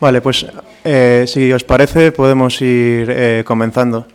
[0.00, 0.46] Vale, pues
[0.84, 4.06] eh, si os parece podemos ir eh, comenzando.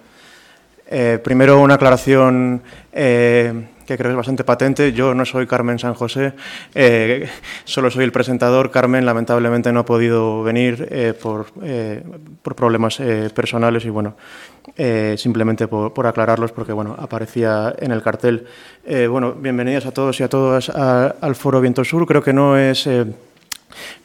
[0.90, 2.62] Eh, primero una aclaración
[2.94, 4.94] que creo es bastante patente.
[4.94, 6.34] Yo no soy Carmen San José,
[7.66, 8.72] solo soy el presentador.
[8.72, 11.48] Carmen lamentablemente no ha podido venir por,
[12.42, 13.02] por, problemas
[13.34, 14.16] personales y bueno,
[15.18, 18.46] simplemente por, por, aclararlos porque bueno, aparecía en el cartel.
[19.10, 22.06] bueno, bienvenidos a todos y a todas al Foro Viento Sur.
[22.06, 22.88] Creo que no es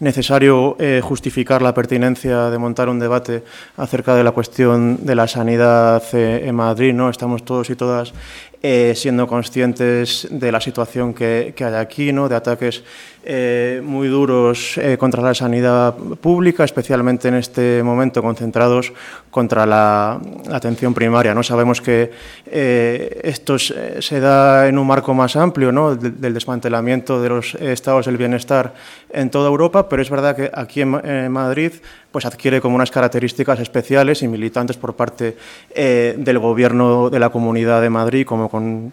[0.01, 3.43] necesario eh, justificar la pertinencia de montar un debate
[3.77, 6.95] acerca de la cuestión de la sanidad eh, en Madrid.
[6.95, 7.11] ¿no?
[7.11, 8.13] Estamos todos y todas
[8.61, 12.29] eh, siendo conscientes de la situación que, hay aquí, ¿no?
[12.29, 12.83] de ataques
[13.23, 18.93] eh, muy duros eh, contra la sanidad pública, especialmente en este momento concentrados
[19.31, 21.35] contra la, atención primaria.
[21.35, 21.45] ¿no?
[21.45, 22.11] Sabemos que
[22.51, 25.95] esto se da en un marco más amplio ¿no?
[25.95, 28.75] del, desmantelamiento de los estados del bienestar
[29.11, 31.75] en toda Europa, pero es verdad que aquí en, Madrid
[32.13, 35.37] pues adquiere como unas características especiales y militantes por parte
[35.75, 38.93] del Gobierno de la Comunidad de Madrid, como con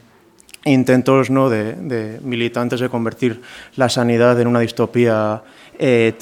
[0.66, 1.50] intentos ¿no?
[1.50, 3.42] de, militantes de convertir
[3.76, 5.42] la sanidad en una distopía
[5.80, 6.14] eh.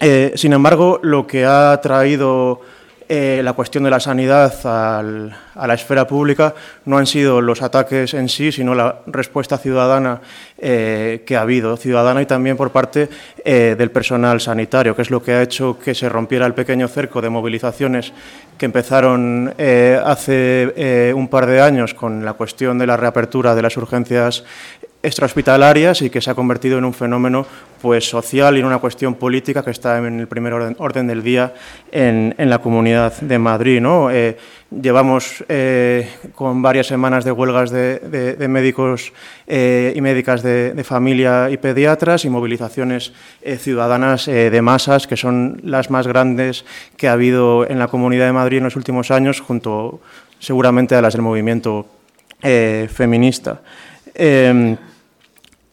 [0.00, 2.60] Eh, sin embargo, lo que ha traído
[3.08, 6.54] eh, la cuestión de la sanidad a la esfera pública
[6.86, 10.20] no han sido los ataques en sí, sino la respuesta ciudadana
[10.58, 13.08] eh, que ha habido, ciudadana y también por parte
[13.44, 16.88] eh, del personal sanitario, que es lo que ha hecho que se rompiera el pequeño
[16.88, 18.12] cerco de movilizaciones
[18.58, 19.54] que empezaron
[20.04, 24.44] hace un par de años con la cuestión de la reapertura de las urgencias
[25.06, 27.46] extrahospitalarias y que se ha convertido en un fenómeno
[27.80, 31.54] pues, social y en una cuestión política que está en el primer orden, del día
[31.92, 33.80] en, la Comunidad de Madrid.
[33.80, 34.10] ¿no?
[34.10, 34.36] Eh,
[34.70, 39.12] llevamos eh, con varias semanas de huelgas de, médicos
[39.46, 43.12] eh, y médicas de, familia y pediatras y movilizaciones
[43.58, 46.64] ciudadanas de masas, que son las más grandes
[46.96, 50.00] que ha habido en la Comunidad de Madrid en los últimos años, junto
[50.40, 51.86] seguramente a las del movimiento
[52.42, 53.60] feminista.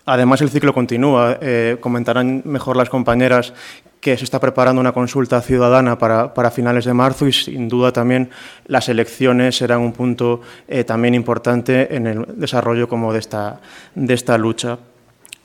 [0.06, 1.38] Además, el ciclo continúa.
[1.41, 3.53] Eh, comentarán mejor las compañeras
[4.02, 8.30] que se está preparando una consulta ciudadana para, finales de marzo y, sin duda, también
[8.68, 13.62] las elecciones serán un punto eh, también importante en el desarrollo como de esta,
[13.96, 14.78] de esta lucha.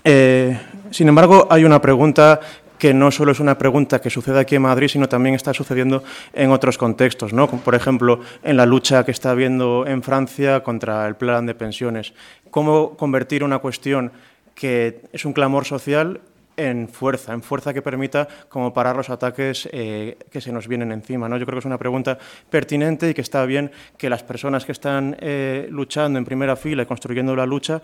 [0.03, 0.59] Eh,
[0.91, 2.41] sin embargo, hay una pregunta
[2.79, 6.03] que no solo es una pregunta que sucede aquí en Madrid, sino también está sucediendo
[6.33, 7.49] en otros contextos, ¿no?
[7.49, 12.13] por ejemplo, en la lucha que está habiendo en Francia contra el plan de pensiones.
[12.51, 14.13] ¿Cómo convertir una cuestión
[14.59, 16.21] que es un clamor social
[16.57, 20.91] en fuerza, en fuerza que permita como parar los ataques eh, que se nos vienen
[20.91, 21.29] encima.
[21.29, 21.37] ¿no?
[21.37, 22.19] Yo creo que es una pregunta
[22.51, 26.83] pertinente y que está bien que las personas que están eh, luchando en primera fila
[26.83, 27.81] y construyendo la lucha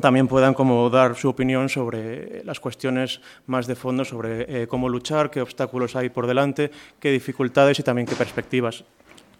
[0.00, 4.88] también puedan como dar su opinión sobre las cuestiones más de fondo, sobre eh, cómo
[4.88, 8.82] luchar, qué obstáculos hay por delante, qué dificultades y también qué perspectivas.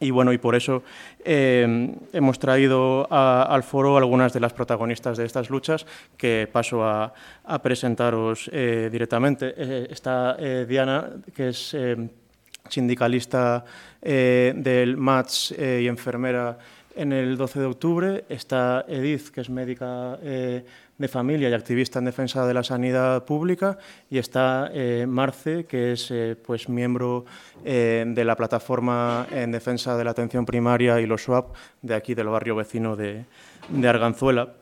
[0.00, 0.82] Y bueno, y por eso
[1.24, 7.12] eh, hemos traído al foro algunas de las protagonistas de estas luchas que paso a,
[7.62, 9.54] presentaros eh, directamente.
[9.56, 11.76] Eh, está Diana, que es
[12.68, 13.64] sindicalista
[14.02, 16.58] del MATS y enfermera
[16.96, 18.24] en el 12 de octubre.
[18.28, 20.18] Está Edith, que es médica
[20.98, 23.78] de familia y activista en defensa de la sanidad pública,
[24.10, 27.24] y está eh, Marce, que es eh, pues, miembro
[27.64, 32.14] eh, de la plataforma en defensa de la atención primaria y los SWAP de aquí
[32.14, 33.24] del barrio vecino de,
[33.68, 34.54] de Arganzuela.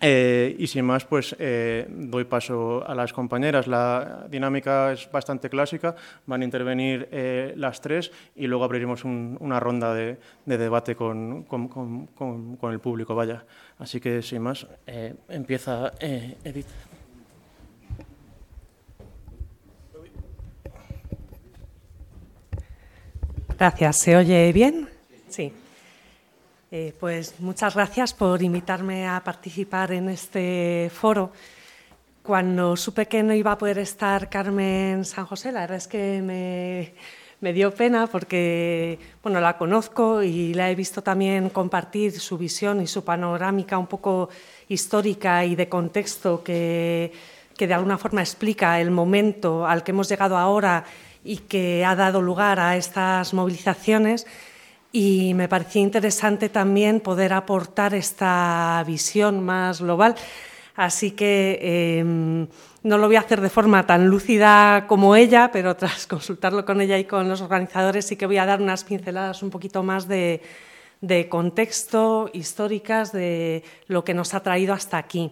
[0.00, 3.66] Eh, y sin más, pues eh, doy paso a las compañeras.
[3.66, 5.94] La dinámica es bastante clásica,
[6.26, 12.72] van a intervenir eh, las tres y luego abriremos una ronda de, debate con, con,
[12.72, 13.14] el público.
[13.14, 13.44] Vaya.
[13.78, 14.66] Así que sin más,
[15.28, 16.66] empieza Edith.
[23.58, 24.00] Gracias.
[24.00, 24.95] ¿Se oye bien?
[26.72, 31.30] Eh, pues muchas gracias por invitarme a participar en este foro.
[32.24, 36.92] Cuando supe que no iba a poder estar Carmen San José, la verdad es que
[37.40, 42.82] me, dio pena porque bueno, la conozco y la he visto también compartir su visión
[42.82, 44.28] y su panorámica un poco
[44.68, 47.12] histórica y de contexto que,
[47.56, 50.82] que de alguna forma explica el momento al que hemos llegado ahora
[51.22, 54.26] y que ha dado lugar a estas movilizaciones
[54.98, 60.14] y me parecía interesante también poder aportar esta visión más global.
[60.74, 62.48] Así que em,
[62.82, 66.80] no lo voy a hacer de forma tan lúcida como ella, pero tras consultarlo con
[66.80, 70.08] ella y con los organizadores sí que voy a dar unas pinceladas un poquito más
[70.08, 70.40] de,
[71.28, 75.30] contexto, históricas, de lo que nos ha traído hasta aquí.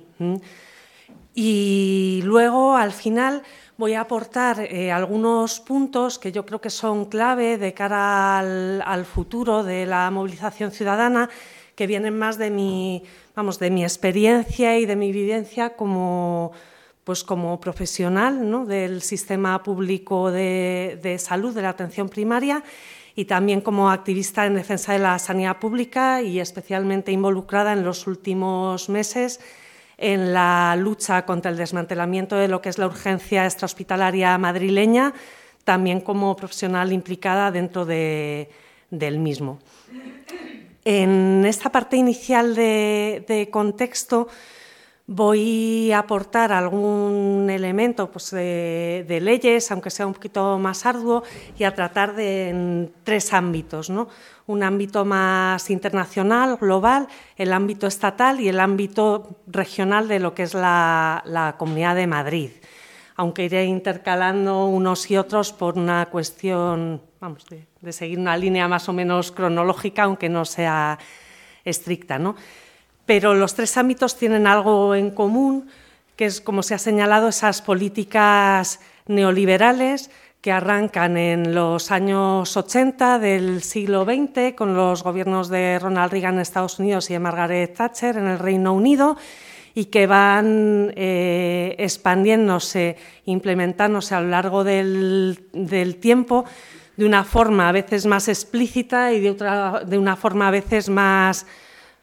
[1.35, 3.43] Y luego, al final,
[3.77, 9.05] voy a aportar eh, algunos puntos que yo creo que son clave de cara al,
[9.05, 11.29] futuro de la movilización ciudadana,
[11.75, 13.03] que vienen más de mi,
[13.35, 16.53] vamos, de mi experiencia y de mi vivencia como,
[17.03, 18.65] pues como profesional ¿no?
[18.65, 22.63] del sistema público de, de salud, de la atención primaria,
[23.17, 28.07] y también como activista en defensa de la sanidad pública y especialmente involucrada en los
[28.07, 29.41] últimos meses
[29.99, 35.15] en la lucha contra el desmantelamiento de lo que es la urgencia extrahospitalaria madrileña,
[35.65, 39.59] también como profesional implicada dentro del mismo.
[40.85, 44.29] En esta parte inicial de contexto,
[45.07, 51.23] Voy a aportar algún elemento pues, de, leyes, aunque sea un poquito más arduo,
[51.59, 53.91] y a tratar de en tres ámbitos.
[53.91, 54.09] ¿no?
[54.47, 57.07] Un ámbito más internacional, global,
[57.37, 62.51] el ámbito estatal y el ámbito regional de lo que es la, Comunidad de Madrid.
[63.17, 68.69] Aunque iré intercalando unos y otros por una cuestión vamos, de, de seguir una línea
[68.69, 70.99] más o menos cronológica, aunque no sea
[71.63, 72.19] estricta.
[72.19, 72.37] ¿no?
[73.07, 75.69] Pero los tres ámbitos tienen algo en común,
[76.17, 80.11] que es, como se ha señalado, esas políticas neoliberales
[80.41, 86.35] que arrancan en los años 80 del siglo XX con los gobiernos de Ronald Reagan
[86.35, 89.17] en Estados Unidos y de Margaret Thatcher en el Reino Unido
[89.75, 95.39] y que van eh, expandiéndose, implementándose a lo largo del,
[96.01, 96.45] tiempo
[96.97, 100.91] de una forma a veces más explícita y de, otra, de una forma a veces
[100.91, 101.47] más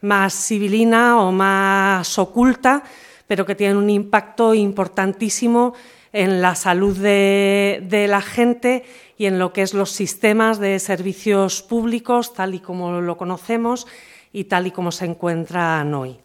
[0.02, 2.82] más civilina o más oculta,
[3.26, 5.72] pero que tienen un impacto importantísimo
[6.12, 8.84] en la salud de, la gente
[9.16, 13.86] y en lo que es los sistemas de servicios públicos, tal y como lo conocemos
[14.32, 16.18] y tal y como se encuentran hoy.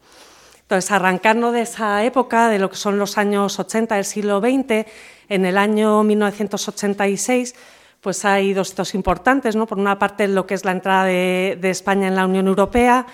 [0.61, 4.85] Entonces, arrancando de esa época, de lo que son los años 80 del siglo XX,
[5.29, 7.55] en el año 1986,
[8.01, 9.65] pues hay dos hitos importantes, ¿no?
[9.65, 13.05] Por una parte, lo que es la entrada de España en la Unión Europea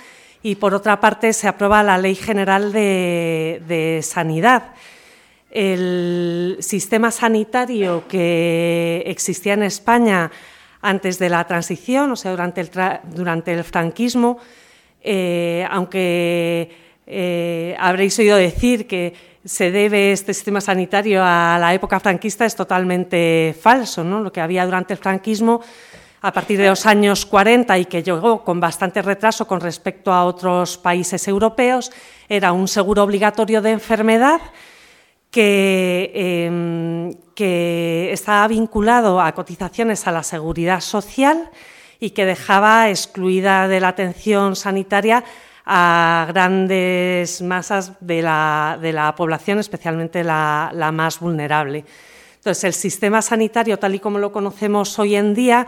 [0.43, 4.73] y por otra parte se aprueba la Ley General de, Sanidad.
[5.49, 10.29] El sistema sanitario que existía en España
[10.81, 12.69] antes de la transición, o sea, durante el,
[13.05, 14.37] durante el franquismo,
[15.01, 16.71] eh, aunque
[17.07, 19.13] eh, habréis oído decir que
[19.45, 24.03] se debe este sistema sanitario a la época franquista, es totalmente falso.
[24.03, 24.19] ¿no?
[24.21, 25.61] Lo que había durante el franquismo
[26.23, 30.23] a partir de los años 40 y que llegó con bastante retraso con respecto a
[30.23, 31.91] otros países europeos,
[32.29, 34.39] era un seguro obligatorio de enfermedad
[35.29, 41.49] que, em, que estaba vinculado a cotizaciones a la seguridad social
[41.99, 45.25] y que dejaba excluida de la atención sanitaria
[45.65, 51.83] a grandes masas de la, población, especialmente la, más vulnerable.
[52.35, 55.67] Entonces, el sistema sanitario, tal y como lo conocemos hoy en día,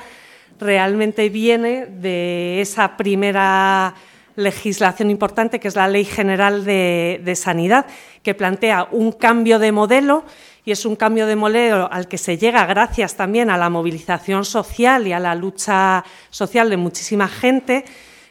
[0.60, 3.96] realmente viene de esa primera
[4.36, 7.86] legislación importante, que es la Ley General de, Sanidad,
[8.22, 10.26] que plantea un cambio de modelo
[10.66, 14.46] y es un cambio de modelo al que se llega gracias también a la movilización
[14.46, 17.86] social y a la lucha social de muchísima gente,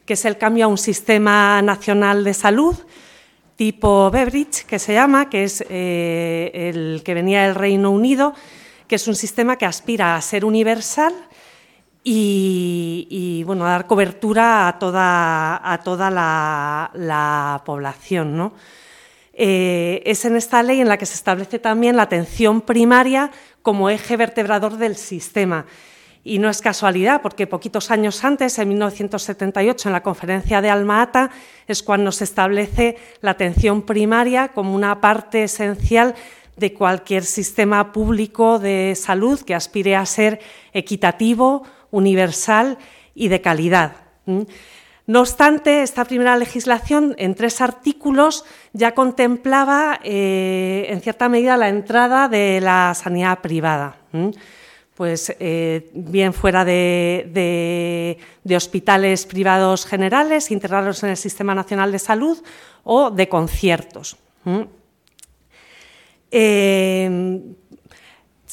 [0.04, 2.76] que es el cambio a un sistema nacional de salud
[3.56, 8.34] tipo Beveridge, que se llama, que es eh, el que venía del Reino Unido,
[8.88, 11.14] que es un sistema que aspira a ser universal
[12.06, 18.36] y, bueno, dar cobertura a toda, a toda la, población.
[18.36, 18.52] ¿no?
[19.32, 23.30] Eh, es en esta ley en la que se establece también la atención primaria
[23.62, 25.64] como eje vertebrador del sistema.
[26.26, 31.30] Y no es casualidad, porque poquitos años antes, en 1978, en la conferencia de Alma-Ata,
[31.66, 36.14] es cuando se establece la atención primaria como una parte esencial
[36.56, 40.40] de cualquier sistema público de salud que aspire a ser
[40.72, 42.78] equitativo, universal
[43.14, 43.92] y de calidad.
[45.06, 51.68] No obstante, esta primera legislación, en tres artículos, ya contemplaba, eh, en cierta medida, la
[51.68, 53.96] entrada de la sanidad privada.
[54.94, 58.16] Pues eh, bien fuera de,
[58.56, 62.42] hospitales privados generales, integrados en el Sistema Nacional de Salud,
[62.82, 64.16] o de conciertos.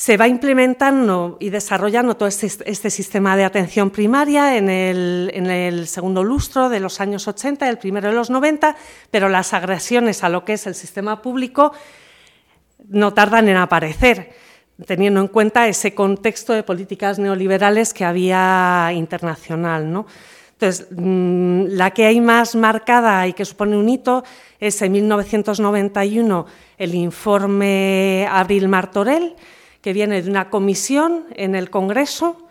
[0.01, 6.24] Se va implementando y desarrollando todo este, este sistema de atención primaria en el, segundo
[6.24, 8.75] lustro de los años 80 y el primero de los 90,
[9.12, 11.74] pero las agresiones a lo que es el sistema público
[12.89, 14.31] no tardan en aparecer,
[14.88, 19.84] teniendo en cuenta ese contexto de políticas neoliberales que había internacional.
[20.53, 24.24] Entonces, mm, la que hay más marcada y que supone un hito
[24.60, 26.48] es en 1991
[26.79, 29.36] el informe Abril Martorell,
[29.81, 32.47] que viene de una comisión en el Congreso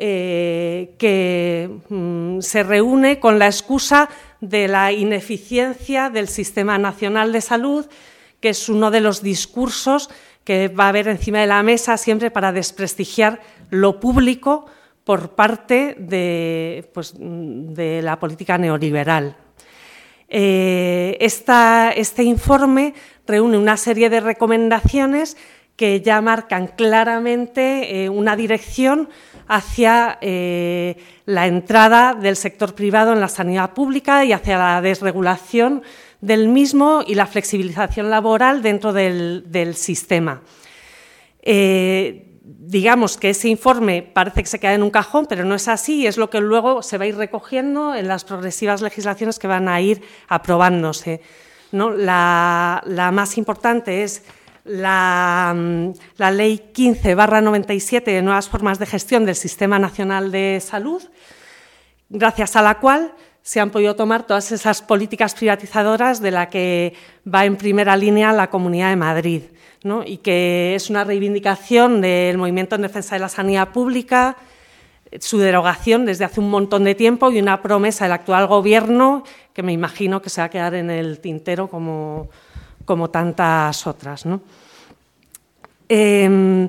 [0.00, 4.08] eh, que mm, se reúne con la excusa
[4.40, 7.86] de la ineficiencia del Sistema Nacional de Salud,
[8.40, 10.08] que es uno de los discursos
[10.44, 14.66] que va a haber encima de la mesa siempre para desprestigiar lo público
[15.02, 19.36] por parte de, pues, de la política neoliberal.
[20.28, 22.94] Eh, este informe
[23.26, 25.36] reúne una serie de recomendaciones
[25.78, 29.08] que ya marcan claramente eh, una dirección
[29.46, 35.82] hacia eh, la entrada del sector privado en la sanidad pública y hacia la desregulación
[36.20, 40.42] del mismo y la flexibilización laboral dentro del, sistema
[42.68, 46.02] digamos que ese informe parece que se queda en un cajón, pero no es así
[46.02, 49.46] y es lo que luego se va a ir recogiendo en las progresivas legislaciones que
[49.46, 51.20] van a ir aprobándose.
[51.72, 54.22] La, más importante es
[54.68, 55.92] la, mm,
[56.32, 61.02] Ley 15-97 de nuevas formas de gestión del Sistema Nacional de Salud,
[62.08, 66.94] gracias a la cual se han podido tomar todas esas políticas privatizadoras de la que
[67.26, 69.42] va en primera línea la Comunidad de Madrid
[70.04, 74.36] y que es una reivindicación del movimiento en defensa de la sanidad pública,
[75.20, 79.62] su derogación desde hace un montón de tiempo y una promesa del actual Gobierno que
[79.62, 82.28] me imagino que se va a quedar en el tintero como,
[82.88, 84.24] como tantas otras.
[85.88, 86.68] Em,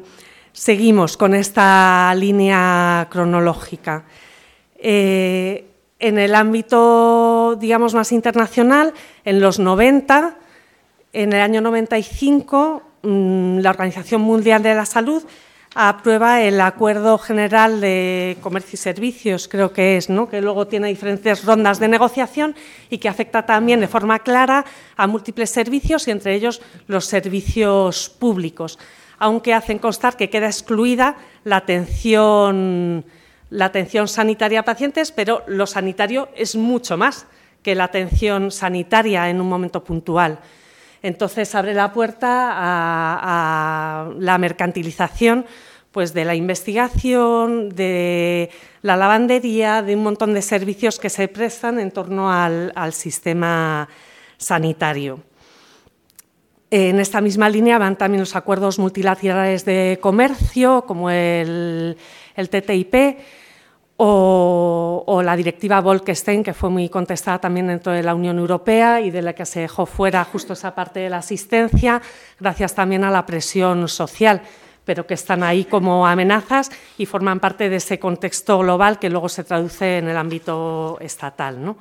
[0.52, 4.04] seguimos con esta línea cronológica.
[4.76, 5.66] Eh,
[5.98, 10.36] en el ámbito, digamos, más internacional, en los 90,
[11.14, 15.24] en el año 95, Mm, la Organización Mundial de la Salud
[15.76, 20.28] aprueba el Acuerdo General de Comercio y Servicios, creo que es, ¿no?
[20.28, 22.56] que luego tiene diferentes rondas de negociación
[22.90, 24.66] y que afecta también de forma clara
[24.98, 28.80] a múltiples servicios y entre ellos los servicios públicos,
[29.20, 33.06] aunque hacen constar que queda excluida la atención,
[33.52, 37.28] la atención sanitaria a pacientes, pero lo sanitario es mucho más
[37.62, 40.40] que la atención sanitaria en un momento puntual.
[41.02, 45.46] Entonces abre la puerta a, la mercantilización
[45.92, 48.50] pues, de la investigación, de
[48.82, 53.88] la lavandería, de un montón de servicios que se prestan en torno al, sistema
[54.38, 55.22] sanitario.
[56.72, 61.96] En esta misma línea van también los acuerdos multilaterales de comercio, como el
[62.36, 62.94] TTIP,
[64.02, 69.12] o, la directiva Bolkestein, que fue muy contestada también dentro de la Unión Europea y
[69.12, 72.02] de la que se dejó fuera justo esa parte de la asistencia,
[72.40, 74.42] gracias también a la presión social,
[74.86, 79.28] pero que están ahí como amenazas y forman parte de ese contexto global que luego
[79.28, 81.76] se traduce en el ámbito estatal.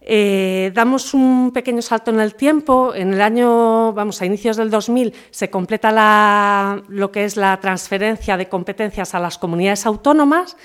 [0.00, 2.94] Eh, damos un pequeño salto en el tiempo.
[2.94, 8.36] En el año, vamos, a inicios del 2000, se completa lo que es la transferencia
[8.36, 10.56] de competencias a las comunidades autónomas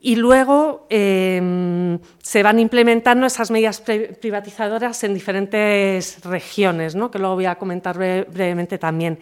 [0.00, 7.10] y luego em, se van implementando esas medidas privatizadoras en diferentes regiones, ¿no?
[7.10, 9.18] que luego voy a comentar brevemente también.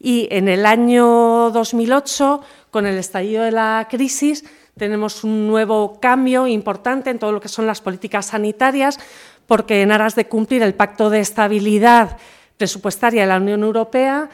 [0.00, 2.40] Y en el año 2008,
[2.70, 4.44] con el estallido de la crisis,
[4.76, 8.98] tenemos un nuevo cambio importante en todo lo que son las políticas sanitarias,
[9.46, 12.16] porque en aras de cumplir el Pacto de Estabilidad
[12.56, 14.28] Presupuestaria de la Unión Europea,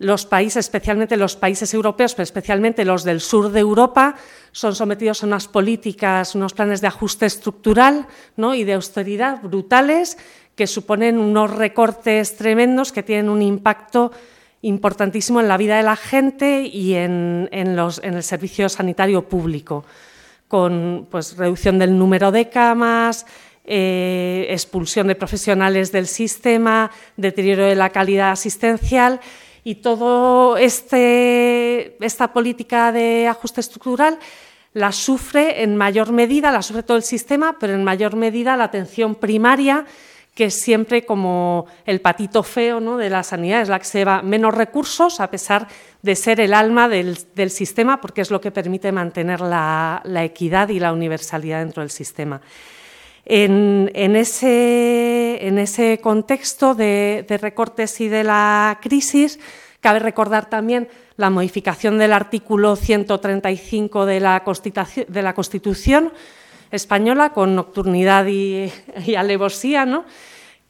[0.00, 4.16] los países, especialmente los países europeos, pero especialmente los del sur de Europa,
[4.50, 8.06] son sometidos a unas políticas, unos planes de ajuste estructural
[8.56, 10.16] y de austeridad brutales
[10.56, 14.10] que suponen unos recortes tremendos que tienen un impacto
[14.62, 19.84] importantísimo en la vida de la gente y en, el servicio sanitario público,
[20.48, 23.26] con pues, reducción del número de camas,
[23.66, 29.20] eh, expulsión de profesionales del sistema, deterioro de la calidad asistencial
[29.64, 34.18] y toda este, esta política de ajuste estructural
[34.72, 38.64] la sufre en mayor medida, la sufre todo el sistema, pero en mayor medida la
[38.64, 39.84] atención primaria,
[40.34, 42.96] que es siempre como el patito feo ¿no?
[42.96, 45.66] de la sanidad, es la que se lleva menos recursos, a pesar
[46.02, 47.16] de ser el alma del,
[47.50, 52.40] sistema, porque es lo que permite mantener la, equidad y la universalidad dentro del sistema.
[53.32, 59.38] En, ese, contexto de, recortes y de la crisis,
[59.80, 66.12] cabe recordar también la modificación del artículo 135 de la, Constitución,
[66.72, 68.68] española con nocturnidad y,
[69.16, 70.04] alevosía,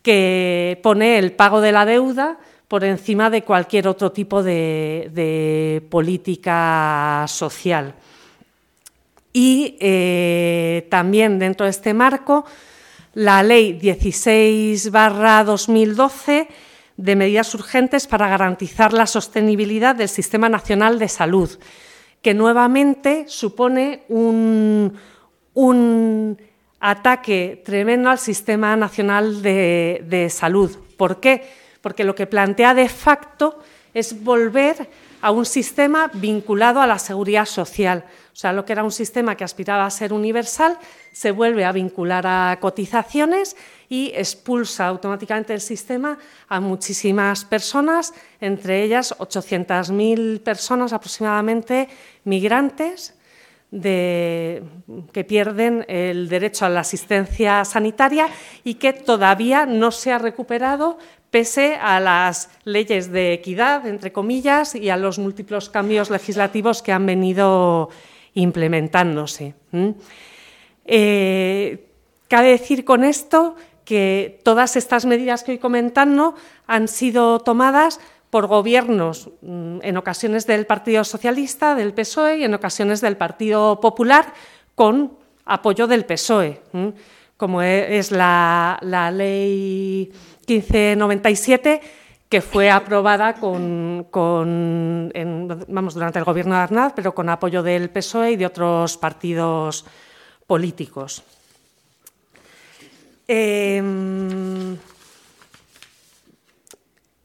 [0.02, 7.24] que pone el pago de la deuda por encima de cualquier otro tipo de política
[7.26, 7.94] social.
[9.32, 12.44] Y eh, también dentro de este marco
[13.14, 16.48] la Ley 16-2012
[16.96, 21.50] de medidas urgentes para garantizar la sostenibilidad del Sistema Nacional de Salud,
[22.22, 24.96] que nuevamente supone un,
[26.82, 30.78] ataque tremendo al Sistema Nacional de, de Salud.
[30.96, 31.42] ¿Por qué?
[31.82, 33.58] Porque lo que plantea de facto
[33.94, 34.88] es volver
[35.20, 38.04] a un sistema vinculado a la seguridad social.
[38.32, 40.78] O sea, lo que era un sistema que aspiraba a ser universal
[41.12, 43.56] se vuelve a vincular a cotizaciones
[43.88, 46.16] y expulsa automáticamente el sistema
[46.48, 51.88] a muchísimas personas, entre ellas 800.000 personas aproximadamente
[52.24, 53.14] migrantes
[53.70, 58.28] que pierden el derecho a la asistencia sanitaria
[58.64, 60.98] y que todavía no se ha recuperado
[61.30, 66.92] pese a las leyes de equidad, entre comillas, y a los múltiples cambios legislativos que
[66.92, 67.88] han venido
[68.34, 69.54] implementándose.
[70.84, 71.86] Eh,
[72.28, 76.34] cabe decir con esto que todas estas medidas que hoy comentando
[76.66, 82.54] han sido tomadas por gobiernos, mm, en ocasiones del Partido Socialista, del PSOE y en
[82.54, 84.32] ocasiones del Partido Popular,
[84.76, 86.60] con apoyo del PSOE,
[87.36, 90.12] como e, es la, la ley
[90.50, 91.80] 1597,
[92.28, 94.06] que fue aprobada con,
[95.68, 99.84] vamos, durante el gobierno de Arnaz, pero con apoyo del PSOE y de otros partidos
[100.46, 101.24] políticos.
[103.26, 104.76] Em,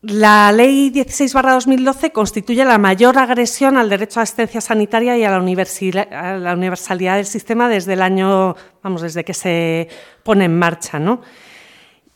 [0.01, 5.37] la Ley 16-2012 constituye la mayor agresión al derecho a asistencia sanitaria y a la,
[5.37, 9.87] a la, universalidad del sistema desde el año, vamos, desde que se
[10.23, 11.21] pone en marcha, ¿no?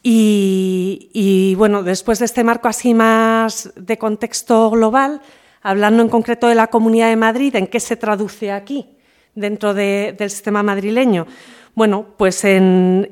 [0.02, 5.22] Y, bueno, después de este marco así más de contexto global,
[5.62, 8.98] hablando en concreto de la Comunidad de Madrid, ¿en qué se traduce aquí
[9.36, 11.28] dentro del sistema madrileño?
[11.76, 13.10] Bueno, pues en,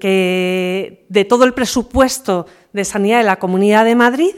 [0.00, 4.34] que de todo el presupuesto de sanidad de la Comunidad de Madrid,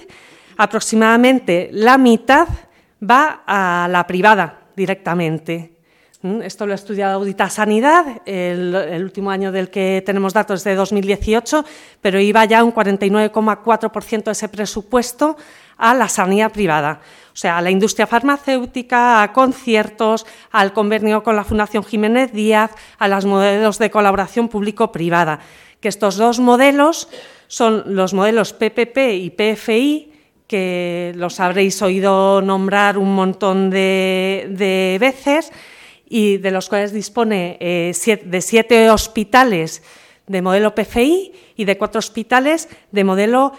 [0.56, 2.48] aproximadamente la mitad
[3.02, 5.73] va a la privada directamente.
[6.24, 10.64] Mm, esto lo ha estudiado Audita Sanidad, el, último año del que tenemos datos es
[10.64, 11.66] de 2018,
[12.00, 15.36] pero iba ya un 49,4% de ese presupuesto
[15.76, 17.02] a la sanidad privada,
[17.34, 22.70] o sea, a la industria farmacéutica, a conciertos, al convenio con la Fundación Jiménez Díaz,
[22.98, 25.40] a los modelos de colaboración público-privada,
[25.80, 27.10] que estos dos modelos
[27.48, 30.12] son los modelos PPP y PFI,
[30.46, 35.52] que los habréis oído nombrar un montón de veces,
[36.08, 37.92] y de los cuales dispone eh,
[38.24, 39.82] de siete hospitales
[40.26, 43.52] de modelo PFI y de cuatro hospitales de modelo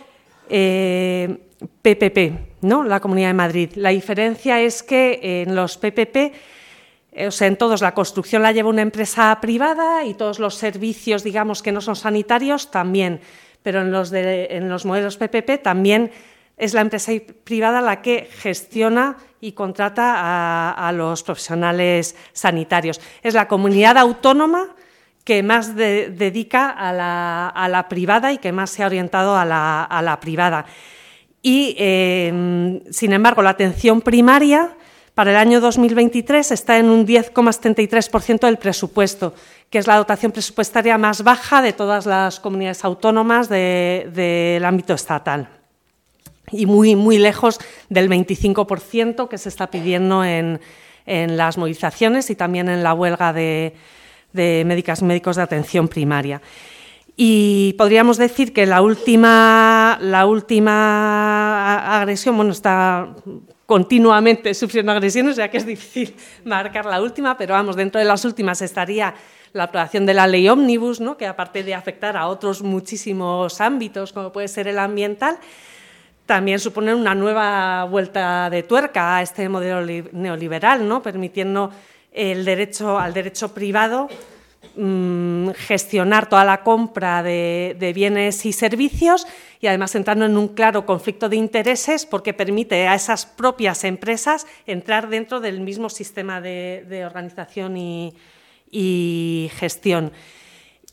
[0.48, 2.84] PPP, eh, ¿no?
[2.84, 3.72] la Comunidad de Madrid.
[3.76, 6.34] La diferencia es que en los PPP,
[7.12, 10.56] eh, o sea, en todos la construcción la lleva una empresa privada y todos los
[10.56, 13.22] servicios, digamos, que no son sanitarios también,
[13.64, 16.12] pero en los, de, en los modelos PPP también
[16.58, 17.12] es la empresa
[17.44, 23.02] privada la que gestiona y contrata a, los profesionales sanitarios.
[23.22, 24.76] Es la comunidad autónoma
[25.24, 26.94] que más dedica a
[27.68, 30.66] la, privada y que más se ha orientado a la, privada.
[31.42, 34.76] Y, em, sin embargo, la atención primaria
[35.14, 39.34] para el año 2023 está en un 10,73% del presupuesto,
[39.70, 45.50] que es la dotación presupuestaria más baja de todas las comunidades autónomas del ámbito estatal
[46.52, 50.60] y muy, muy lejos del 25% que se está pidiendo en,
[51.08, 53.74] las movilizaciones y también en la huelga de,
[54.34, 56.42] médicas y médicos de atención primaria.
[57.16, 63.16] Y podríamos decir que la última, la última agresión, bueno, está
[63.66, 68.26] continuamente sufriendo agresiones, sea que es difícil marcar la última, pero vamos, dentro de las
[68.26, 69.14] últimas estaría
[69.54, 71.18] la aprobación de la ley Omnibus, ¿no?
[71.18, 75.38] que aparte de afectar a otros muchísimos ámbitos, como puede ser el ambiental,
[76.26, 81.02] también suponen una nueva vuelta de tuerca a este modelo neoliberal, ¿no?
[81.02, 81.72] permitiendo
[82.12, 84.10] el derecho, al derecho privado
[84.76, 89.28] mm, gestionar toda la compra de, bienes y servicios
[89.62, 94.48] y además entrando en un claro conflicto de intereses porque permite a esas propias empresas
[94.66, 98.14] entrar dentro del mismo sistema de, organización y,
[99.56, 100.12] gestión.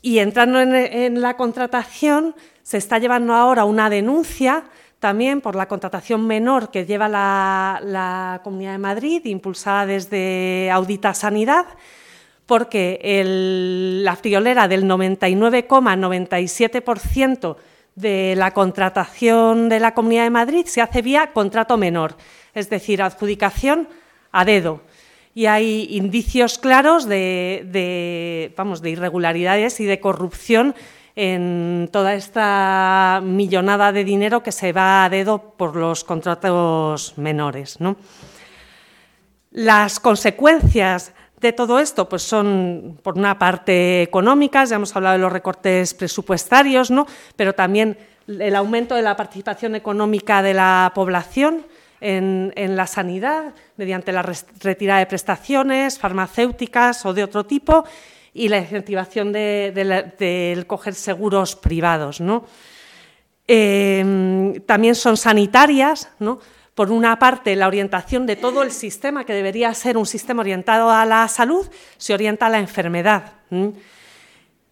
[0.01, 4.65] Y entrando en la contratación, se está llevando ahora una denuncia
[5.03, 11.65] también por la contratación menor que lleva la, Comunidad de Madrid, impulsada desde Audita Sanidad,
[12.45, 13.01] porque
[14.01, 17.57] la friolera del 99,97%
[17.95, 22.15] de la contratación de la Comunidad de Madrid se hace vía contrato menor,
[22.53, 23.89] es decir, adjudicación
[24.31, 24.83] a dedo.
[25.35, 30.75] y hay indicios claros de, vamos, de irregularidades y de corrupción
[31.15, 37.77] en toda esta millonada de dinero que se va a dedo por los contratos menores.
[39.51, 45.21] Las consecuencias de todo esto pues son, por una parte, económicas, ya hemos hablado de
[45.21, 47.05] los recortes presupuestarios, ¿no?
[47.35, 47.97] pero también
[48.27, 51.65] el aumento de la participación económica de la población
[51.99, 54.23] en, la sanidad, mediante la
[54.59, 57.85] retirada de prestaciones farmacéuticas o de otro tipo,
[58.33, 62.19] y la incentivación del coger seguros privados.
[62.19, 62.45] ¿no?
[63.47, 66.09] Em, también son sanitarias,
[66.75, 70.89] por una parte, la orientación de todo el sistema, que debería ser un sistema orientado
[70.89, 73.33] a la salud, se orienta a la enfermedad.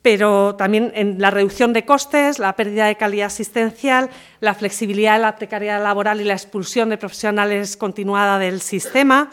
[0.01, 5.21] Pero también en la reducción de costes, la pérdida de calidad asistencial, la flexibilidad de
[5.21, 9.29] la precariedad laboral y la expulsión de profesionales continuada del sistema,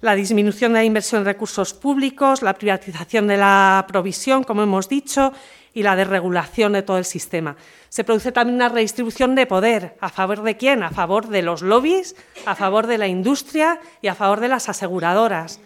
[0.00, 4.88] la disminución de la inversión en recursos públicos, la privatización de la provisión, como hemos
[4.88, 5.32] dicho,
[5.74, 7.56] y la desregulación de todo el sistema.
[7.88, 9.96] Se produce también una redistribución de poder.
[10.00, 10.82] ¿A favor de quién?
[10.82, 14.68] A favor de los lobbies, a favor de la industria y a favor de las
[14.68, 15.60] aseguradoras.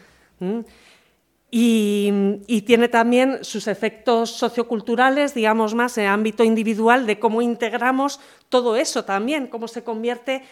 [1.50, 8.76] Y, tiene también sus efectos socioculturales, digamos más en ámbito individual, de cómo integramos todo
[8.76, 10.42] eso también, cómo se convierte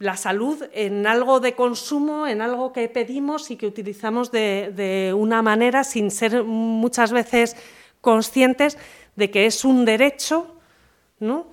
[0.00, 5.42] la salud en algo de consumo, en algo que pedimos y que utilizamos de una
[5.42, 7.56] manera sin ser muchas veces
[8.00, 8.76] conscientes
[9.14, 10.56] de que es un derecho,
[11.20, 11.46] ¿no?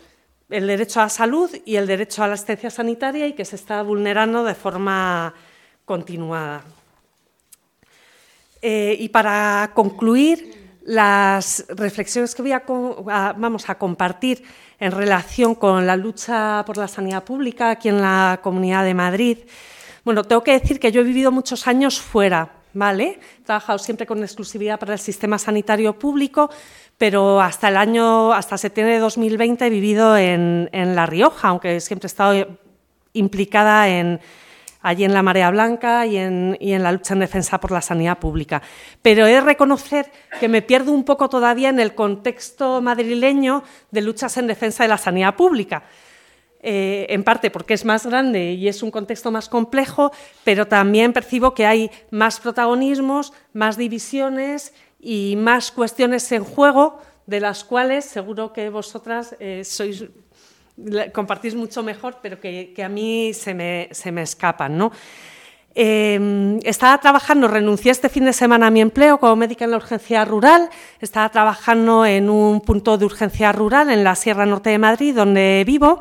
[0.50, 3.56] el derecho a la salud y el derecho a la asistencia sanitaria y que se
[3.56, 5.34] está vulnerando de forma
[5.86, 6.64] continuada.
[8.62, 10.57] Eh, y para concluir,
[10.88, 12.64] las reflexiones que voy a,
[13.38, 14.42] vamos a compartir
[14.80, 19.38] en relación con la lucha por la sanidad pública aquí en la Comunidad de Madrid.
[20.06, 23.20] Bueno, tengo que decir que yo he vivido muchos años fuera, ¿vale?
[23.42, 26.50] He trabajado siempre con exclusividad para el sistema sanitario público,
[26.98, 32.06] pero hasta el año, hasta septiembre de 2020 he vivido en, La Rioja, aunque siempre
[32.06, 32.48] he estado
[33.12, 34.22] implicada en,
[34.82, 38.62] allí en la Marea Blanca y en, la lucha en defensa por la sanidad pública.
[39.02, 44.02] Pero he de reconocer que me pierdo un poco todavía en el contexto madrileño de
[44.02, 45.84] luchas en defensa de la sanidad pública.
[46.60, 50.12] Eh, en parte porque es más grande y es un contexto más complejo,
[50.44, 57.42] pero también percibo que hay más protagonismos, más divisiones y más cuestiones en juego, de
[57.42, 60.06] las cuales seguro que vosotras eh, sois,
[61.14, 64.78] compartís mucho mejor, pero que, a mí se me, se me escapan.
[64.78, 64.92] ¿no?
[65.74, 69.78] Em, estaba trabajando, renuncié este fin de semana a mi empleo como médica en la
[69.78, 70.70] urgencia rural,
[71.02, 75.64] estaba trabajando en un punto de urgencia rural en la Sierra Norte de Madrid, donde
[75.68, 76.00] vivo,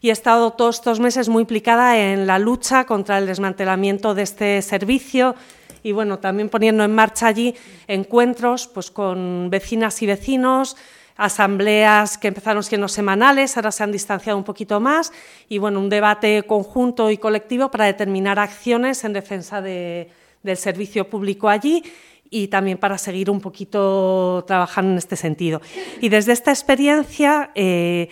[0.00, 4.22] y he estado todos estos meses muy implicada en la lucha contra el desmantelamiento de
[4.22, 5.34] este servicio
[5.82, 7.54] y bueno, también poniendo en marcha allí
[7.86, 10.76] encuentros pues, con vecinas y vecinos,
[11.18, 15.12] asambleas que empezaron siendo semanales, ahora se han distanciado un poquito más,
[15.48, 21.48] y bueno, un debate conjunto y colectivo para determinar acciones en defensa del servicio público
[21.48, 21.82] allí
[22.30, 25.60] y también para seguir un poquito trabajando en este sentido.
[26.00, 28.08] Y desde esta experiencia, eh,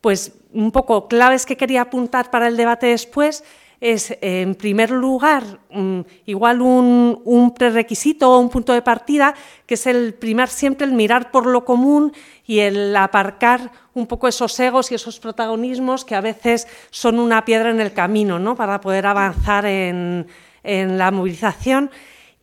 [0.00, 3.42] pues un poco claves que quería apuntar para el debate después
[3.92, 9.86] es, en primer lugar, mm, igual un, prerequisito o un punto de partida, que es
[9.86, 12.12] el primar siempre el mirar por lo común
[12.46, 17.44] y el aparcar un poco esos egos y esos protagonismos que a veces son una
[17.44, 18.56] piedra en el camino ¿no?
[18.56, 20.26] para poder avanzar en,
[20.64, 21.92] la movilización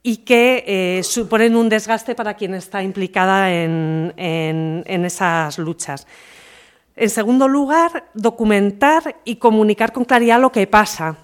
[0.01, 4.13] y que eh, suponen un desgaste para quien está implicada en
[5.05, 6.07] esas luchas.
[6.95, 11.17] En segundo lugar, documentar y comunicar con claridad lo que pasa.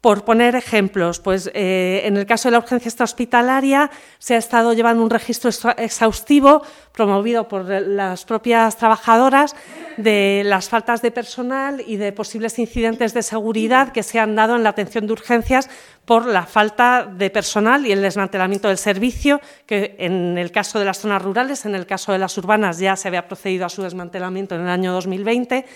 [0.00, 4.72] Por poner ejemplos, pues eh, en el caso de la urgencia extrahospitalaria se ha estado
[4.72, 9.54] llevando un registro exhaustivo promovido por las propias trabajadoras
[9.98, 14.56] de las faltas de personal y de posibles incidentes de seguridad que se han dado
[14.56, 15.68] en la atención de urgencias
[16.06, 20.86] por la falta de personal y el desmantelamiento del servicio, que en el caso de
[20.86, 23.82] las zonas rurales, en el caso de las urbanas ya se había procedido a su
[23.82, 25.66] desmantelamiento en el año 2020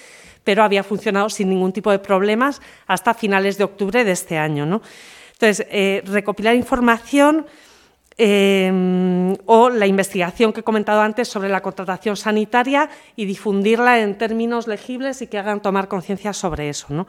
[0.45, 4.67] pero había funcionado sin ningún tipo de problemas hasta finales de octubre de este año.
[4.67, 4.83] ¿no?
[5.33, 7.47] Entonces, eh, recopilar información
[8.17, 14.17] em, o la investigación que he comentado antes sobre la contratación sanitaria y difundirla en
[14.17, 16.87] términos legibles y que hagan tomar conciencia sobre eso.
[16.91, 17.09] ¿no?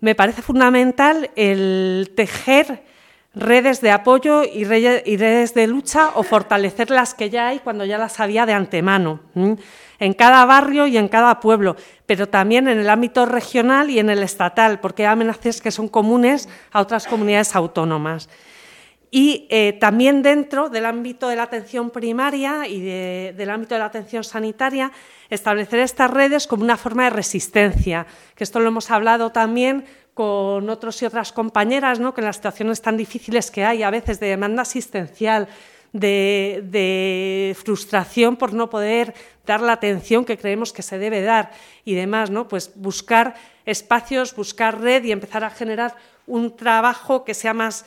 [0.00, 2.84] Me parece fundamental el tejer
[3.34, 7.98] redes de apoyo y redes de lucha o fortalecer las que ya hay cuando ya
[7.98, 9.18] las había de antemano
[10.04, 14.10] en cada barrio y en cada pueblo, pero también en el ámbito regional y en
[14.10, 18.28] el estatal, porque hay amenazas que son comunes a otras comunidades autónomas.
[19.10, 23.84] y eh, también dentro del ámbito de la atención primaria y del ámbito de la
[23.84, 24.90] atención sanitaria,
[25.30, 30.68] establecer estas redes como una forma de resistencia, que esto lo hemos hablado también con
[30.68, 32.12] otros y otras compañeras, ¿no?
[32.12, 35.46] que en las situaciones tan difíciles que hay a veces de demanda asistencial,
[35.94, 39.14] de, frustración por no poder
[39.46, 41.52] dar la atención que creemos que se debe dar
[41.84, 42.48] y demás, ¿no?
[42.48, 47.86] Pues buscar espacios, buscar red y empezar a generar un trabajo que sea más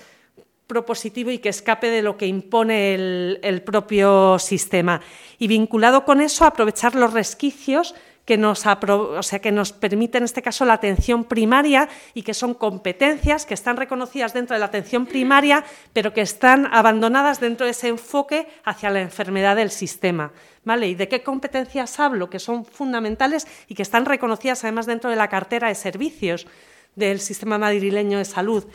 [0.67, 5.01] propositivo y que escape de lo que impone el, propio sistema.
[5.37, 7.93] Y vinculado con eso, aprovechar los resquicios
[8.27, 12.33] que nos, o sea, que nos permite en este caso la atención primaria y que
[12.33, 15.63] son competencias que están reconocidas dentro de la atención primaria,
[15.93, 20.33] pero que están abandonadas dentro de ese enfoque hacia la enfermedad del sistema.
[20.65, 20.89] ¿Vale?
[20.89, 22.29] ¿Y de qué competencias hablo?
[22.29, 26.47] Que son fundamentales y que están reconocidas además dentro de la cartera de servicios
[26.95, 28.65] del sistema madrileño de salud.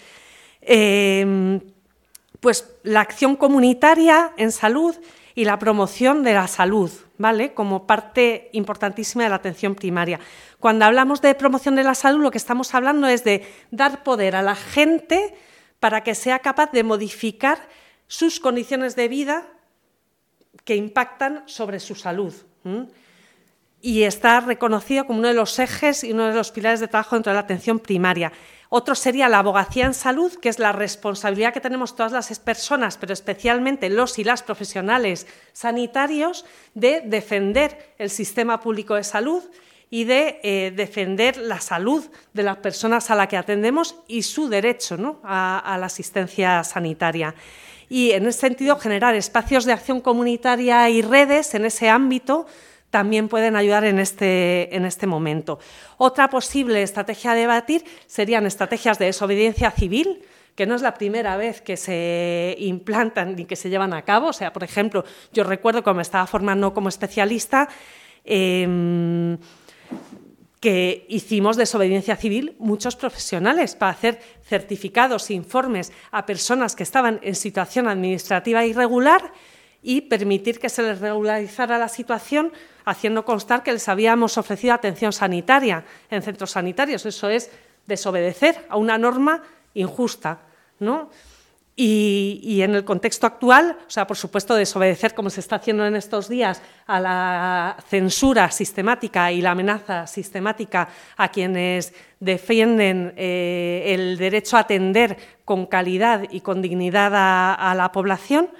[0.62, 1.60] Eh,
[2.40, 4.96] pues la acción comunitaria en salud
[5.34, 7.54] y la promoción de la salud, ¿vale?
[7.54, 10.20] Como parte importantísima de la atención primaria.
[10.60, 14.36] Cuando hablamos de promoción de la salud, lo que estamos hablando es de dar poder
[14.36, 15.34] a la gente
[15.80, 17.68] para que sea capaz de modificar
[18.06, 19.46] sus condiciones de vida
[20.64, 22.34] que impactan sobre su salud.
[23.82, 27.16] Y está reconocido como uno de los ejes y uno de los pilares de trabajo
[27.16, 28.32] dentro de la atención primaria.
[28.68, 32.96] Otro sería la abogacía en salud, que es la responsabilidad que tenemos todas las personas,
[32.96, 39.42] pero especialmente los y las profesionales sanitarios, de defender el sistema público de salud
[39.90, 44.48] y de eh, defender la salud de las personas a las que atendemos y su
[44.48, 47.34] derecho a la asistencia sanitaria
[47.92, 52.46] y en ese sentido generar espacios de acción comunitaria y redes en ese ámbito
[52.92, 55.58] también pueden ayudar en este, en este momento.
[55.96, 60.22] Otra posible estrategia a debatir serían estrategias de desobediencia civil,
[60.54, 64.28] que no es la primera vez que se implantan ni que se llevan a cabo.
[64.28, 67.66] O sea, por ejemplo, yo recuerdo cuando me estaba formando como especialista
[68.24, 69.38] em,
[70.60, 77.36] que hicimos desobediencia civil muchos profesionales para hacer certificados informes a personas que estaban en
[77.36, 79.32] situación administrativa irregular
[79.82, 82.52] y permitir que se les regularizara la situación
[82.84, 87.04] haciendo constar que les habíamos ofrecido atención sanitaria en centros sanitarios.
[87.04, 87.50] Eso es
[87.86, 89.42] desobedecer a una norma
[89.74, 90.38] injusta.
[90.78, 91.10] ¿no?
[91.74, 95.96] Y, en el contexto actual, o sea, por supuesto, desobedecer, como se está haciendo en
[95.96, 104.18] estos días, a la censura sistemática y la amenaza sistemática a quienes defienden eh, el
[104.18, 105.16] derecho a atender
[105.46, 108.50] con calidad y con dignidad a la población.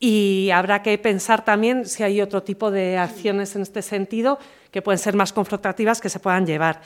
[0.00, 4.38] Y habrá que pensar también si hay otro tipo de acciones en este sentido
[4.70, 6.80] que pueden ser más confrontativas que se puedan llevar.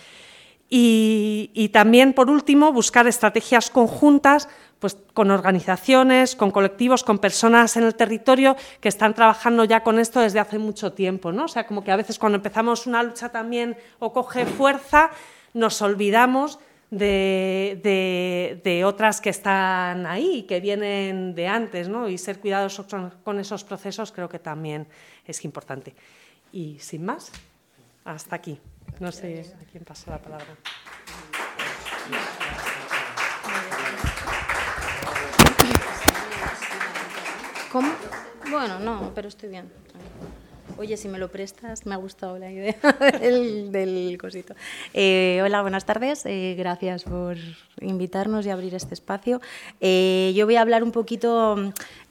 [0.74, 4.48] Y, también, por último, buscar estrategias conjuntas
[4.78, 9.98] pues, con organizaciones, con colectivos, con personas en el territorio que están trabajando ya con
[9.98, 11.30] esto desde hace mucho tiempo.
[11.30, 11.44] ¿no?
[11.44, 15.10] O sea, como que a veces cuando empezamos una lucha también o coge fuerza,
[15.52, 16.58] nos olvidamos
[16.92, 22.08] de, otras que están ahí, que vienen de antes, ¿no?
[22.08, 22.86] y ser cuidadosos
[23.24, 24.86] con esos procesos creo que también
[25.26, 25.94] es importante.
[26.52, 27.32] Y sin más,
[28.04, 28.60] hasta aquí.
[29.00, 30.46] No sé a quién pasa la palabra.
[37.70, 37.90] ¿Cómo?
[38.50, 39.72] Bueno, no, pero estoy bien.
[40.78, 42.76] Oye, si me lo prestas, me ha gustado la idea
[43.20, 44.54] del, cosito.
[44.94, 46.24] Eh, hola, buenas tardes.
[46.26, 47.36] Eh, gracias por
[47.80, 49.40] invitarnos y abrir este espacio.
[49.80, 51.56] Eh, yo voy a hablar un poquito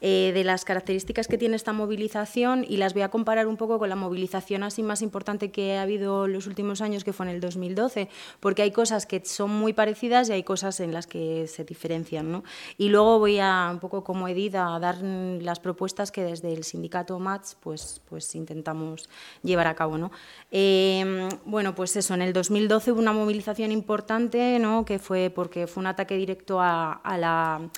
[0.02, 3.88] de las características que tiene esta movilización y las voy a comparar un poco con
[3.88, 7.34] la movilización así más importante que ha habido en los últimos años, que fue en
[7.34, 8.10] el 2012,
[8.40, 12.32] porque hay cosas que son muy parecidas y hay cosas en las que se diferencian.
[12.32, 12.44] ¿no?
[12.78, 16.64] Y luego voy a, un poco como Edith, a dar las propuestas que desde el
[16.64, 19.10] sindicato MATS pues, pues intentamos
[19.44, 19.98] llevar a cabo.
[19.98, 20.12] ¿no?
[20.50, 24.86] Em, bueno, pues eso, en el 2012 hubo una movilización importante, ¿no?
[24.86, 27.70] que fue porque fue un ataque directo a, la,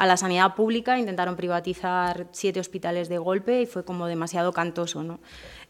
[0.00, 5.02] a la sanidad pública, intentaron privatizar siete hospitales de golpe y fue como demasiado cantoso.
[5.02, 5.20] ¿no?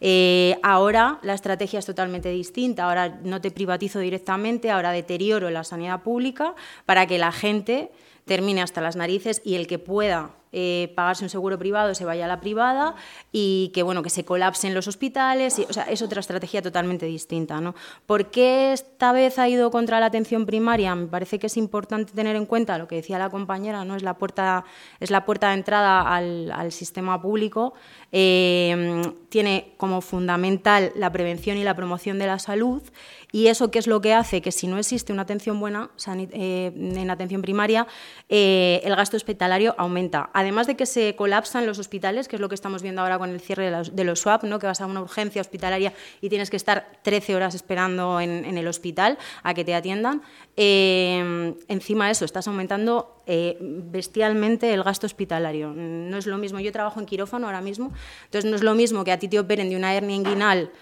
[0.00, 5.64] Eh, ahora la estrategia es totalmente distinta, ahora no te privatizo directamente, ahora deterioro la
[5.64, 6.54] sanidad pública
[6.86, 7.90] para que la gente
[8.24, 12.24] termine hasta las narices y el que pueda eh, pagarse un seguro privado, se vaya
[12.24, 12.94] a la privada
[13.30, 15.58] y que, bueno, que se colapsen los hospitales.
[15.58, 17.60] Y, o sea, es otra estrategia totalmente distinta.
[17.60, 17.74] ¿no?
[18.06, 20.94] ¿Por qué esta vez ha ido contra la atención primaria?
[20.94, 23.96] Me parece que es importante tener en cuenta lo que decía la compañera, ¿no?
[23.96, 24.64] es, la puerta,
[24.98, 27.74] es la puerta de entrada al, sistema público.
[28.12, 32.82] Eh, tiene como fundamental la prevención y la promoción de la salud
[33.32, 36.72] y eso qué es lo que hace que si no existe una atención buena eh,
[36.74, 37.86] en atención primaria,
[38.28, 40.30] eh, el gasto hospitalario aumenta.
[40.40, 43.28] Además de que se colapsan los hospitales, que es lo que estamos viendo ahora con
[43.28, 44.58] el cierre de los, de los SWAP, ¿no?
[44.58, 48.66] que vas a una urgencia hospitalaria y tienes que estar 13 horas esperando en, el
[48.66, 50.22] hospital a que te atiendan.
[50.56, 53.16] Eh, encima de eso, estás aumentando
[53.60, 55.74] bestialmente el gasto hospitalario.
[55.74, 57.92] No es lo mismo, yo trabajo en quirófano ahora mismo,
[58.24, 60.72] entonces no es lo mismo que a ti te operen de una hernia inguinal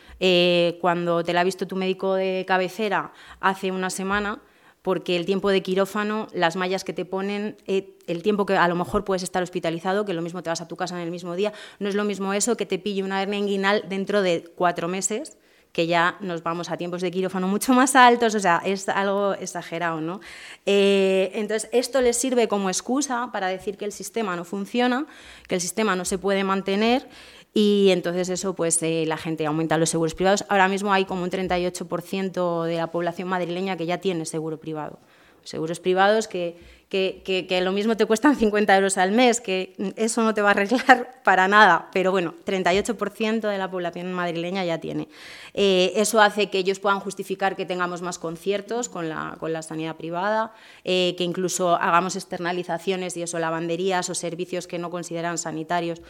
[0.81, 4.41] cuando te la ha visto tu médico de cabecera hace una semana
[4.89, 8.67] porque el tiempo de quirófano, las mallas que te ponen, eh, el tiempo que a
[8.69, 11.11] lo mejor puedes estar hospitalizado, que lo mismo te vas a tu casa en el
[11.11, 14.51] mismo día, no es lo mismo eso que te pille una hernia inguinal dentro de
[14.57, 15.37] cuatro meses
[15.73, 19.35] que ya nos vamos a tiempos de quirófano mucho más altos, o sea, es algo
[19.35, 20.21] exagerado, ¿no?
[20.65, 25.07] Eh, entonces, esto les sirve como excusa para decir que el sistema no funciona,
[25.47, 27.07] que el sistema no se puede mantener
[27.55, 30.45] y entonces eso, pues eh, la gente aumenta los seguros privados.
[30.49, 34.99] Ahora mismo hay como un 38% de la población madrileña que ya tiene seguro privado.
[35.45, 36.59] Seguros privados que,
[36.89, 40.49] que, que, lo mismo te cuestan 50 euros al mes, que eso no te va
[40.49, 45.09] a arreglar para nada, pero bueno, 38% de la población madrileña ya tiene.
[45.55, 49.63] Eh, eso hace que ellos puedan justificar que tengamos más conciertos con la, con la
[49.63, 50.53] sanidad privada,
[50.85, 56.03] eh, que incluso hagamos externalizaciones y eso, lavanderías o servicios que no consideran sanitarios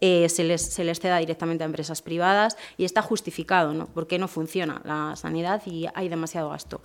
[0.00, 3.86] eh, se, les, se, les, ceda directamente a empresas privadas y está justificado, ¿no?
[3.86, 6.80] Porque no funciona la sanidad y hay demasiado gasto.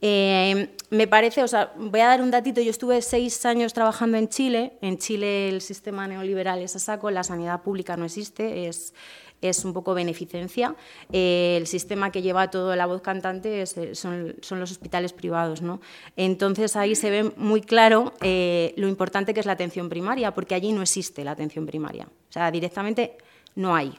[0.00, 4.16] Eh, me parece, o sea, voy a dar un datito, yo estuve seis años trabajando
[4.16, 8.68] en Chile, en Chile el sistema neoliberal es a saco, la sanidad pública no existe,
[8.68, 8.94] es,
[9.40, 10.74] es un poco beneficencia.
[11.12, 15.62] Eh, el sistema que lleva todo la voz cantante eh, son, los hospitales privados.
[15.62, 15.80] ¿no?
[16.16, 20.54] Entonces ahí se ve muy claro eh, lo importante que es la atención primaria, porque
[20.54, 22.06] allí no existe la atención primaria.
[22.06, 23.16] O sea, directamente
[23.54, 23.92] no hay.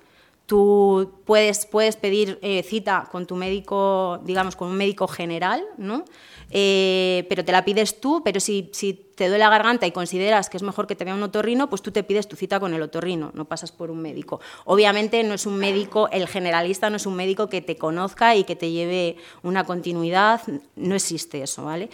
[0.50, 6.06] Tú puedes, puedes pedir cita con tu médico, digamos, con un médico general, ¿no?
[6.52, 10.56] pero te la pides tú, pero si, si te duele la garganta y consideras que
[10.56, 12.82] es mejor que te vea un otorrino, pues tú te pides tu cita con el
[12.82, 14.40] otorrino, no pasas por un médico.
[14.64, 18.46] Obviamente no es un médico, el generalista no es un médico que te conozca y
[18.46, 20.42] que te lleve una continuidad,
[20.78, 21.90] no existe eso, ¿vale?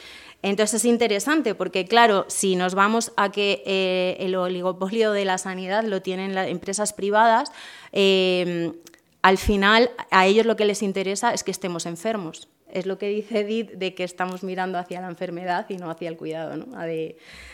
[0.45, 5.39] Entonces es interesante porque, claro, si nos vamos a que eh, el oligopolio de la
[5.39, 7.51] sanidad lo tienen las empresas privadas,
[7.91, 8.71] eh,
[9.23, 13.07] al final a ellos lo que les interesa es que estemos enfermos es lo que
[13.07, 16.65] dice Edith de que estamos mirando hacia la enfermedad y no hacia el cuidado.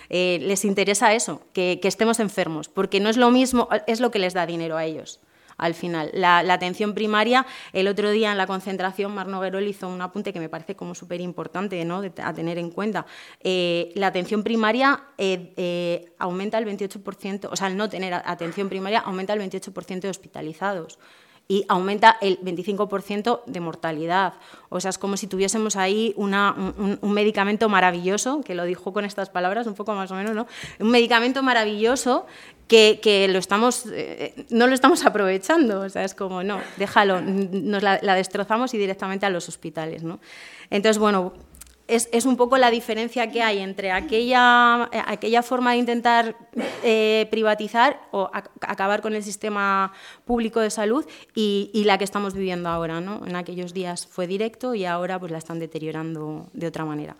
[0.09, 4.17] Eh, les interesa eso, que, estemos enfermos, porque no es lo mismo, es lo que
[4.17, 5.19] les da dinero a ellos.
[5.61, 10.01] Al final, la, atención primaria, el otro día en la concentración, Mar Noguerol hizo un
[10.01, 12.01] apunte que me parece como súper importante ¿no?
[12.23, 13.05] a tener en cuenta.
[13.39, 19.01] Eh, la atención primaria eh, aumenta el 28%, o sea, al no tener atención primaria,
[19.01, 20.97] aumenta el 28% de hospitalizados
[21.51, 24.35] y aumenta el 25% de mortalidad.
[24.69, 26.31] O sea, es como si tuviésemos ahí un,
[27.01, 30.47] medicamento maravilloso, que lo dijo con estas palabras, un poco más o menos, ¿no?
[30.79, 32.25] Un medicamento maravilloso
[32.71, 35.85] que, lo estamos, eh, no lo estamos aprovechando.
[35.85, 40.03] Es como, no, déjalo, nos la, destrozamos y directamente a los hospitales.
[40.69, 41.33] Entonces, bueno,
[41.87, 46.35] es, un poco la diferencia que hay entre aquella, aquella forma de intentar
[46.83, 49.91] eh, privatizar o acabar con el sistema
[50.23, 51.05] público de salud
[51.35, 52.99] y, la que estamos viviendo ahora.
[52.99, 57.17] En aquellos días fue directo y ahora pues, la están deteriorando de otra manera.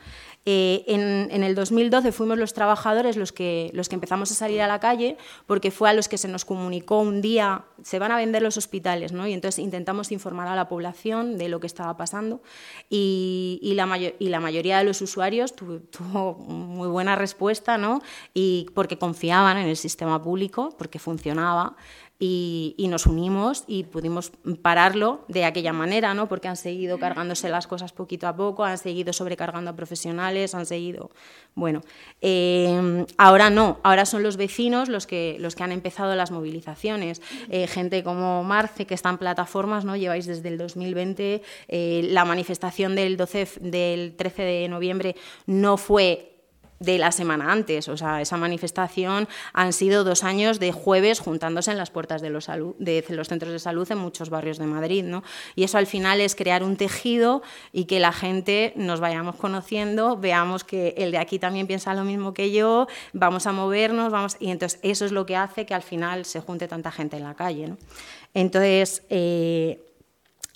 [0.47, 4.67] Eh, en, el 2012 fuimos los trabajadores los que, los que empezamos a salir a
[4.67, 8.15] la calle porque fue a los que se nos comunicó un día, se van a
[8.15, 9.27] vender los hospitales, ¿no?
[9.27, 12.41] y entonces intentamos informar a la población de lo que estaba pasando
[12.89, 18.01] y, la, y la mayoría de los usuarios tuvo, muy buena respuesta ¿no?
[18.33, 21.75] y porque confiaban en el sistema público, porque funcionaba
[22.23, 24.31] y, nos unimos y pudimos
[24.61, 26.29] pararlo de aquella manera, ¿no?
[26.29, 30.67] porque han seguido cargándose las cosas poquito a poco, han seguido sobrecargando a profesionales, han
[30.67, 31.09] seguido...
[31.55, 31.81] Bueno,
[32.21, 37.21] eh, ahora no, ahora son los vecinos los que, los que han empezado las movilizaciones.
[37.49, 39.95] Eh, gente como Marce, que está en plataformas, ¿no?
[39.95, 45.15] lleváis desde el 2020, eh, la manifestación del, 12, del 13 de noviembre
[45.47, 46.30] no fue
[46.81, 47.87] de la semana antes.
[47.87, 52.29] O sea, esa manifestación han sido dos años de jueves juntándose en las puertas de
[52.29, 55.03] los, de los centros de salud en muchos barrios de Madrid.
[55.03, 55.23] ¿no?
[55.55, 60.17] Y eso al final es crear un tejido y que la gente nos vayamos conociendo,
[60.17, 64.37] veamos que el de aquí también piensa lo mismo que yo, vamos a movernos, vamos
[64.39, 67.23] y entonces eso es lo que hace que al final se junte tanta gente en
[67.23, 67.67] la calle.
[67.67, 67.77] ¿no?
[68.33, 69.79] Entonces, eh,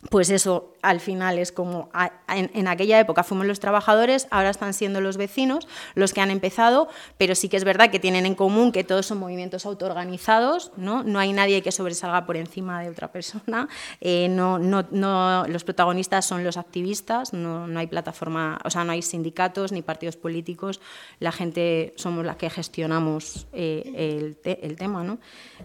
[0.10, 1.89] pues eso al final es como
[2.28, 6.88] en, aquella época fuimos los trabajadores, ahora están siendo los vecinos los que han empezado,
[7.18, 11.03] pero sí que es verdad que tienen en común que todos son movimientos autoorganizados, no,
[11.03, 13.68] no hay nadie que sobresalga por encima de otra persona,
[13.99, 19.01] eh, no, no, los protagonistas son los activistas, no, hay plataforma, o sea, no hay
[19.01, 20.82] sindicatos ni partidos políticos,
[21.20, 25.18] la gente somos las que gestionamos eh, el, el, tema, ¿no?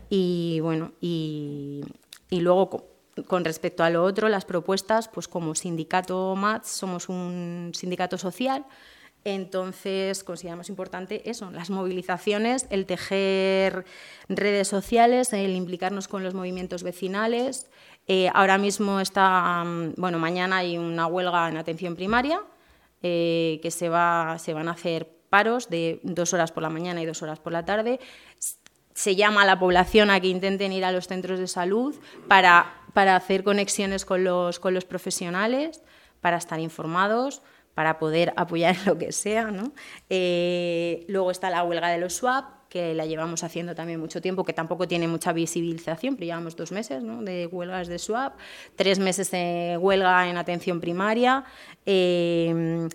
[0.09, 1.83] Y bueno, y,
[2.31, 2.90] y luego
[3.27, 8.65] con respecto a lo otro, las propuestas, pues como sindicato MATS somos un sindicato social,
[9.25, 13.85] entonces consideramos importante eso, las movilizaciones, el tejer
[14.29, 17.71] redes sociales, el implicarnos con los movimientos vecinales.
[18.07, 22.41] Eh, ahora mismo está, mm, bueno, mañana hay una huelga en atención primaria
[23.03, 27.03] eh, que se, va, se van a hacer paros de dos horas por la mañana
[27.03, 28.01] y dos horas por la tarde
[28.95, 31.95] se llama a la población a que intenten ir a los centros de salud
[32.29, 35.83] para, para hacer conexiones con los, con los profesionales,
[36.21, 37.43] para estar informados,
[37.75, 39.51] para poder apoyar en lo que sea.
[39.51, 39.73] ¿no?
[40.09, 44.45] Eh, luego está la huelga de los SWAP, que la llevamos haciendo también mucho tiempo,
[44.45, 47.23] que tampoco tiene mucha visibilización, pero llevamos dos meses ¿no?
[47.23, 48.39] de huelgas de SWAP,
[48.77, 51.45] tres meses de huelga en atención primaria.
[51.85, 52.89] Eh,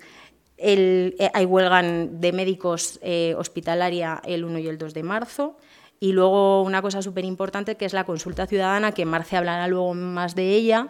[0.57, 2.99] el, eh, hay huelga de médicos
[3.35, 5.57] hospitalaria el 1 y el 2 de marzo.
[5.99, 9.93] Y luego una cosa súper importante que es la consulta ciudadana, que Marce hablará luego
[9.93, 10.89] más de ella,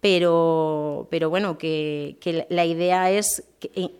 [0.00, 3.42] pero, pero bueno, que, que la idea es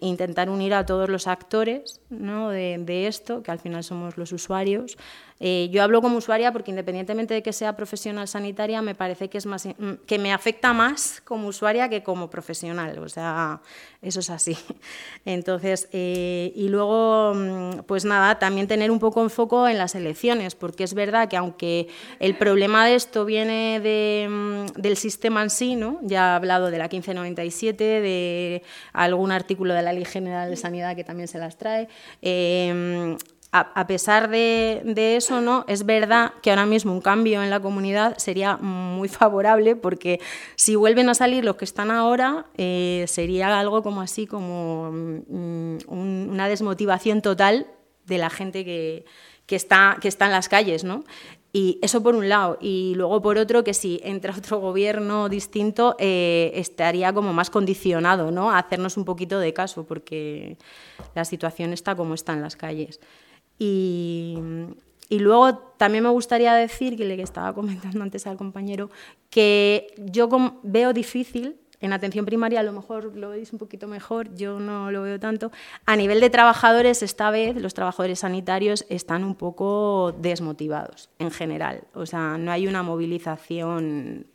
[0.01, 2.51] intentar unir a todos los actores ¿no?
[2.51, 4.99] de, esto, que al final somos los usuarios,
[5.41, 9.39] eh, yo hablo como usuaria porque independientemente de que sea profesional sanitaria, me parece que,
[9.39, 12.99] es más, mm, que me afecta más como usuaria que como profesional.
[13.01, 13.61] O sea,
[14.01, 14.57] eso es así.
[15.24, 20.55] Entonces, eh, y luego, mm, pues nada, también tener un poco enfoco en las elecciones,
[20.55, 21.89] porque es verdad que aunque
[22.20, 23.80] el problema de esto viene
[24.28, 25.99] mm, del sistema en sí, ¿no?
[26.03, 28.62] ya he hablado de la 1597, de
[28.93, 31.89] algún artículo de la Ley General de Sanidad que también se las trae,
[32.22, 33.16] eh,
[33.57, 35.65] a, pesar de, eso, ¿no?
[35.69, 40.21] es verdad que ahora mismo un cambio en la comunidad sería muy favorable porque
[40.57, 45.77] si vuelven a salir los que están ahora, eh, sería algo como así, como mm,
[45.87, 47.69] una desmotivación total
[48.07, 49.05] de la gente que,
[49.49, 50.83] está, que está en las calles.
[50.83, 51.05] ¿no?
[51.53, 52.59] Y eso por un lado.
[52.61, 58.33] Y luego por otro, que si entra otro gobierno distinto, eh, estaría como más condicionado
[58.33, 58.51] ¿no?
[58.51, 60.59] a hacernos un poquito de caso, porque
[61.15, 62.99] la situación está como está en las calles.
[63.59, 64.39] Y,
[65.11, 68.91] luego también me gustaría decir, que le estaba comentando antes al compañero,
[69.31, 70.29] que yo
[70.63, 74.91] veo difícil, en atención primaria a lo mejor lo veis un poquito mejor, yo no
[74.91, 75.53] lo veo tanto,
[75.85, 81.85] a nivel de trabajadores esta vez los trabajadores sanitarios están un poco desmotivados en general,
[81.93, 84.27] o sea, no hay una movilización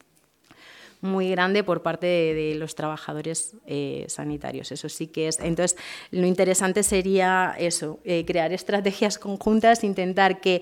[1.01, 4.71] muy grande por parte de, los trabajadores eh, sanitarios.
[4.71, 5.39] Eso sí que es.
[5.39, 5.77] Entonces,
[6.11, 10.61] lo interesante sería eso, eh, crear estrategias conjuntas, intentar que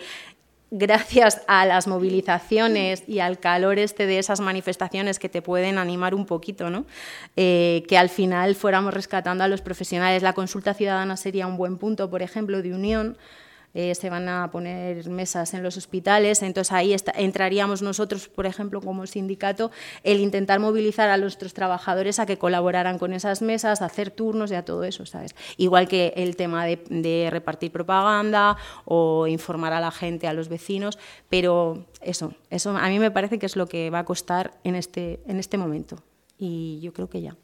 [0.69, 6.13] gracias a las movilizaciones y al calor este de esas manifestaciones que te pueden animar
[6.13, 6.85] un poquito, ¿no?
[7.35, 10.23] Eh, que al final fuéramos rescatando a los profesionales.
[10.23, 13.17] La consulta ciudadana sería un buen punto, por ejemplo, de unión
[13.73, 18.81] eh, se van a poner mesas en los hospitales, entonces ahí entraríamos nosotros, por ejemplo,
[18.81, 19.71] como sindicato,
[20.03, 24.55] el intentar movilizar a nuestros trabajadores a que colaboraran con esas mesas, hacer turnos y
[24.55, 25.35] a todo eso, ¿sabes?
[25.57, 30.97] Igual que el tema de, repartir propaganda o informar a la gente, a los vecinos,
[31.29, 34.75] pero eso, eso a mí me parece que es lo que va a costar en
[34.75, 35.97] este, en este momento.
[36.37, 37.35] Y yo creo que ya.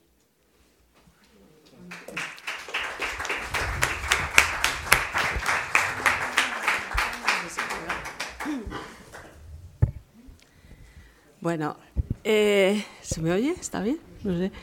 [11.44, 11.76] Bueno,
[12.24, 13.54] eh, ¿se me oye?
[13.60, 14.00] ¿Está bien?
[14.24, 14.54] No sé.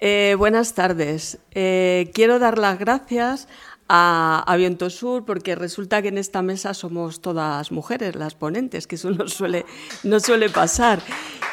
[0.00, 1.38] Eh, buenas tardes.
[1.52, 3.46] Eh, quiero dar las gracias
[3.88, 8.96] a, Viento Sur porque resulta que en esta mesa somos todas mujeres, las ponentes, que
[8.96, 9.64] eso no suele,
[10.02, 11.00] no suele pasar.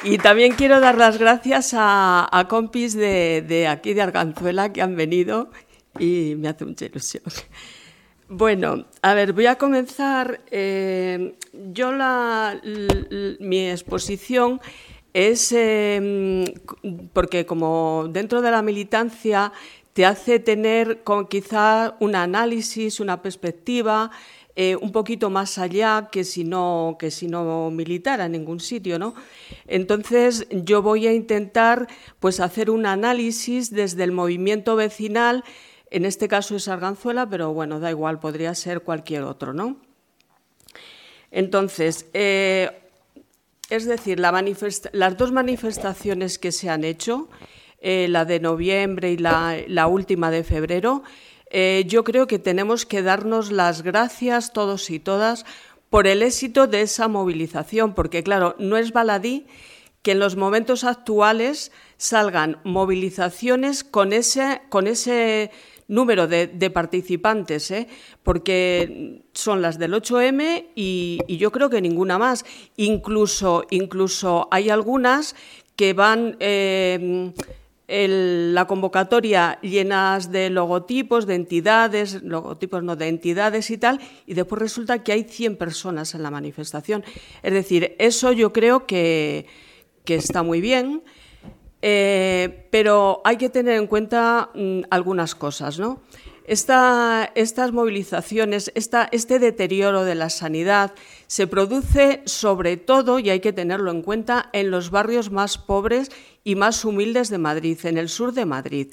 [0.03, 4.95] Y también quiero dar las gracias a, compis de, de, aquí de Arganzuela que han
[4.95, 5.51] venido
[5.99, 7.21] y me hace mucha ilusión.
[8.33, 10.39] Bueno, a ver, voy a comenzar.
[10.51, 12.61] Eh, yo la,
[13.41, 14.61] mi exposición
[15.11, 16.45] es em,
[17.11, 19.51] porque como dentro de la militancia
[19.91, 24.11] te hace tener quizá un análisis, una perspectiva
[24.55, 28.97] eh, un poquito más allá que si no que si no militara en ningún sitio,
[28.97, 29.13] ¿no?
[29.67, 31.87] Entonces yo voy a intentar
[32.21, 35.43] pues hacer un análisis desde el movimiento vecinal,
[35.91, 39.77] en este caso es Arganzuela, pero bueno, da igual, podría ser cualquier otro, ¿no?
[41.31, 42.71] Entonces, eh,
[43.69, 47.29] es decir, las dos manifestaciones que se han hecho,
[47.79, 51.03] eh, la de noviembre y la, última de febrero,
[51.49, 55.45] eh, yo creo que tenemos que darnos las gracias todos y todas
[55.89, 59.45] por el éxito de esa movilización, porque claro, no es baladí
[60.01, 65.51] que en los momentos actuales salgan movilizaciones con ese, con ese
[65.91, 67.87] número de, participantes, ¿eh?
[68.23, 72.45] porque son las del 8M y, yo creo que ninguna más.
[72.77, 75.35] Incluso, incluso hay algunas
[75.75, 77.33] que van eh,
[77.87, 84.61] la convocatoria llenas de logotipos, de entidades, logotipos no de entidades y tal, y después
[84.61, 87.03] resulta que hay 100 personas en la manifestación.
[87.43, 89.45] Es decir, eso yo creo que,
[90.05, 91.03] que está muy bien.
[91.81, 96.01] Eh, pero hay que tener en cuenta mm, algunas cosas, ¿no?
[96.51, 100.93] estas movilizaciones, este deterioro de la sanidad
[101.27, 106.09] se produce sobre todo, y hay que tenerlo en cuenta, en los barrios más pobres
[106.43, 108.87] y más humildes de Madrid, en el sur de Madrid.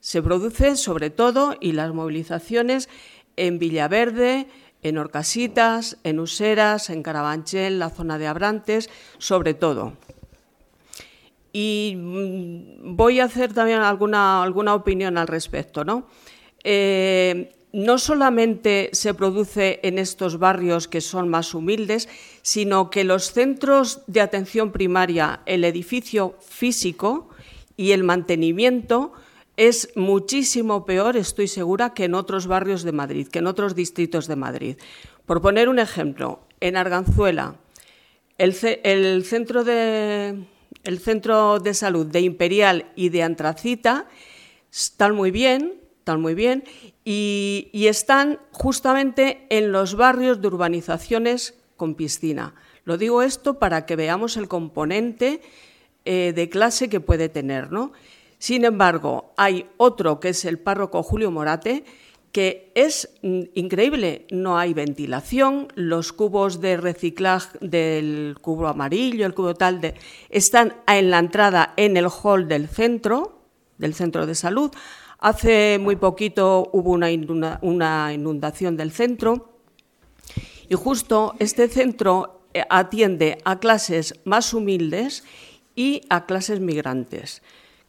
[0.00, 2.90] Se produce sobre todo, y las movilizaciones
[3.36, 4.46] en Villaverde,
[4.82, 9.94] en Orcasitas, en Useras, en Carabanchel, la zona de Abrantes, sobre todo.
[11.52, 15.84] Y mm, voy a hacer también alguna, alguna opinión al respecto.
[15.84, 16.06] ¿no?
[16.64, 22.08] Eh, no solamente se produce en estos barrios que son más humildes,
[22.42, 27.28] sino que los centros de atención primaria, el edificio físico
[27.76, 29.12] y el mantenimiento
[29.56, 34.28] es muchísimo peor, estoy segura, que en otros barrios de Madrid, que en otros distritos
[34.28, 34.76] de Madrid.
[35.26, 37.56] Por poner un ejemplo, en Arganzuela,
[38.38, 40.46] el centro de,
[40.88, 44.06] el centro de salud de Imperial y de Antracita
[44.72, 46.64] están muy bien, están muy bien,
[47.04, 52.54] y, están justamente en los barrios de urbanizaciones con piscina.
[52.84, 55.42] Lo digo esto para que veamos el componente
[56.06, 57.70] eh, de clase que puede tener.
[57.70, 57.92] ¿no?
[58.38, 61.84] Sin embargo, hay otro que es el párroco Julio Morate,
[62.32, 69.34] que es mm, increíble, no hay ventilación, los cubos de reciclaje del cubo amarillo, el
[69.34, 69.94] cubo tal, de,
[70.28, 73.40] están en la entrada en el hall del centro,
[73.78, 74.70] del centro de salud.
[75.18, 77.10] Hace muy poquito hubo una,
[78.12, 79.60] inundación del centro
[80.68, 85.24] y justo este centro eh, atiende a clases más humildes
[85.74, 87.42] y a clases migrantes.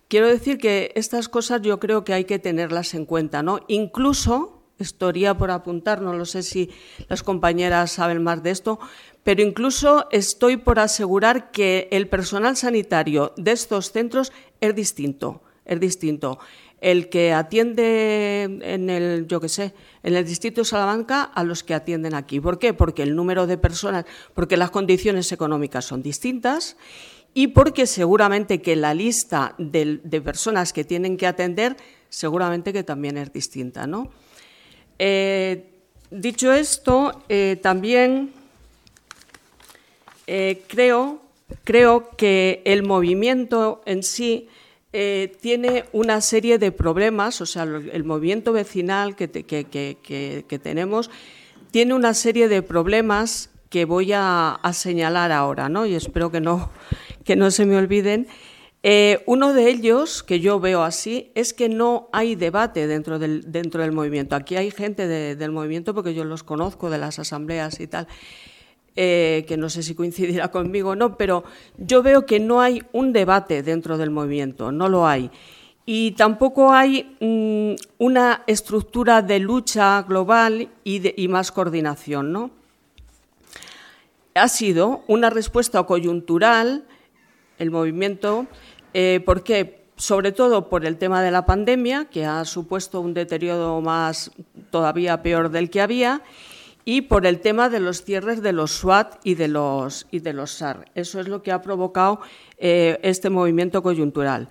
[0.09, 3.59] Quiero decir que estas cosas yo creo que hay que tenerlas en cuenta, ¿no?
[3.67, 6.71] Incluso, estaría por apuntar, no lo sé si
[7.07, 8.79] las compañeras saben más de esto,
[9.23, 15.79] pero incluso estoy por asegurar que el personal sanitario de estos centros es distinto, es
[15.79, 16.39] distinto.
[16.81, 21.63] El que atiende en el, yo qué sé, en el distrito de Salamanca a los
[21.63, 22.39] que atienden aquí.
[22.39, 22.73] ¿Por qué?
[22.73, 26.77] Porque el número de personas, porque las condiciones económicas son distintas
[27.33, 31.77] y porque seguramente que la lista de, personas que tienen que atender
[32.09, 33.87] seguramente que también es distinta.
[33.87, 34.09] ¿no?
[34.97, 35.69] Eh,
[36.09, 38.33] dicho esto, eh, también
[40.27, 41.21] eh, creo,
[41.63, 44.47] creo que el movimiento en sí
[45.41, 51.11] tiene una serie de problemas, o sea, el movimiento vecinal que, que tenemos
[51.69, 55.85] tiene una serie de problemas que voy a, señalar ahora, ¿no?
[55.85, 56.71] Y espero que no,
[57.29, 58.25] que no se me olviden.
[58.81, 63.51] Eh, uno de ellos, que yo veo así, es que no hay debate dentro del,
[63.51, 64.35] dentro del movimiento.
[64.35, 68.07] Aquí hay gente del movimiento, porque yo los conozco de las asambleas y tal,
[68.95, 71.43] eh, que no sé si coincidirá conmigo o no, pero
[71.77, 75.29] yo veo que no hay un debate dentro del movimiento, no lo hay.
[75.85, 82.49] Y tampoco hay mm, una estructura de lucha global y, y más coordinación, ¿no?
[84.35, 86.85] ha sido una respuesta coyuntural,
[87.59, 88.47] el movimiento,
[88.93, 93.81] eh, porque sobre todo por el tema de la pandemia, que ha supuesto un deterioro
[93.81, 94.31] más
[94.71, 96.23] todavía peor del que había,
[96.85, 100.33] y por el tema de los cierres de los SWAT y de los, y de
[100.33, 100.85] los SAR.
[100.95, 102.21] Eso es lo que ha provocado
[102.57, 104.47] eh, este movimiento coyuntural.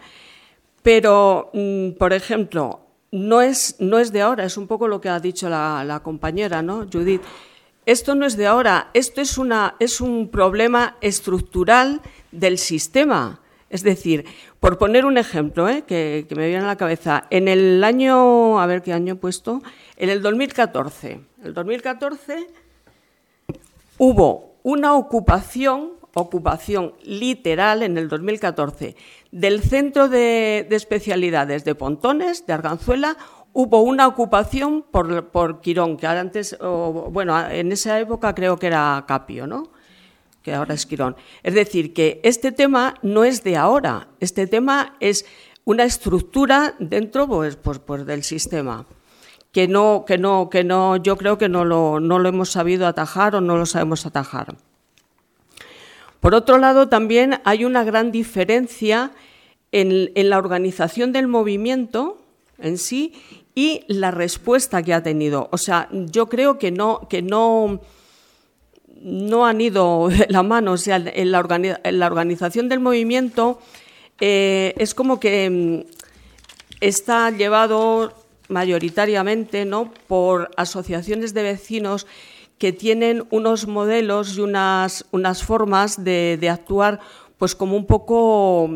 [0.82, 2.80] Pero, mm, por ejemplo,
[3.10, 6.00] no es, no es de ahora, es un poco lo que ha dicho la, la
[6.00, 7.22] compañera, ¿no, Judith?
[7.88, 13.40] Esto no es de ahora, esto es, un problema estructural del sistema.
[13.70, 14.26] Es decir,
[14.60, 15.84] por poner un ejemplo ¿eh?
[15.86, 19.62] que, me viene a la cabeza, en el año, a ver qué año he puesto,
[19.96, 22.48] en el 2014, el 2014
[23.96, 28.96] hubo una ocupación, ocupación literal en el 2014,
[29.30, 33.16] del Centro de, Especialidades de Pontones, de Arganzuela,
[33.52, 39.46] hubo una ocupación por, Quirón, que antes, bueno, en esa época creo que era Capio,
[39.46, 39.70] ¿no?
[40.42, 41.16] que ahora es Quirón.
[41.42, 45.26] Es decir, que este tema no es de ahora, este tema es
[45.64, 48.86] una estructura dentro pues, pues, pues del sistema
[49.52, 52.86] que no, que no, que no, yo creo que no lo, no lo hemos sabido
[52.86, 54.56] atajar o no lo sabemos atajar.
[56.20, 59.12] Por otro lado, también hay una gran diferencia
[59.72, 62.17] en, en la organización del movimiento
[62.58, 63.12] en sí
[63.54, 65.48] y la respuesta que ha tenido.
[65.52, 67.80] O sea, yo creo que no, que no,
[69.00, 70.72] no han ido la mano.
[70.72, 71.38] O sea, en la,
[72.06, 73.58] organización del movimiento
[74.20, 75.90] eh, es como que mm,
[76.80, 78.12] está llevado
[78.48, 79.92] mayoritariamente ¿no?
[80.06, 82.06] por asociaciones de vecinos
[82.58, 86.98] que tienen unos modelos y unas, unas formas de, de actuar
[87.38, 88.70] pues como un poco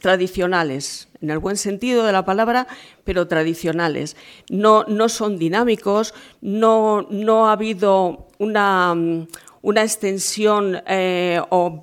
[0.00, 2.66] tradicionales, en el buen sentido de la palabra,
[3.04, 4.16] pero tradicionales.
[4.50, 8.94] No, no son dinámicos, no, no ha habido una,
[9.62, 11.40] una extensión eh,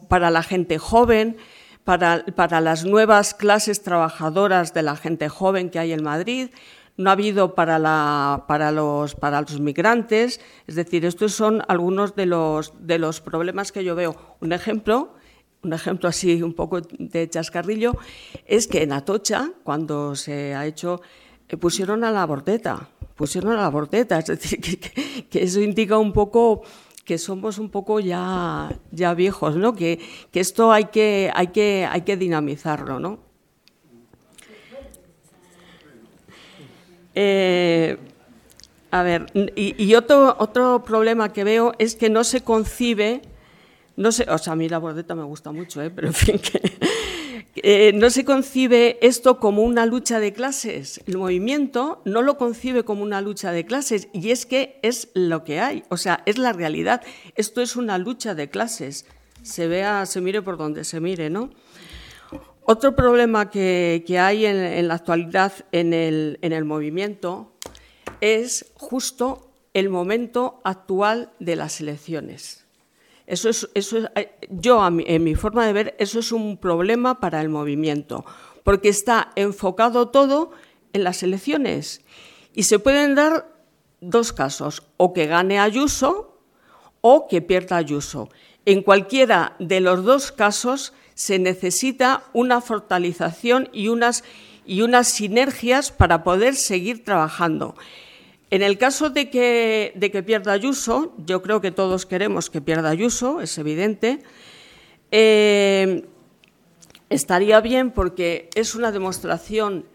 [0.10, 1.38] para la gente joven,
[1.84, 6.50] para, para, las nuevas clases trabajadoras de la gente joven que hay en Madrid,
[6.98, 10.40] no ha habido para, la, para, los, para los migrantes.
[10.66, 14.16] Es decir, estos son algunos de los, de los problemas que yo veo.
[14.40, 15.14] Un ejemplo
[15.66, 17.98] un ejemplo así un poco de chascarrillo,
[18.46, 21.02] es que en Atocha, cuando se ha hecho,
[21.50, 24.80] eh, pusieron a la bordeta, pusieron a la bordeta, es decir,
[25.30, 26.62] que, eso indica un poco
[27.04, 29.76] que somos un poco ya, ya viejos, ¿no?
[29.76, 30.00] Que,
[30.34, 33.20] esto hay que, hay, que, hay que dinamizarlo, ¿no?
[37.18, 37.98] Eh,
[38.92, 43.22] a ver, y, y, otro, otro problema que veo es que no se concibe
[43.98, 45.90] no sé, o sea, a mí la bordeta me gusta mucho, ¿eh?
[45.90, 46.62] pero en fin, que,
[47.56, 51.02] eh, no se concibe esto como una lucha de clases.
[51.08, 55.44] El movimiento no lo concibe como una lucha de clases y es que es lo
[55.44, 57.02] que hay, o sea, es la realidad.
[57.36, 59.06] Esto es una lucha de clases,
[59.42, 61.52] se vea, se mire por donde se mire, ¿no?
[62.68, 67.54] Otro problema que, hay en, la actualidad en el, en el movimiento
[68.22, 72.65] es justo el momento actual de las elecciones.
[73.28, 77.42] Eso es, eso eh, yo, en mi forma de ver, eso es un problema para
[77.42, 78.24] el movimiento,
[78.64, 80.52] porque está enfocado todo
[80.94, 82.02] en las elecciones.
[82.54, 83.52] Y se pueden dar
[84.00, 86.40] dos casos, o que gane Ayuso
[87.02, 88.30] o que pierda Ayuso.
[88.66, 94.24] En cualquiera de los dos casos se necesita una fortalización y unas,
[94.66, 97.76] y unas sinergias para poder seguir trabajando.
[98.52, 102.62] En el caso de que, de que pierda Ayuso, yo creo que todos queremos que
[102.62, 104.20] pierda Ayuso, es evidente,
[105.12, 106.06] eh,
[107.10, 109.86] estaría bien porque es una demostración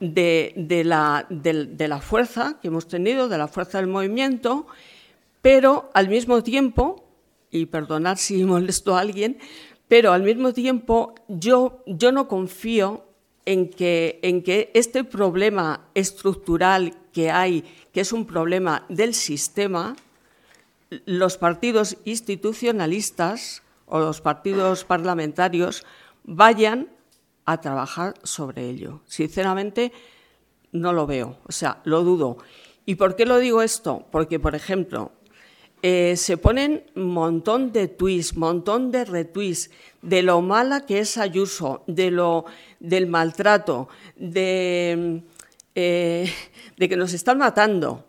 [0.00, 0.52] de,
[0.84, 4.66] la, de, la, fuerza que hemos tenido, de la fuerza del movimiento,
[5.42, 7.04] pero al mismo tiempo,
[7.50, 9.38] y perdonad si molesto a alguien,
[9.88, 13.04] pero al mismo tiempo yo, yo no confío
[13.46, 17.64] en que, en que este problema estructural que hay,
[17.98, 19.96] es un problema del sistema,
[21.06, 25.84] los partidos institucionalistas o los partidos parlamentarios
[26.24, 26.88] vayan
[27.44, 29.00] a trabajar sobre ello.
[29.06, 29.92] Sinceramente,
[30.72, 32.38] no lo veo, o sea, lo dudo.
[32.84, 34.06] ¿Y por qué lo digo esto?
[34.10, 35.12] Porque, por ejemplo,
[35.82, 39.70] eh, se ponen montón de tweets, montón de retweets
[40.02, 42.46] de lo mala que es Ayuso, de lo,
[42.80, 45.22] del maltrato, de,
[45.80, 46.28] eh,
[46.76, 48.04] de que nos están matando.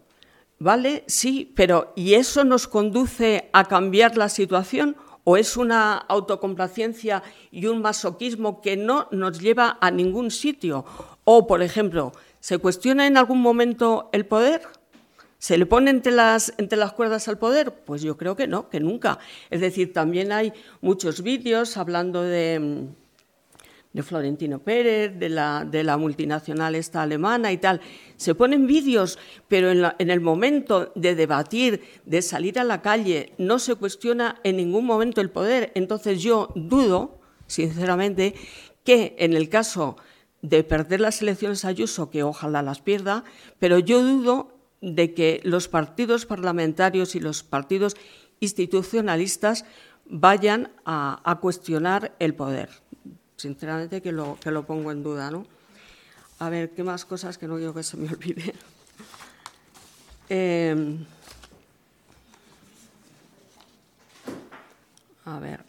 [0.57, 1.03] ¿Vale?
[1.05, 4.97] Sí, pero ¿y eso nos conduce a cambiar la situación?
[5.23, 10.83] ¿O es una autocomplacencia y un masoquismo que no nos lleva a ningún sitio?
[11.25, 14.61] O, por ejemplo, ¿se cuestiona en algún momento el poder?
[15.37, 17.71] ¿Se le pone entre las, entre las cuerdas al poder?
[17.85, 19.19] Pues yo creo que no, que nunca.
[19.51, 22.87] Es decir, también hay muchos vídeos hablando de,
[23.93, 27.81] de Florentino Pérez, de la, de la, multinacional esta alemana y tal.
[28.17, 29.17] Se ponen vídeos,
[29.47, 34.39] pero en, en, el momento de debatir, de salir a la calle, no se cuestiona
[34.43, 35.71] en ningún momento el poder.
[35.75, 38.35] Entonces yo dudo, sinceramente,
[38.83, 39.97] que en el caso
[40.41, 43.23] de perder las elecciones a Ayuso, que ojalá las pierda,
[43.59, 47.95] pero yo dudo de que los partidos parlamentarios y los partidos
[48.39, 49.65] institucionalistas
[50.05, 52.69] vayan a, cuestionar el poder.
[53.39, 55.45] Sinceramente que lo, que lo pongo en duda, ¿no?
[56.39, 58.53] A ver, ¿qué más cosas que no quiero que se me olvide?
[60.29, 61.05] Em,
[65.25, 65.61] a ver.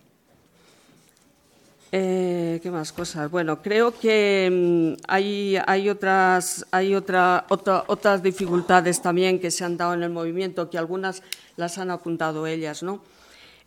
[1.93, 3.31] Eh, ¿Qué más cosas?
[3.31, 9.77] Bueno, creo que mm, hay, hay, otras, hay otra, otras dificultades también que se han
[9.77, 11.23] dado en el movimiento, que algunas
[11.57, 13.03] las han apuntado ellas, ¿no?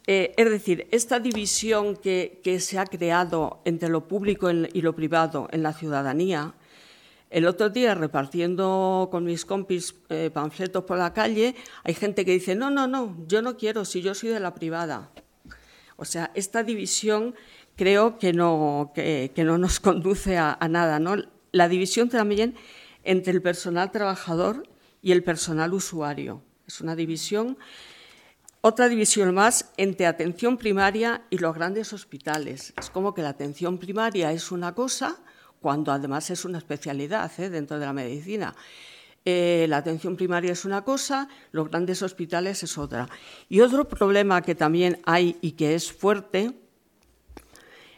[0.06, 5.48] Eh, es decir, esta división que, se ha creado entre lo público y lo privado
[5.52, 6.54] en la ciudadanía,
[7.30, 12.32] el otro día repartiendo con mis compis eh, panfletos por la calle, hay gente que
[12.32, 15.10] dice, no, no, no, yo no quiero, si yo soy de la privada.
[15.96, 17.34] O sea, esta división
[17.76, 21.00] creo que no, que, no nos conduce a, nada.
[21.00, 21.16] ¿no?
[21.52, 22.56] La división también
[23.04, 24.68] entre el personal trabajador
[25.02, 26.42] y el personal usuario.
[26.68, 27.58] Es una división,
[28.66, 32.74] otra división más entre atención primaria y los grandes hospitales.
[32.80, 35.18] Es como que la atención primaria es una cosa
[35.60, 37.50] cuando además es una especialidad ¿eh?
[37.50, 38.56] dentro de la medicina.
[39.26, 43.10] Eh, la atención primaria es una cosa, los grandes hospitales es otra.
[43.50, 46.54] Y otro problema que también hay y que es fuerte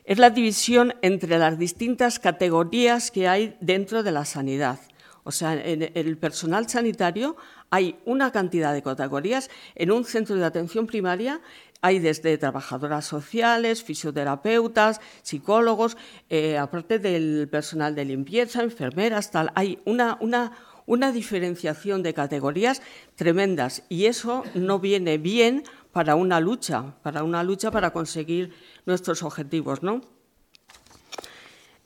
[0.04, 4.80] es la división entre las distintas categorías que hay dentro de la sanidad.
[5.24, 7.36] O sea, en el personal sanitario
[7.70, 9.50] hay una cantidad de categorías.
[9.76, 11.42] En un centro de atención primaria
[11.82, 15.98] hay desde trabajadoras sociales, fisioterapeutas, psicólogos,
[16.30, 19.52] eh, aparte del personal de limpieza, enfermeras, tal.
[19.56, 20.54] Hay una, una,
[20.86, 22.82] una diferenciación de categorías
[23.16, 28.52] tremendas y eso no viene bien para una lucha, para una lucha para conseguir
[28.86, 30.02] nuestros objetivos, ¿no?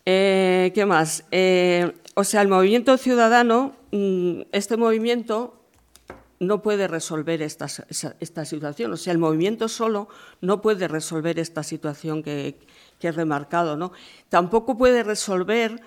[0.06, 1.26] Eh, ¿Qué más?
[1.30, 5.59] Eh, o sea, el movimiento ciudadano, mm, este movimiento
[6.40, 8.94] no puede resolver esta, situación.
[8.94, 10.08] O sea, el movimiento solo
[10.42, 12.56] no puede resolver esta situación que,
[13.02, 13.78] he remarcado.
[13.78, 13.92] ¿no?
[14.30, 15.82] Tampoco puede resolver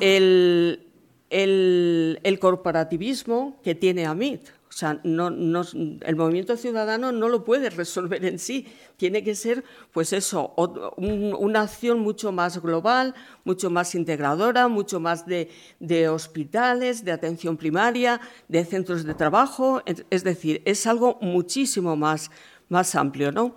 [0.00, 0.86] el,
[1.30, 4.48] el, corporativismo que tiene AMIT.
[4.72, 8.66] O sea, no, el movimiento ciudadano no lo puede resolver en sí.
[8.96, 10.54] Tiene que ser, pues eso,
[10.96, 13.14] una acción mucho más global,
[13.44, 18.18] mucho más integradora, mucho más de, hospitales, de atención primaria,
[18.48, 19.82] de centros de trabajo.
[20.08, 22.30] Es decir, es algo muchísimo más,
[22.70, 23.54] más amplio, ¿no?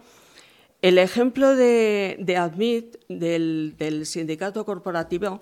[0.81, 5.41] El ejemplo de, de ADMIT, del, del sindicato corporativo,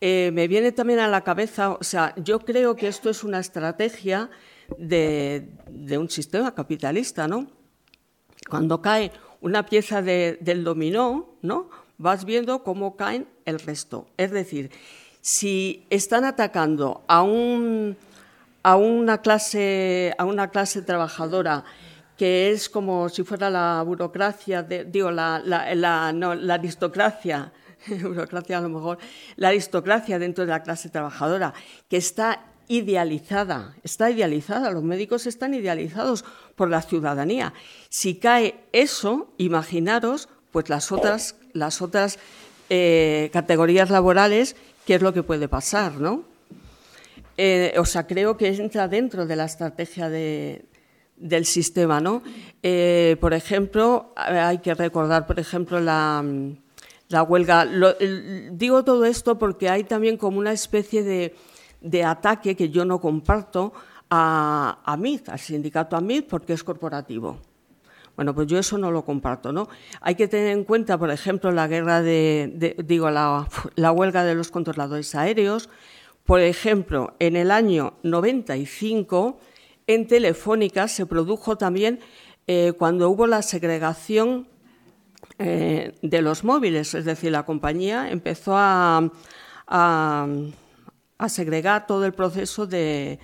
[0.00, 3.38] eh, me viene también a la cabeza, o sea, yo creo que esto es una
[3.38, 4.30] estrategia
[4.78, 5.48] de,
[5.98, 7.46] un sistema capitalista, ¿no?
[8.48, 11.70] Cuando cae una pieza del dominó, ¿no?
[11.98, 14.06] Vas viendo cómo caen el resto.
[14.16, 14.70] Es decir,
[15.20, 17.96] si están atacando a, un,
[18.62, 21.64] a, una, clase, a una clase trabajadora
[22.16, 27.52] que es como si fuera la burocracia, digo, la, la aristocracia
[28.02, 28.98] burocracia a lo mejor,
[29.36, 31.54] la aristocracia dentro de la clase trabajadora,
[31.88, 37.52] que está idealizada, está idealizada, los médicos están idealizados por la ciudadanía.
[37.88, 42.20] Si cae eso, imaginaros pues las otras, las otras
[42.68, 44.54] eh, categorías laborales,
[44.86, 46.22] qué es lo que puede pasar, ¿no?
[47.36, 52.22] Eh, o sea, creo que entra dentro de la estrategia del sistema, ¿no?
[52.62, 56.24] Eh, por ejemplo, hay que recordar, por ejemplo, la
[57.10, 57.66] la huelga.
[58.52, 61.34] digo todo esto porque hay también como una especie de,
[62.04, 63.72] ataque que yo no comparto
[64.10, 67.38] a, a al sindicato AMIT, porque es corporativo.
[68.20, 69.68] Bueno, pues yo eso no lo comparto, ¿no?
[70.02, 73.46] Hay que tener en cuenta, por ejemplo, la guerra de, digo, la,
[73.92, 75.70] huelga de los controladores aéreos.
[76.24, 79.40] Por ejemplo, en el año 95,
[79.86, 82.00] en Telefónica se produjo también
[82.46, 84.48] eh, cuando hubo la segregación
[85.38, 89.08] eh, de los móviles, es decir, la compañía empezó a,
[91.28, 93.18] segregar todo el proceso de,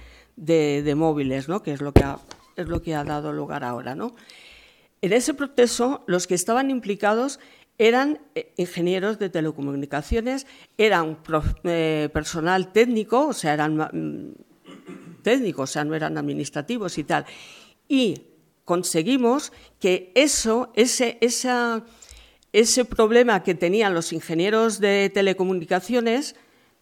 [0.97, 1.63] móviles, ¿no?
[1.63, 2.19] que es lo que, ha,
[2.57, 3.95] es lo que ha dado lugar ahora.
[3.95, 4.15] ¿no?
[5.01, 7.41] En ese proceso, los que estaban implicados
[7.79, 10.47] eran eh, ingenieros de telecomunicaciones,
[10.79, 11.19] eran
[11.65, 14.35] eh, personal técnico, o sea, eran mm,
[15.23, 17.27] técnicos, o sea, no eran administrativos y tal.
[17.89, 18.23] Y
[18.65, 26.35] conseguimos que eso, ese, ese problema que tenían los ingenieros de telecomunicaciones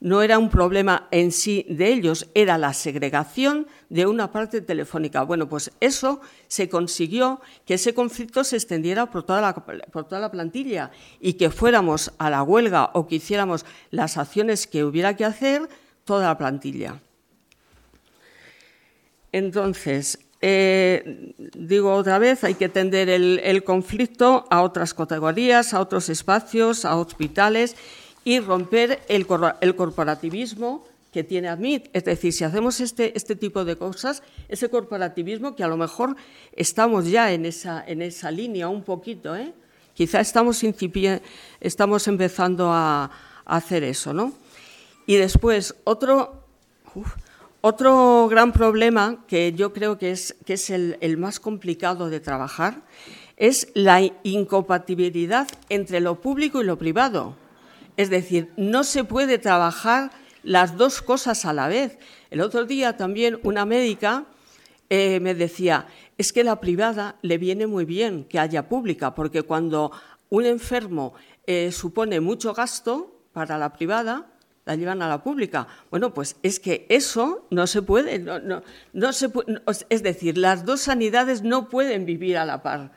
[0.04, 5.22] no era un problema en sí de ellos, era la segregación de una parte telefónica.
[5.22, 10.20] Bueno, pues eso se consiguió que ese conflicto se extendiera por toda la, por toda
[10.20, 10.90] la plantilla
[11.20, 15.70] y que fuéramos a la huelga o que hiciéramos las acciones que hubiera que hacer
[16.04, 17.00] toda la plantilla.
[19.32, 26.10] Entonces, eh, digo otra vez, hay que tender el, conflicto a otras categorías, a otros
[26.10, 27.74] espacios, a hospitales
[28.24, 31.88] y romper el, corporativismo que tiene ADMIT.
[31.92, 36.16] Es decir, si hacemos este, este, tipo de cosas, ese corporativismo que a lo mejor
[36.56, 39.52] estamos ya en esa, en esa línea un poquito, ¿eh?
[39.94, 40.62] quizá estamos,
[41.60, 43.10] estamos empezando a,
[43.46, 44.14] hacer eso.
[44.14, 44.32] ¿no?
[45.06, 46.40] Y después, otro...
[47.66, 52.82] Otro gran problema que yo creo que es, que es el, más complicado de trabajar
[53.38, 57.36] es la incompatibilidad entre lo público y lo privado.
[57.96, 60.10] Es decir, no se puede trabajar
[60.42, 61.98] las dos cosas a la vez.
[62.30, 64.26] El otro día también una médica
[64.90, 65.86] eh, me decía,
[66.18, 69.92] es que la privada le viene muy bien que haya pública, porque cuando
[70.28, 71.14] un enfermo
[71.46, 74.26] eh, supone mucho gasto para la privada,
[74.64, 75.66] la llevan a la pública.
[75.90, 79.30] Bueno, pues es que eso no se puede, no, no, se
[79.88, 82.92] es decir, las dos sanidades no pueden vivir a la par.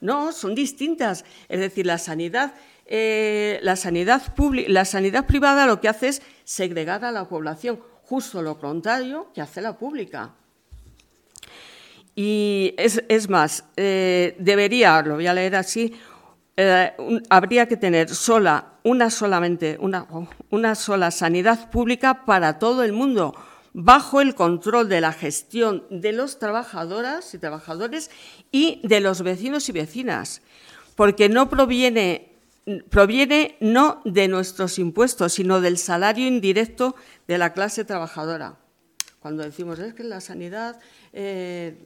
[0.00, 1.24] No, son distintas.
[1.48, 2.54] Es decir, la sanidad,
[2.92, 4.20] eh, la sanidad
[4.66, 9.40] la sanidad privada lo que hace es segregar a la población, justo lo contrario que
[9.40, 10.34] hace la pública.
[12.16, 15.94] Y es, más, eh, debería, lo voy a leer así,
[16.56, 16.92] eh,
[17.30, 20.08] habría que tener sola, una solamente, una,
[20.50, 23.34] una sola sanidad pública para todo el mundo,
[23.72, 28.10] bajo el control de la gestión de los trabajadoras y trabajadores
[28.50, 30.42] y de los vecinos y vecinas,
[30.96, 32.29] porque no proviene,
[32.88, 36.94] proviene no de nuestros impuestos, sino del salario indirecto
[37.26, 38.56] de la clase trabajadora.
[39.20, 40.80] Cuando decimos es que la sanidad
[41.12, 41.76] eh,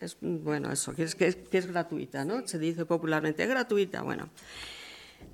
[0.00, 2.46] es, bueno, eso, que es, que es, gratuita, ¿no?
[2.46, 4.28] Se dice popularmente, gratuita, bueno.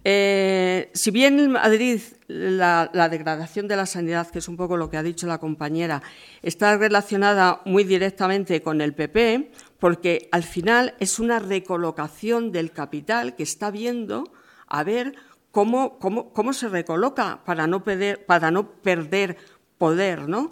[0.05, 4.89] Eh, si bien en Madrid la, degradación de la sanidad, que es un poco lo
[4.89, 6.03] que ha dicho la compañera,
[6.43, 13.37] está relacionada muy directamente con el PP, porque al final es una recolocación del capital
[13.37, 14.33] que está viendo
[14.71, 15.15] a ver
[15.51, 19.37] cómo, cómo, cómo se recoloca para no, perder, para no perder
[19.77, 20.51] poder, ¿no?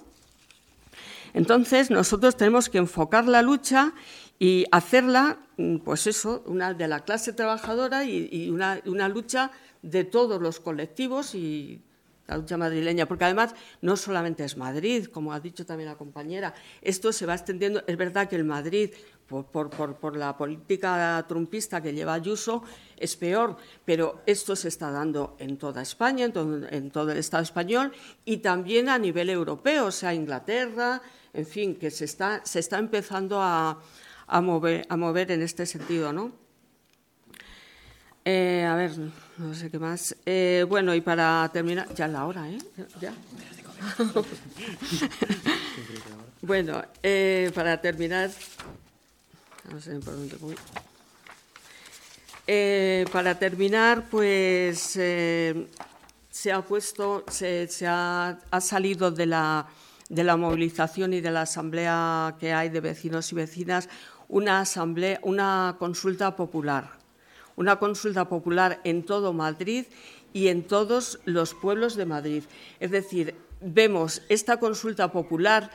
[1.35, 3.93] Entonces, nosotros tenemos que enfocar la lucha
[4.39, 9.51] y hacerla, mm, pues eso, una de la clase trabajadora y, una, lucha
[9.83, 11.83] de todos los colectivos y
[12.27, 16.55] la lucha madrileña, porque además no solamente es Madrid, como ha dicho también la compañera,
[16.83, 18.91] esto se va extendiendo, es verdad que el Madrid,
[19.29, 22.64] por, la política trumpista que lleva Ayuso,
[22.97, 27.93] es peor, pero esto se está dando en toda España, en todo, el Estado español
[28.24, 31.03] y también a nivel europeo, o sea, Inglaterra,
[31.35, 33.79] en fin, que se está, se está empezando a,
[34.43, 36.33] mover, a mover en este sentido, ¿no?
[38.24, 38.93] Eh, a ver,
[39.39, 40.16] no sé qué más.
[40.26, 42.59] Eh, bueno, y para terminar, ya es la hora, ¿eh?
[43.01, 43.14] ¿Ya?
[46.43, 48.31] bueno, eh, para terminar,
[49.73, 50.57] no voy.
[53.12, 59.66] para terminar, pues se ha puesto, se, ha, ha, salido de la
[60.09, 63.89] de la movilización y de la asamblea que hay de vecinos y vecinas,
[64.29, 64.64] una,
[65.23, 66.91] una consulta popular,
[67.57, 69.87] una consulta popular en todo Madrid
[70.33, 72.43] y en todos los pueblos de Madrid.
[72.81, 75.71] Es decir, vemos esta consulta popular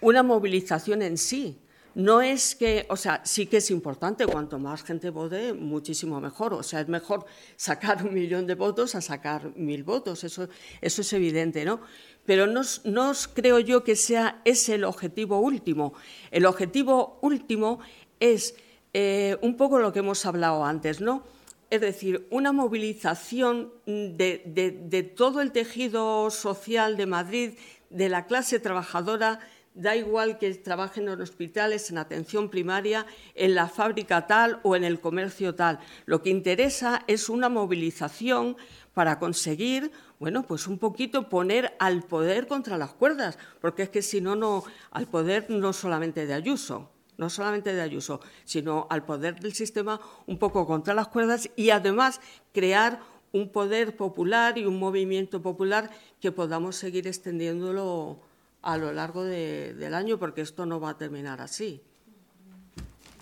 [0.00, 1.58] una movilización en sí,
[1.94, 6.54] no es que, o sea, sí que es importante, cuanto más gente vote, muchísimo mejor.
[6.54, 7.26] O sea, es mejor
[7.56, 10.48] sacar un millón de votos a sacar mil votos, eso,
[10.80, 11.80] eso es evidente, ¿no?
[12.24, 15.94] pero no, creo yo que sea ese el objetivo último.
[16.30, 17.80] El objetivo último
[18.20, 18.54] es
[18.92, 21.24] eh, un poco lo que hemos hablado antes, ¿no?
[21.70, 27.52] Es decir, una movilización de, todo el tejido social de Madrid,
[27.88, 29.40] de la clase trabajadora,
[29.74, 34.84] da igual que trabajen en hospitales, en atención primaria, en la fábrica tal o en
[34.84, 35.78] el comercio tal.
[36.06, 38.56] Lo que interesa es una movilización
[38.94, 39.90] para conseguir
[40.22, 44.36] bueno, pues un poquito poner al poder contra las cuerdas, porque es que si no,
[44.36, 44.62] no,
[44.92, 50.00] al poder no solamente de Ayuso, no solamente de Ayuso, sino al poder del sistema
[50.28, 52.20] un poco contra las cuerdas y además
[52.52, 53.00] crear
[53.32, 58.20] un poder popular y un movimiento popular que podamos seguir extendiéndolo
[58.62, 61.82] a lo largo del año, porque esto no va a terminar así.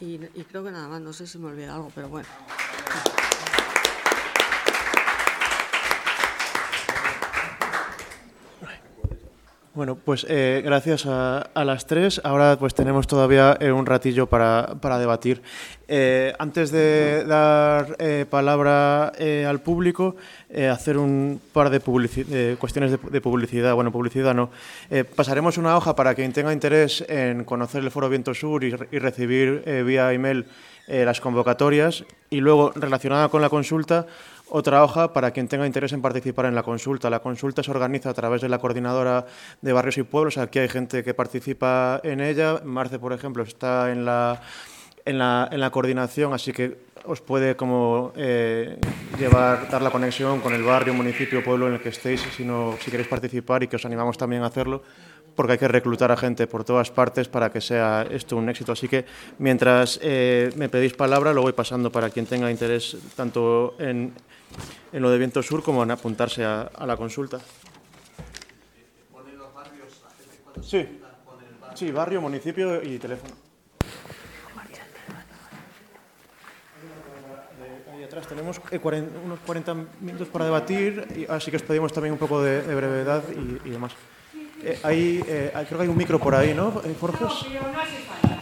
[0.00, 2.28] Y, y creo que nada más, no sé si me olvida algo, pero bueno.
[9.72, 12.20] Bueno, pues eh, gracias a, las tres.
[12.24, 15.42] Ahora pues tenemos todavía eh, un ratillo para, debatir.
[15.86, 17.96] Eh, antes de dar
[18.28, 19.12] palabra
[19.48, 20.16] al público,
[20.72, 23.74] hacer un par de cuestiones de, publicidad.
[23.74, 24.50] Bueno, publicidad no.
[25.14, 28.98] pasaremos una hoja para quien tenga interés en conocer el Foro Viento Sur y, y
[28.98, 30.46] recibir vía email
[30.88, 32.04] las convocatorias.
[32.28, 34.06] Y luego, relacionada con la consulta,
[34.50, 37.08] otra hoja para quien tenga interés en participar en la consulta.
[37.08, 39.26] La consulta se organiza a través de la coordinadora
[39.62, 40.38] de barrios y pueblos.
[40.38, 42.60] Aquí hay gente que participa en ella.
[42.64, 44.42] Marce, por ejemplo, está en la,
[45.04, 48.78] en la, en la coordinación, así que os puede como eh,
[49.18, 52.90] llevar, dar la conexión con el barrio, municipio, pueblo en el que estéis, si, si
[52.90, 54.82] queréis participar y que os animamos también a hacerlo
[55.34, 58.72] porque hay que reclutar a gente por todas partes para que sea esto un éxito.
[58.72, 59.06] Así que
[59.38, 64.12] mientras eh, me pedís palabra, lo voy pasando para quien tenga interés tanto en,
[64.92, 67.38] en lo de Viento Sur como en apuntarse a, la consulta.
[70.62, 71.00] Sí,
[71.74, 73.34] sí, barrio, municipio y teléfono.
[77.92, 78.80] Ahí atrás tenemos eh,
[79.24, 83.22] unos 40 minutos para debatir, así que os pedimos también un poco de, brevedad
[83.64, 83.92] y, demás.
[84.62, 86.70] Eh, ahí, eh, creo que hay un micro por ahí, ¿no,
[87.00, 87.24] Jorge?
[87.24, 88.38] No, pero no hace falta.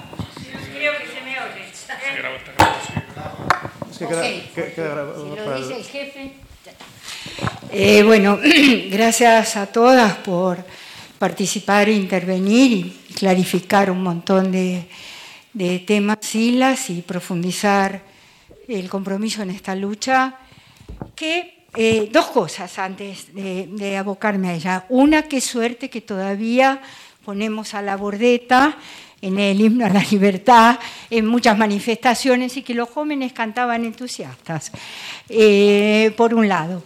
[0.75, 2.78] Creo que se me oye
[8.05, 8.39] bueno,
[8.91, 10.65] gracias a todas por
[11.19, 14.87] participar e intervenir y clarificar un montón de,
[15.87, 18.03] temas, y profundizar
[18.69, 20.37] el compromiso en esta lucha.
[21.15, 24.87] Que eh, dos cosas antes de, de abocarme a ella.
[24.89, 26.81] Una, qué suerte que todavía
[27.29, 28.79] ponemos a la bordeta
[29.21, 30.79] en el himno a la libertad,
[31.11, 34.73] en muchas manifestaciones y que los jóvenes cantaban entusiastas,
[35.29, 36.83] eh, por un lado.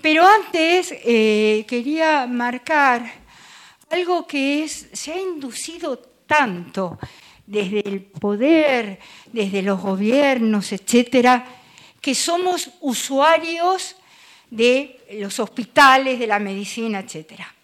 [0.00, 3.04] Pero antes eh, quería marcar
[3.90, 6.98] algo que se ha inducido tanto
[7.46, 8.98] desde el poder,
[9.30, 11.44] desde los gobiernos, etcétera,
[12.00, 13.96] que somos usuarios
[14.50, 17.54] de los hospitales, de la medicina, etcétera.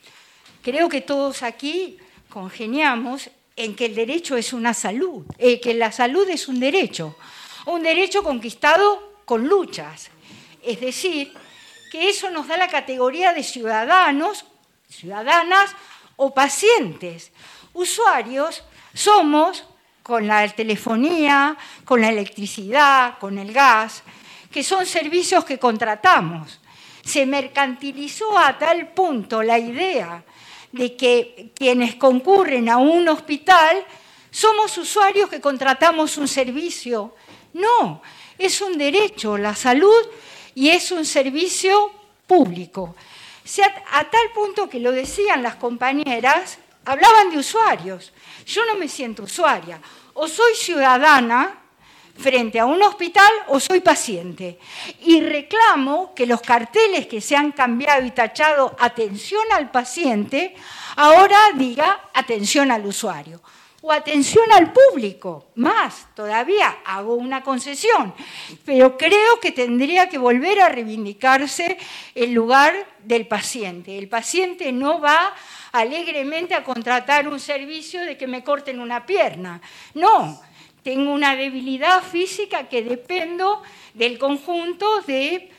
[0.67, 1.97] Creo que todos aquí
[2.29, 7.14] congeniamos en que el derecho es una salud, eh, que la salud es un derecho,
[7.67, 10.11] un derecho conquistado con luchas.
[10.64, 11.33] Es decir,
[11.93, 14.45] que eso nos da la categoría de ciudadanos,
[14.89, 15.71] ciudadanas
[16.17, 17.31] o pacientes.
[17.73, 19.62] Usuarios somos
[20.03, 24.03] con la telefonía, con la electricidad, con el gas,
[24.51, 26.59] que son servicios que contratamos.
[27.05, 30.25] Se mercantilizó a tal punto la idea
[30.73, 33.85] de que quienes concurren a un hospital
[34.31, 37.14] somos usuarios que contratamos un servicio.
[37.55, 38.03] No,
[38.37, 40.07] es un derecho la salud
[40.55, 41.91] y es un servicio
[42.27, 42.95] público.
[43.93, 48.12] a tal punto que lo decían las compañeras, hablaban de usuarios.
[48.45, 49.81] Yo no me siento usuaria.
[50.14, 51.66] O soy ciudadana
[52.19, 54.59] frente a un hospital o soy paciente.
[55.03, 60.55] Y reclamo que los carteles que se han cambiado y tachado atención al paciente,
[60.97, 63.41] ahora diga atención al usuario
[63.83, 65.47] o atención al público.
[65.55, 68.12] Más, todavía hago una concesión,
[68.64, 71.79] pero creo que tendría que volver a reivindicarse
[72.12, 73.97] el lugar del paciente.
[73.97, 75.33] El paciente no va
[75.71, 79.61] alegremente a contratar un servicio de que me corten una pierna.
[79.95, 80.43] No,
[80.87, 83.61] tengo una debilidad física que dependo
[83.93, 85.51] del conjunto de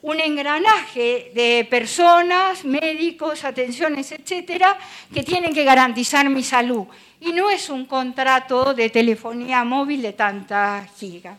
[0.00, 4.78] un engranaje de personas, médicos, atenciones, etcétera,
[5.12, 6.86] que tienen que garantizar mi salud.
[7.20, 11.36] Y no es un contrato de telefonía móvil de tantas gigas.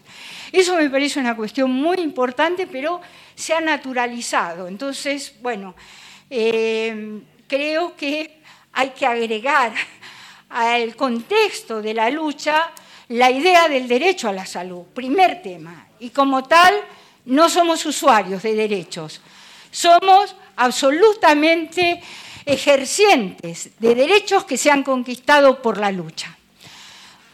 [0.52, 3.02] Eso me parece una cuestión muy importante, pero
[3.34, 4.68] se ha naturalizado.
[4.68, 5.74] Entonces, bueno,
[6.30, 8.38] eh, creo que
[8.72, 9.74] hay que agregar
[10.50, 12.72] al contexto de la lucha
[13.10, 15.88] la idea del derecho a la salud, primer tema.
[16.00, 16.74] Y como tal,
[17.26, 19.22] no somos usuarios de derechos,
[19.72, 22.02] somos absolutamente
[22.46, 26.36] ejercientes de derechos que se han conquistado por la lucha.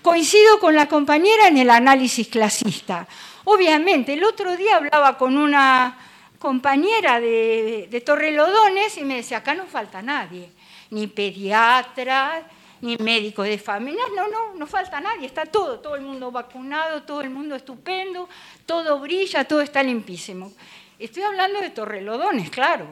[0.02, 3.08] Coincido con la compañera en el análisis clasista.
[3.46, 5.98] Obviamente, el otro día hablaba con una
[6.38, 10.52] compañera de, Torrelodones y me decía, acá no falta nadie,
[10.92, 12.44] ni pediatras,
[12.82, 14.04] ni médico de familia.
[14.16, 18.30] No, no, no falta nadie, está todo, todo el mundo vacunado, todo el mundo estupendo,
[18.66, 20.52] todo brilla, todo está limpísimo.
[20.98, 22.88] Estoy hablando de Torrelodones, claro.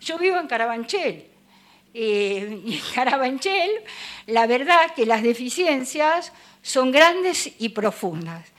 [0.00, 1.26] Yo vivo en Carabanchel.
[1.94, 3.70] Eh, y en Carabanchel,
[4.26, 6.32] la verdad que las deficiencias
[6.62, 8.54] son grandes y profundas.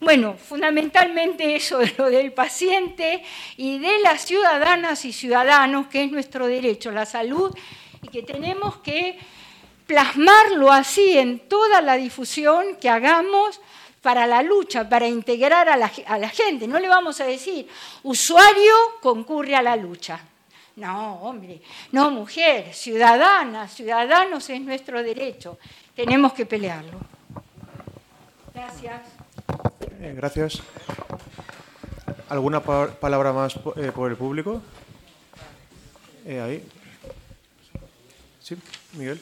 [0.00, 3.22] Bueno, fundamentalmente eso de lo del paciente
[3.58, 7.54] y de las ciudadanas y ciudadanos, que es nuestro derecho, la salud
[8.02, 9.18] y que tenemos que
[9.90, 13.60] plasmarlo así en toda la difusión que hagamos
[14.00, 16.68] para la lucha, para integrar a la, gente.
[16.68, 17.66] No le vamos a decir,
[18.04, 18.72] usuario
[19.02, 20.20] concurre a la lucha.
[20.76, 21.60] No, hombre,
[21.90, 25.58] no, mujer, ciudadana, ciudadanos es nuestro derecho.
[25.96, 27.00] Tenemos que pelearlo.
[28.54, 29.02] Gracias.
[29.98, 30.62] Gracias.
[32.28, 34.62] ¿Alguna pa palabra más eh, por el público?
[36.24, 36.64] Eh, ahí.
[38.38, 38.56] Sí,
[38.92, 39.20] Miguel.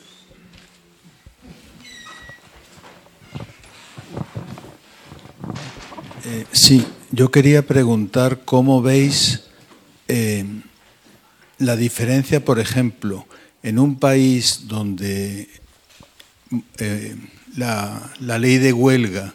[6.24, 9.44] Eh, sí, yo quería preguntar cómo veis
[10.08, 10.44] eh,
[11.58, 13.26] la diferencia, por ejemplo,
[13.62, 15.48] en un país donde
[16.78, 17.16] eh,
[17.56, 19.34] la, ley de huelga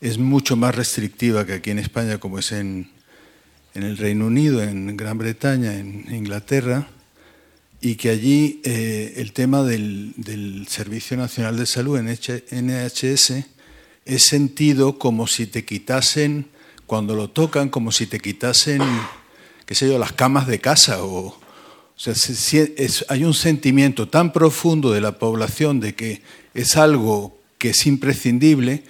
[0.00, 2.90] es mucho más restrictiva que aquí en España, como es en,
[3.74, 6.88] en el Reino Unido, en Gran Bretaña, en Inglaterra,
[7.80, 13.53] y que allí el tema del, del, Servicio Nacional de Salud, NHS,
[14.04, 16.46] es sentido como si te quitasen,
[16.86, 18.82] cuando lo tocan, como si te quitasen,
[19.66, 21.40] qué sé yo, las camas de casa o, o
[21.96, 22.14] sea,
[23.08, 28.82] hay un sentimiento tan profundo de la población de que es algo que es imprescindible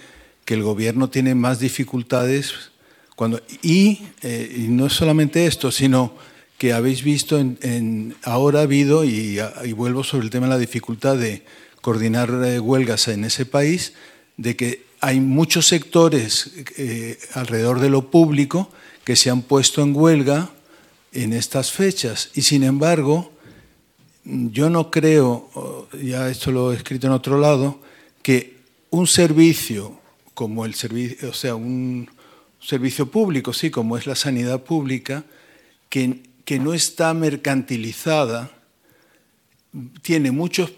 [0.43, 2.71] que el gobierno tiene más dificultades
[3.15, 6.13] cuando y, eh, y no es solamente esto, sino
[6.57, 10.53] que habéis visto en, en ahora ha habido y, y, vuelvo sobre el tema de
[10.53, 11.43] la dificultad de
[11.81, 13.93] coordinar eh, huelgas en ese país,
[14.37, 18.71] de que hay muchos sectores eh, alrededor de lo público
[19.03, 20.49] que se han puesto en huelga
[21.11, 22.31] en estas fechas.
[22.33, 23.31] Y sin embargo,
[24.23, 27.79] yo no creo, ya esto lo he escrito en otro lado,
[28.23, 28.57] que
[28.89, 29.99] un servicio
[30.33, 32.09] como el servicio, o sea, un
[32.59, 35.23] servicio público, sí, como es la sanidad pública,
[35.87, 38.49] que, que no está mercantilizada,
[40.01, 40.71] tiene muchos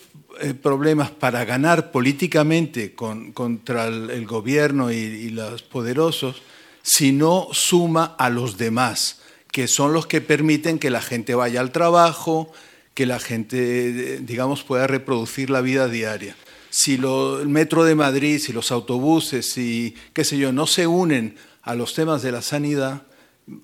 [0.61, 6.41] problemas para ganar políticamente con, contra el, el gobierno y, y los poderosos
[6.81, 9.21] si no suma a los demás
[9.51, 12.51] que son los que permiten que la gente vaya al trabajo,
[12.93, 16.35] que la gente, digamos, pueda reproducir la vida diaria.
[16.69, 20.85] Si lo, el metro de Madrid, si los autobuses, si, qué sé yo, no se
[20.85, 23.03] unen a los temas de la sanidad,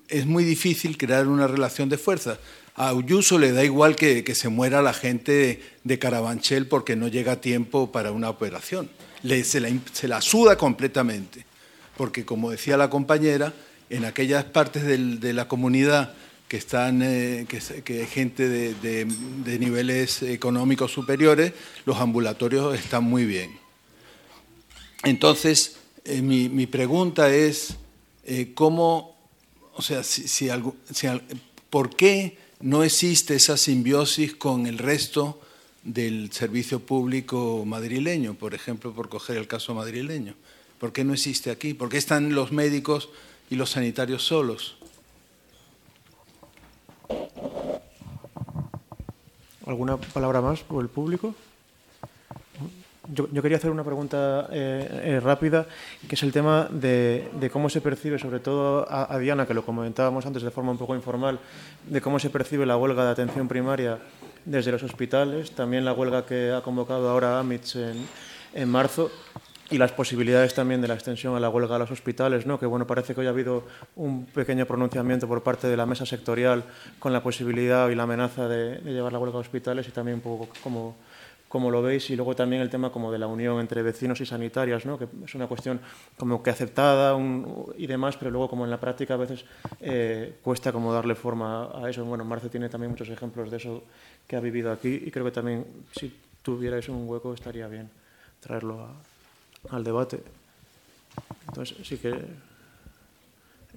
[0.08, 2.38] es muy difícil crear una relación de fuerza.
[2.74, 7.32] A Ayuso le da igual que, se muera la gente de, Carabanchel porque no llega
[7.32, 8.90] a tiempo para una operación.
[9.22, 11.46] Se, la, se la suda completamente.
[11.96, 13.54] Porque, como decía la compañera,
[13.90, 16.14] en aquellas partes de la comunidad
[16.48, 21.52] que están eh, que, que, gente de, niveles económicos superiores,
[21.84, 23.50] los ambulatorios están muy bien.
[25.02, 27.76] Entonces, eh, mi, mi, pregunta es
[28.24, 29.16] eh, cómo,
[29.74, 31.08] o sea, si, si algo, si,
[31.70, 35.40] ¿por qué no existe esa simbiosis con el resto
[35.82, 40.34] del servicio público madrileño, por ejemplo, por coger el caso madrileño?
[40.78, 41.74] ¿Por qué no existe aquí?
[41.74, 43.08] ¿Por qué están los médicos
[43.50, 44.76] y los sanitarios solos.
[49.66, 51.34] ¿Alguna palabra más por el público?
[53.08, 55.66] Yo, yo quería hacer una pregunta eh, eh, rápida,
[56.08, 60.24] que es el tema de, cómo se percibe, sobre todo a, Diana, que lo comentábamos
[60.24, 61.38] antes de forma un poco informal,
[61.86, 63.98] de cómo se percibe la huelga de atención primaria
[64.46, 68.06] desde los hospitales, también la huelga que ha convocado ahora AMITS en,
[68.54, 69.10] en marzo,
[69.70, 72.58] y las posibilidades también de la extensión a la huelga a los hospitales, ¿no?
[72.58, 73.64] que bueno, parece que hoy ha habido
[73.96, 76.64] un pequeño pronunciamiento por parte de la mesa sectorial
[76.98, 80.16] con la posibilidad y la amenaza de, de llevar la huelga a hospitales y también
[80.16, 80.96] un poco como,
[81.54, 84.26] como lo veis y luego también el tema como de la unión entre vecinos y
[84.26, 84.98] sanitarias, ¿no?
[84.98, 85.78] que es una cuestión
[86.16, 87.16] como que aceptada
[87.78, 89.44] y demás, pero luego como en la práctica a veces
[89.80, 92.04] eh, cuesta como darle forma a eso.
[92.04, 93.84] Bueno, Marce tiene también muchos ejemplos de eso
[94.26, 95.64] que ha vivido aquí y creo que también
[95.96, 97.88] si tuvierais un hueco estaría bien
[98.40, 98.88] traerlo
[99.70, 100.24] al debate.
[101.46, 102.18] Entonces, sí que,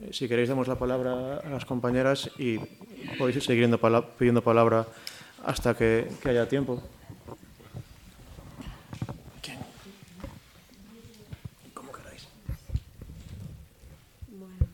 [0.09, 2.57] si queréis, damos la palabra a las compañeras y
[3.19, 3.69] podéis seguir
[4.17, 4.87] pidiendo palabra
[5.45, 6.81] hasta que haya tiempo.
[9.41, 9.57] ¿Quién?
[11.73, 12.27] Como queráis.
[14.27, 14.67] Bueno.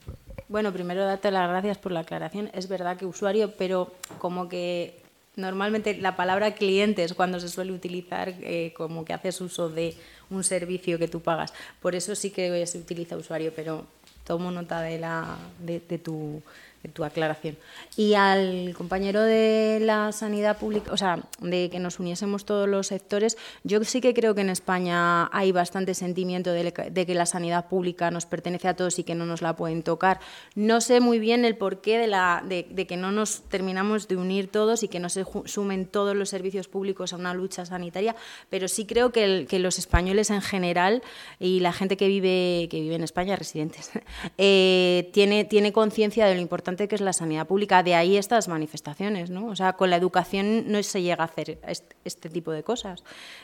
[0.53, 2.51] Bueno, primero darte las gracias por la aclaración.
[2.53, 5.01] Es verdad que usuario, pero como que
[5.35, 9.95] normalmente la palabra cliente es cuando se suele utilizar eh, como que haces uso de
[10.29, 11.55] un servicio que tú pagas.
[11.81, 13.87] Por eso sí que se utiliza usuario, pero
[14.25, 16.43] tomo nota de, la, de, de, tu,
[16.91, 17.57] tu aclaración.
[17.95, 22.88] Y al compañero de la sanidad pública, o sea, de que nos uniésemos todos los
[22.88, 27.69] sectores, yo sí que creo que en España hay bastante sentimiento de, que la sanidad
[27.69, 30.19] pública nos pertenece a todos y que no nos la pueden tocar.
[30.55, 34.49] No sé muy bien el porqué de, la, de, que no nos terminamos de unir
[34.49, 38.15] todos y que no se sumen todos los servicios públicos a una lucha sanitaria,
[38.49, 41.03] pero sí creo que, los españoles en general
[41.39, 43.91] y la gente que vive, que vive en España, residentes,
[44.38, 47.83] eh, tiene, tiene conciencia de lo importante que es la sanidad pública.
[47.83, 49.47] De ahí estas manifestaciones, ¿no?
[49.47, 51.59] O sea, con la educación no se llega a hacer
[52.03, 53.03] este, tipo de cosas.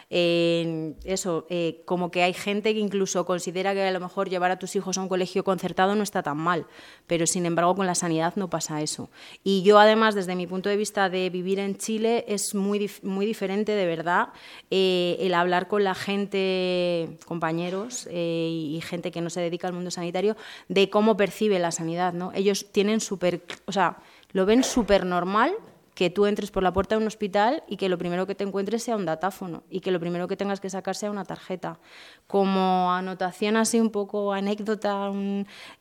[0.10, 4.60] eso, eh, como que hay gente que incluso considera que a lo mejor llevar a
[4.60, 6.66] tus hijos a un colegio concertado no está tan mal,
[7.08, 9.10] pero sin embargo con la sanidad no pasa eso.
[9.44, 13.26] Y yo además, desde mi punto de vista de vivir en Chile, es muy, muy
[13.26, 14.30] diferente de verdad
[14.72, 19.74] eh, el hablar con la gente, compañeros eh, y gente que no se dedica al
[19.74, 20.36] mundo sanitario,
[20.68, 22.14] de cómo percibe la sanidad.
[22.14, 22.32] ¿no?
[22.34, 23.19] Ellos tienen su
[23.66, 23.98] o sea,
[24.32, 25.56] lo ven súper normal
[26.00, 28.46] que tú entres por la puerta de un hospital y que lo primero que te
[28.46, 31.78] encuentres sea un datáfono y que lo primero que tengas que sacar sea una tarjeta.
[32.26, 35.12] Como anotación así un poco anécdota,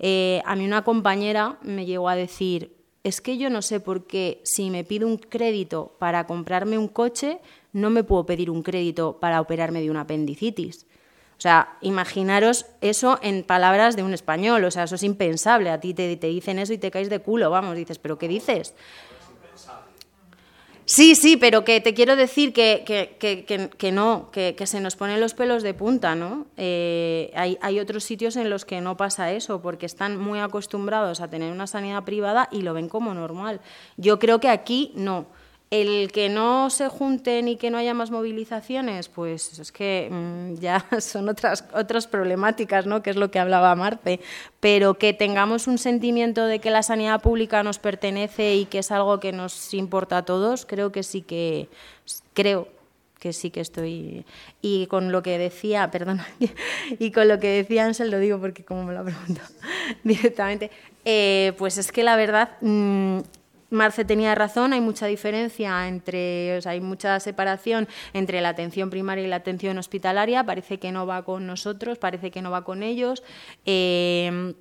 [0.01, 2.75] eh, a mí una compañera me llegó a decir,
[3.05, 6.89] es que yo no sé por qué si me pido un crédito para comprarme un
[6.89, 7.39] coche,
[7.73, 10.89] no me puedo pedir un crédito para operarme de una apendicitis.
[11.39, 15.71] O sea, imaginaros eso en palabras de un español, o sea, eso es impensable.
[15.71, 18.27] A ti te, te dicen eso y te caes de culo, vamos, dices, ¿pero qué
[18.27, 18.75] dices?
[20.89, 25.35] Sí, sí, pero que te quiero decir que, que, no, que, se nos ponen los
[25.35, 26.47] pelos de punta, ¿no?
[26.57, 31.21] Eh, hay, hay, otros sitios en los que no pasa eso, porque están muy acostumbrados
[31.21, 33.61] a tener una sanidad privada y lo ven como normal.
[33.99, 35.27] Yo creo que aquí no.
[35.71, 40.55] El que no se junten y que no haya más movilizaciones, pues es que mm,
[40.61, 43.03] ya son otras, otras problemáticas, ¿no?
[43.03, 44.21] que es lo que hablaba Marte,
[44.61, 48.91] pero que tengamos un sentimiento de que la sanidad pública nos pertenece y que es
[48.91, 51.69] algo que nos importa a todos, creo que sí que,
[52.33, 52.69] creo
[53.19, 54.25] que sí que estoy.
[54.63, 56.27] Y con lo que decía, perdona,
[56.99, 59.49] y con lo que decía Ansel, lo digo porque como me lo ha preguntado
[60.05, 60.71] directamente,
[61.05, 63.21] eh, pues es que la verdad, mm,
[63.71, 69.29] Marce tenía razón, hay mucha diferencia entre, hay mucha separación entre la atención primaria y
[69.29, 73.23] la atención hospitalaria, parece que no va con nosotros, parece que no va con ellos.
[73.67, 74.55] Eh,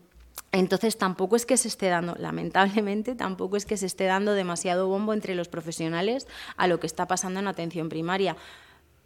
[0.52, 4.88] entonces tampoco es que se esté dando, lamentablemente, tampoco es que se esté dando demasiado
[4.88, 6.28] bombo entre los profesionales
[6.58, 8.36] a lo que está pasando en atención primaria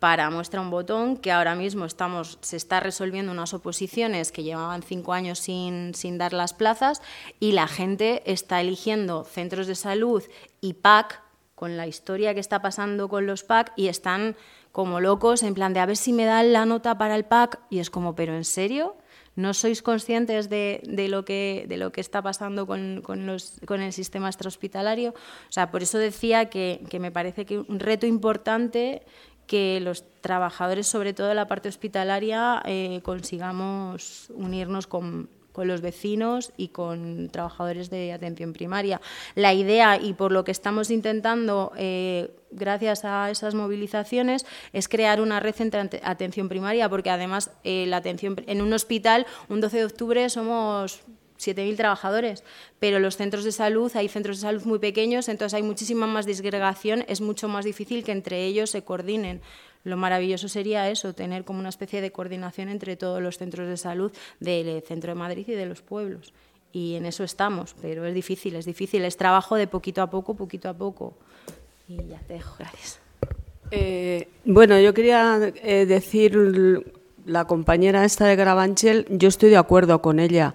[0.02, 4.82] para muestra un botón que ahora mismo estamos, se está resolviendo unas oposiciones que llevaban
[4.82, 7.03] cinco años sin, sin dar las plazas
[7.40, 10.23] y la gente está eligiendo centros de salud
[10.60, 11.22] y PAC
[11.53, 14.36] con la historia que está pasando con los PAC y están
[14.72, 17.60] como locos en plan de a ver si me dan la nota para el PAC
[17.69, 18.95] y es como, pero ¿en serio?
[19.36, 23.61] ¿No sois conscientes de, de, lo, que, de lo que está pasando con, con, los,
[23.65, 25.11] con el sistema extrahospitalario?
[25.11, 29.03] O sea, por eso decía que, que me parece que un reto importante
[29.52, 36.53] que los trabajadores, sobre todo de la parte hospitalaria, eh, consigamos unirnos con, los vecinos
[36.56, 39.02] y con trabajadores de atención primaria.
[39.36, 45.19] La idea, y por lo que estamos intentando, eh, gracias a esas movilizaciones, es crear
[45.19, 49.80] una red entre atención primaria, porque además eh, la atención en un hospital, un 12
[49.80, 51.02] de octubre, somos
[51.41, 52.43] 7.000 trabajadores,
[52.80, 56.26] pero los centros de salud, hay centros de salud muy pequeños, entonces hay muchísima más
[56.26, 59.41] disgregación, es mucho más difícil que entre ellos se coordinen.
[59.84, 63.77] Lo maravilloso sería eso, tener como una especie de coordinación entre todos los centros de
[63.77, 66.34] salud del centro de Madrid y de los pueblos.
[66.72, 70.35] Y en eso estamos, pero es difícil, es difícil, es trabajo de poquito a poco,
[70.35, 71.15] poquito a poco.
[71.88, 72.99] Y ya te dejo, gracias.
[73.72, 76.38] Eh, bueno, yo quería eh, decir,
[77.26, 80.53] la compañera esta de Gravanchel, yo estoy de acuerdo con ella.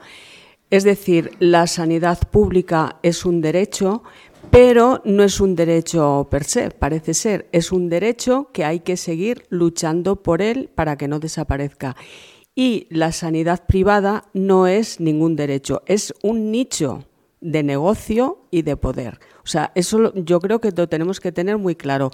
[0.71, 4.03] Es decir, la sanidad pública es un derecho,
[4.51, 7.49] pero no es un derecho per se, parece ser.
[7.53, 11.97] Es un derecho que hay que seguir luchando por él para que no desaparezca.
[12.55, 17.05] Y la sanidad privada no es ningún derecho, es un nicho
[17.41, 19.21] de negocio y de poder.
[19.45, 22.11] O sea, eso yo creo que lo tenemos que tener muy claro.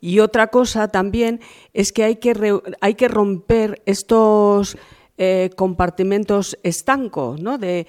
[0.00, 1.40] Y otra cosa también
[1.72, 4.76] es que hay que, hay que romper estos
[5.16, 7.56] eh, compartimentos estancos, ¿no?
[7.56, 7.86] De,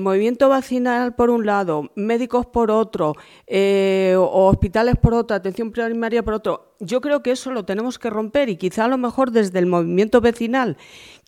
[0.00, 3.14] movimiento vacinal por un lado, médicos por otro,
[3.46, 6.74] eh, hospitales por otro, atención primaria por otro.
[6.80, 9.66] Yo creo que eso lo tenemos que romper y quizá a lo mejor desde el
[9.66, 10.76] movimiento vecinal,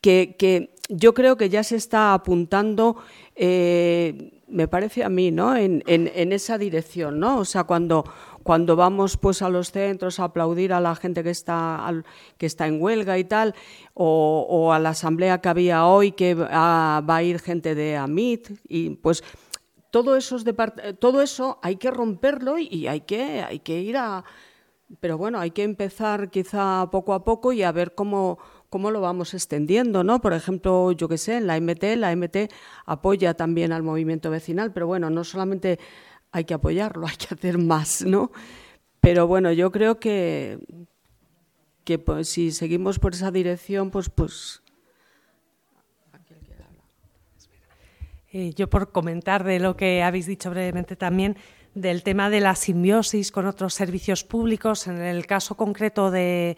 [0.03, 2.97] que, yo creo que ya se está apuntando.
[3.37, 5.55] Eh, me parece a mí, ¿no?
[5.55, 7.39] En, en, esa dirección, ¿no?
[7.39, 8.05] O sea, cuando,
[8.49, 11.93] cuando vamos pues a los centros a aplaudir a la gente que está,
[12.39, 13.55] que está en huelga y tal,
[13.93, 18.89] o, a la asamblea que había hoy que va a ir gente de AMIT, y
[18.97, 19.23] pues
[19.91, 20.47] todo, esos
[20.99, 24.25] todo eso hay que romperlo y hay que, hay que ir a...
[24.99, 28.39] Pero bueno, hay que empezar quizá poco a poco y a ver cómo,
[28.71, 30.23] cómo lo vamos extendiendo, ¿no?
[30.23, 32.51] Por ejemplo, yo qué sé, en la MT, la MT
[32.87, 35.79] apoya también al movimiento vecinal, pero bueno, no solamente
[36.33, 38.31] hay que apoyarlo, hay que hacer más, ¿no?
[39.01, 40.59] Pero bueno, yo creo que,
[41.85, 44.63] que pues, si seguimos por esa dirección, pues, pues
[48.31, 51.37] Eh, yo por comentar de lo que habéis dicho brevemente también
[51.75, 56.57] del tema de la simbiosis con otros servicios públicos, en el caso concreto de,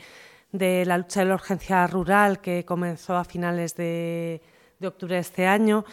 [0.52, 4.42] la lucha de la urgencia rural que comenzó a finales de,
[4.88, 5.84] octubre de este año,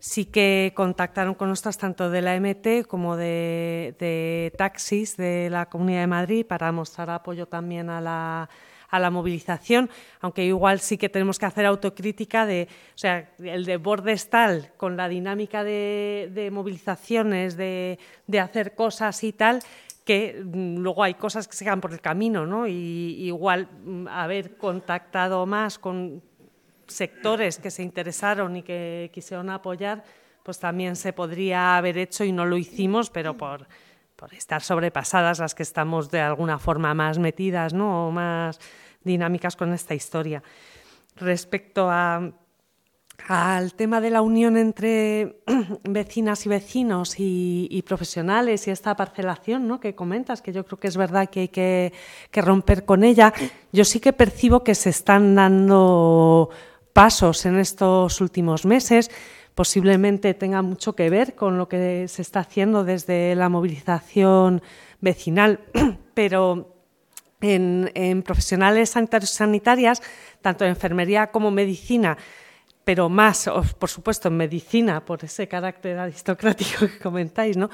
[0.00, 5.66] sí que contactaron con nosotras tanto de la MT como de, de taxis de la
[5.66, 8.48] Comunidad de Madrid para mostrar apoyo también a la
[8.94, 9.90] a la movilización,
[10.20, 14.70] aunque igual sí que tenemos que hacer autocrítica de, o sea, el de bordes tal,
[14.76, 17.98] con la dinámica de, movilizaciones, de,
[18.40, 19.58] hacer cosas y tal,
[20.04, 22.68] que mm, luego hay cosas que se quedan por el camino, ¿no?
[22.68, 26.22] Y igual mm, haber contactado más con
[26.86, 30.04] sectores que se interesaron y que quisieron apoyar,
[30.42, 33.66] pues también se podría haber hecho y no lo hicimos, pero por,
[34.16, 38.08] por estar sobrepasadas las que estamos de alguna forma más metidas, ¿no?
[38.08, 38.60] O más
[39.04, 40.42] dinámicas con esta historia.
[41.16, 45.42] Respecto al tema de la unión entre
[45.84, 49.78] vecinas y vecinos y, profesionales y esta parcelación ¿no?
[49.78, 51.92] que comentas, que yo creo que es verdad que hay que,
[52.32, 53.32] romper con ella,
[53.72, 56.50] yo sí que percibo que se están dando
[56.94, 59.10] pasos en estos últimos meses.
[59.54, 64.62] Posiblemente tenga mucho que ver con lo que se está haciendo desde la movilización
[65.00, 65.60] vecinal,
[66.14, 66.74] pero
[67.40, 70.02] en, profesionales sanitarios y sanitarias,
[70.40, 72.16] tanto en enfermería como medicina,
[72.84, 77.70] pero más, por supuesto, en medicina, por ese carácter aristocrático que comentáis, ¿no?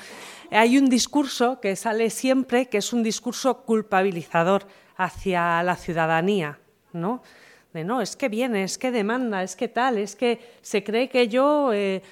[0.50, 4.66] Hay un discurso que sale siempre, que es un discurso culpabilizador
[4.96, 6.58] hacia la ciudadanía,
[6.92, 7.22] ¿no?
[7.72, 11.08] De no, es que viene, es que demanda, es que tal, es que se cree
[11.08, 12.02] que yo, eh,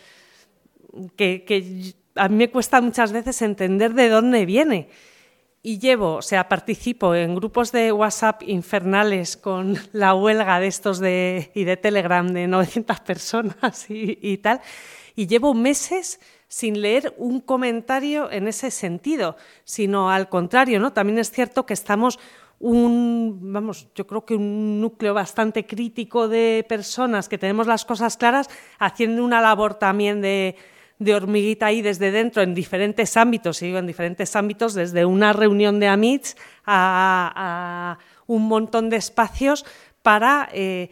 [1.17, 4.89] que, a mí me cuesta muchas veces entender de dónde viene
[5.63, 10.99] y llevo, o sea, participo en grupos de WhatsApp infernales con la huelga de estos
[10.99, 14.61] de, y de Telegram de 900 personas y, tal,
[15.17, 20.93] y llevo meses sin leer un comentario en ese sentido, sino al contrario, ¿no?
[20.93, 22.19] También es cierto que estamos
[22.61, 28.17] un, vamos, yo creo que un núcleo bastante crítico de personas que tenemos las cosas
[28.17, 28.49] claras,
[28.79, 30.57] haciendo una labor también de
[30.99, 35.79] de hormiguita ahí desde dentro en diferentes ámbitos, y en diferentes ámbitos, desde una reunión
[35.81, 36.37] de AMITS
[36.67, 39.65] a, un montón de espacios
[40.03, 40.91] para eh,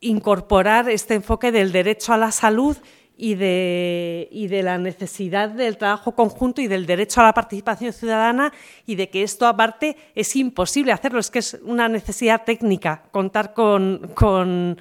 [0.00, 2.76] incorporar este enfoque del derecho a la salud
[3.16, 7.92] y de, y de, la necesidad del trabajo conjunto y del derecho a la participación
[7.92, 8.52] ciudadana
[8.86, 13.54] y de que esto aparte es imposible hacerlo, es que es una necesidad técnica contar
[13.54, 14.78] con, con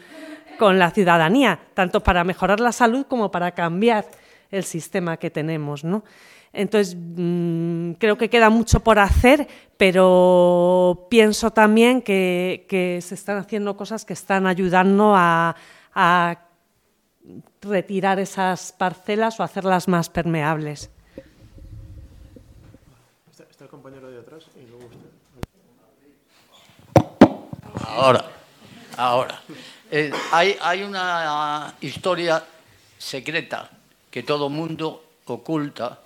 [0.57, 4.05] con la ciudadanía, tanto para mejorar la salud como para cambiar
[4.51, 6.03] el sistema que tenemos, ¿no?
[6.53, 13.75] Entonces, mm, creo que queda mucho por hacer, pero pienso también que, se están haciendo
[13.75, 15.55] cosas que están ayudando a,
[17.61, 20.89] retirar esas parcelas o hacerlas más permeables.
[23.31, 25.09] Está, el compañero de atrás y luego usted.
[27.87, 28.25] Ahora,
[28.97, 29.41] ahora.
[29.91, 32.43] Eh, hay, una historia
[32.97, 33.69] secreta
[34.09, 35.99] que todo mundo oculta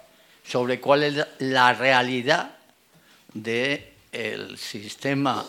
[0.44, 2.58] sobre cuál es la realidad
[3.34, 5.46] del sistema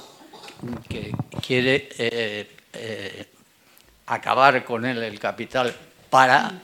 [0.88, 3.26] que quiere eh, eh,
[4.08, 5.74] acabar con él, el capital,
[6.10, 6.60] para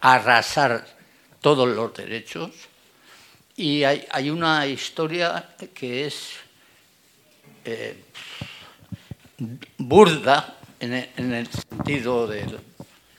[0.00, 0.84] arrasar
[1.40, 2.50] todos los derechos.
[3.56, 6.32] Y hay, una historia que es
[9.78, 12.58] burda, en el, sentido del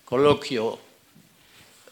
[0.04, 0.80] coloquio,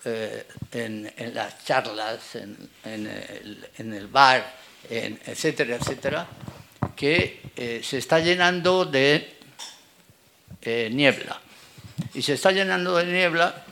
[0.04, 4.54] eh, en, las charlas, en, el, bar,
[4.90, 6.28] etcétera, etcétera,
[6.96, 9.38] que eh, se está llenando de
[10.62, 11.40] eh, niebla.
[12.14, 13.64] Y se está llenando de niebla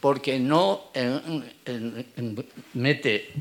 [0.00, 0.90] porque no
[2.74, 3.32] mete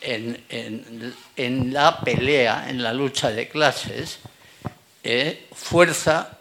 [0.00, 4.18] en, la pelea, en la lucha de clases,
[5.52, 6.38] fuerza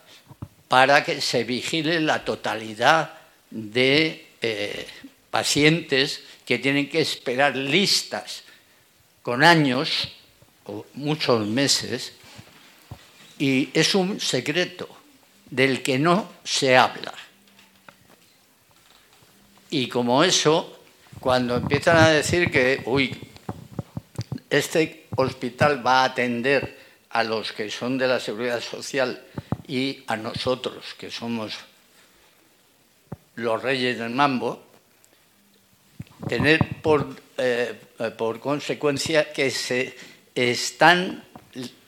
[0.67, 3.13] para que se vigile la totalidad
[3.51, 4.87] de eh,
[5.29, 8.43] pacientes que tienen que esperar listas
[9.21, 10.09] con años
[10.65, 12.13] o muchos meses.
[13.37, 14.89] Y es un secreto
[15.53, 17.13] del que no se habla.
[19.69, 20.79] Y como eso,
[21.19, 23.15] cuando empiezan a decir que, uy,
[24.49, 26.79] este hospital va a atender
[27.11, 29.23] a los que son de la seguridad social
[29.67, 31.53] y a nosotros, que somos
[33.35, 34.63] los reyes del mambo,
[36.27, 37.79] tener por, eh,
[38.17, 39.95] por consecuencia que se
[40.33, 41.23] están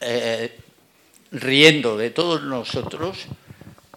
[0.00, 0.56] eh,
[1.32, 3.26] riendo de todos nosotros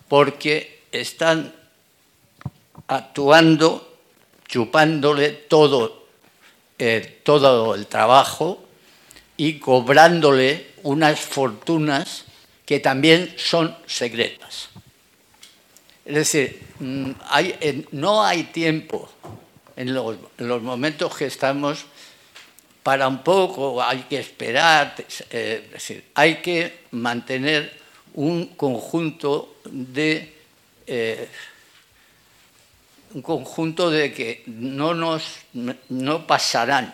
[0.10, 1.54] porque están
[2.88, 3.98] actuando,
[4.48, 6.08] chupándole todo,
[6.78, 8.66] eh, todo el trabajo
[9.38, 12.26] y cobrándole unas fortunas
[12.66, 14.70] que también son secretas.
[16.04, 17.12] Es decir, mm,
[17.92, 19.10] no hay tiempo
[19.76, 20.18] en los,
[20.62, 21.86] momentos que estamos
[22.84, 24.96] para un poco, hay que esperar,
[25.30, 27.79] eh, es decir, hay que mantener
[28.14, 30.34] un conjunto de
[30.88, 31.28] eh,
[33.14, 35.24] un conjunto de que no nos
[35.90, 36.94] no pasarán.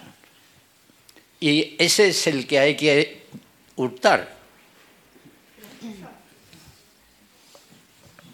[1.39, 3.23] Y ese es el que hay que
[3.75, 4.35] hurtar.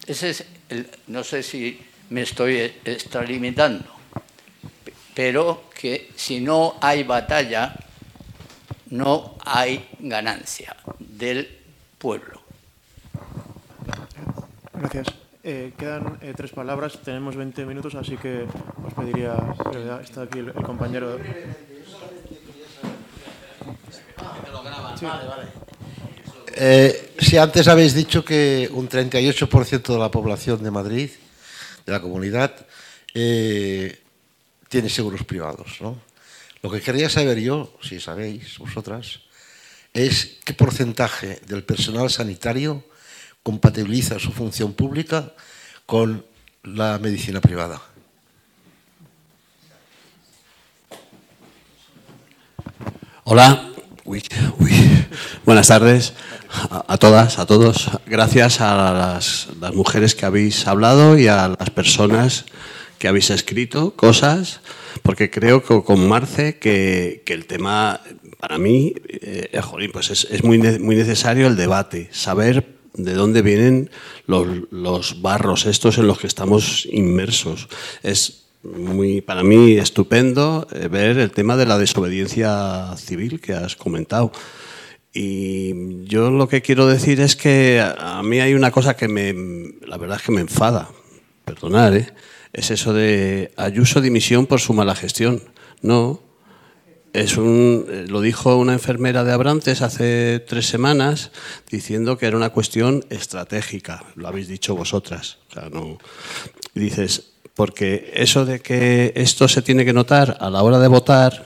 [0.06, 0.44] Ese es
[1.06, 1.78] no sé si
[2.10, 3.92] me estoy extralimitando
[5.14, 7.74] pero que si no hay batalla
[8.90, 11.48] no hay ganancia del
[11.98, 12.41] pueblo
[14.82, 15.14] Gracias.
[15.44, 18.46] Eh, quedan eh, tres palabras, tenemos 20 minutos, así que
[18.84, 19.38] os pediría
[20.02, 21.20] Está aquí el, compañero.
[26.56, 31.10] Eh, si antes habéis dicho que un 38% de la población de Madrid,
[31.86, 32.52] de la comunidad,
[33.12, 35.96] tiene seguros privados, ¿no?
[36.60, 39.20] Lo que quería saber yo, si sabéis vosotras,
[39.94, 42.82] es qué porcentaje del personal sanitario
[43.42, 45.32] compatibiliza su función pública
[45.86, 46.24] con
[46.62, 47.80] la medicina privada.
[53.24, 53.68] Hola,
[55.44, 56.12] buenas tardes
[56.70, 57.90] a, todas, a todos.
[58.06, 62.44] Gracias a las, mujeres que habéis hablado y a las personas
[62.98, 64.60] que habéis escrito cosas,
[65.02, 68.00] porque creo que con Marce que, el tema,
[68.38, 69.60] para mí, eh,
[69.92, 73.90] pues es, es muy, muy necesario el debate, saber de dónde vienen
[74.26, 77.68] los, barros estos en los que estamos inmersos.
[78.02, 83.76] Es muy, para mí estupendo eh, ver el tema de la desobediencia civil que has
[83.76, 84.32] comentado.
[85.14, 89.34] Y yo lo que quiero decir es que a mí hay una cosa que me,
[89.86, 90.88] la verdad es que me enfada,
[91.44, 92.08] perdonad, ¿eh?
[92.52, 95.42] es eso de Ayuso dimisión por su mala gestión.
[95.82, 96.20] No,
[97.12, 101.30] es un, eh, lo dijo una enfermera de Abrantes hace tres semanas
[101.70, 104.04] diciendo que era una cuestión estratégica.
[104.14, 105.38] Lo habéis dicho vosotras.
[105.50, 105.98] O sea, no,
[106.74, 111.44] dices, porque eso de que esto se tiene que notar a la hora de votar,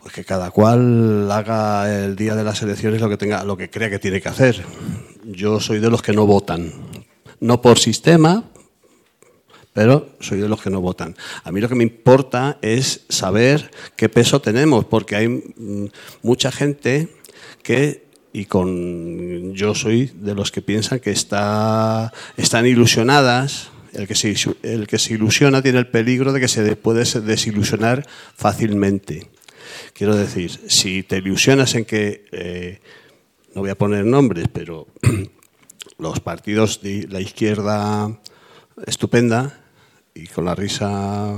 [0.00, 3.68] pues que cada cual haga el día de las elecciones lo que tenga, lo que
[3.68, 4.64] crea que tiene que hacer.
[5.24, 6.72] Yo soy de los que no votan,
[7.40, 8.44] no por sistema,
[9.76, 11.14] pero soy de los que no votan.
[11.44, 15.90] A mí lo que me importa es saber qué peso tenemos, porque hay mm,
[16.22, 17.10] mucha gente
[17.62, 23.68] que y con yo soy de los que piensan que está, están ilusionadas.
[23.92, 28.06] El que, se, el que se ilusiona tiene el peligro de que se puede desilusionar
[28.34, 29.28] fácilmente.
[29.92, 32.80] Quiero decir, si te ilusionas en que, eh,
[33.54, 34.86] no voy a poner nombres, pero
[35.98, 38.18] los partidos de la izquierda
[38.86, 39.65] estupenda
[40.16, 41.34] y con la risa,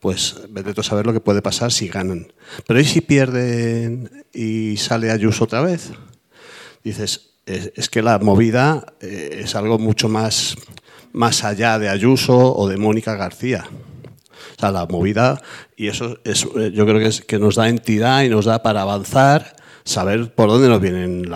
[0.00, 2.32] pues vete a saber lo que puede pasar si ganan.
[2.66, 5.92] Pero ¿y si pierden y sale Ayuso otra vez?
[6.82, 10.56] Dices, es, que la movida eh, es algo mucho más,
[11.12, 13.64] más allá de Ayuso o de Mónica García.
[13.68, 15.40] O sea, la movida,
[15.76, 18.62] y eso es, eh, yo creo que, es, que nos da entidad y nos da
[18.62, 19.54] para avanzar
[19.88, 21.30] saber por dónde nos vienen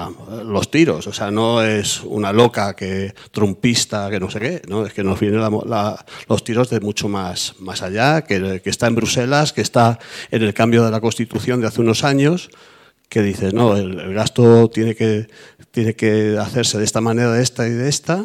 [0.45, 1.07] los tiros.
[1.07, 4.85] O sea, no es una loca que trumpista, que no sé qué, ¿no?
[4.85, 9.53] es que nos vienen los tiros de mucho más, más allá, que, está en Bruselas,
[9.53, 9.99] que está
[10.31, 12.51] en el cambio de la Constitución de hace unos años,
[13.09, 15.29] que dices, no, el, gasto tiene que,
[15.71, 18.25] tiene que hacerse de esta manera, de esta y de esta,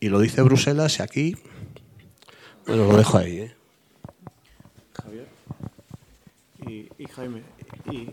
[0.00, 1.36] y lo dice Bruselas y aquí,
[2.66, 3.36] bueno, lo dejo ahí.
[3.40, 3.54] ¿eh?
[4.94, 5.28] Javier
[6.66, 7.42] y, y Jaime.
[7.90, 8.08] Y...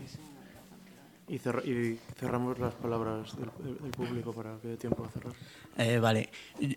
[1.32, 3.48] Y, cerramos las palabras del,
[3.90, 5.32] público para que dé tiempo a cerrar.
[5.78, 6.28] Eh, vale.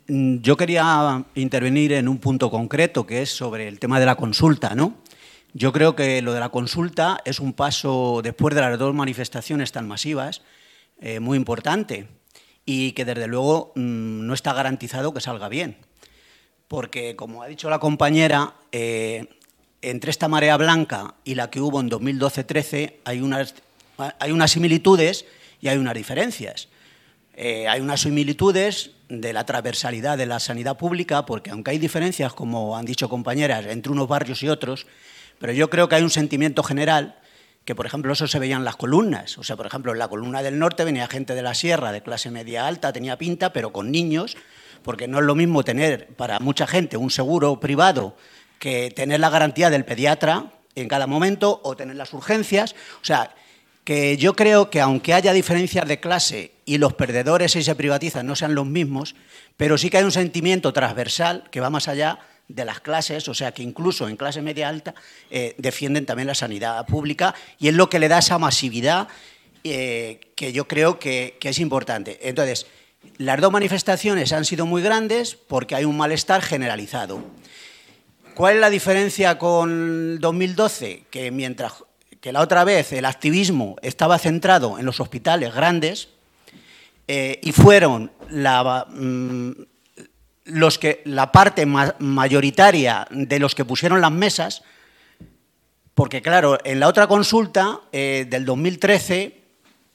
[0.08, 4.74] Yo quería intervenir en un punto concreto, que es sobre el tema de la consulta,
[4.74, 4.96] ¿no?
[5.54, 9.74] Yo creo que lo de la consulta es un paso, después de las dos manifestaciones
[9.74, 10.42] tan masivas,
[11.02, 12.08] eh, muy importante
[12.66, 15.76] y que desde luego mm, no está garantizado que salga bien.
[16.70, 19.28] Porque, como ha dicho la compañera, eh,
[19.82, 23.56] entre esta marea blanca y la que hubo en 2012-13 hay unas,
[23.98, 25.26] hay unas similitudes
[25.62, 26.68] y hay unas diferencias.
[27.36, 32.34] Eh, hay unas similitudes de la transversalidad de la sanidad pública, porque aunque hay diferencias,
[32.34, 34.88] como han dicho compañeras, entre unos barrios y otros,
[35.38, 37.20] pero yo creo que hay un sentimiento general
[37.66, 39.38] que, por ejemplo, eso se veía en las columnas.
[39.38, 42.02] O sea, por ejemplo, en la columna del norte venía gente de la sierra, de
[42.02, 44.38] clase media alta, tenía pinta, pero con niños,
[44.84, 48.16] porque no es lo mismo tener para mucha gente un seguro privado
[48.60, 52.76] que tener la garantía del pediatra en cada momento o tener las urgencias.
[53.02, 53.34] O sea,
[53.86, 58.26] que yo creo que aunque haya diferencias de clase y los perdedores si se privatizan
[58.26, 59.16] no sean los mismos,
[59.56, 63.34] pero sí que hay un sentimiento transversal que va más allá de las clases, o
[63.36, 64.96] sea que incluso en clase media alta
[65.30, 69.08] eh, defienden también la sanidad pública y es lo que le da esa masividad
[69.64, 72.20] eh, que yo creo que, que es importante.
[72.28, 72.66] Entonces,
[73.18, 77.24] las dos manifestaciones han sido muy grandes porque hay un malestar generalizado.
[78.34, 81.06] ¿Cuál es la diferencia con 2012?
[81.10, 81.85] Que mientras
[82.26, 86.08] que la otra vez el activismo estaba centrado en los hospitales grandes
[87.08, 89.52] eh, y fueron la, mm,
[90.46, 94.64] los que, la parte mayoritaria de los que pusieron las mesas,
[95.94, 99.44] porque claro, en la otra consulta eh, del 2013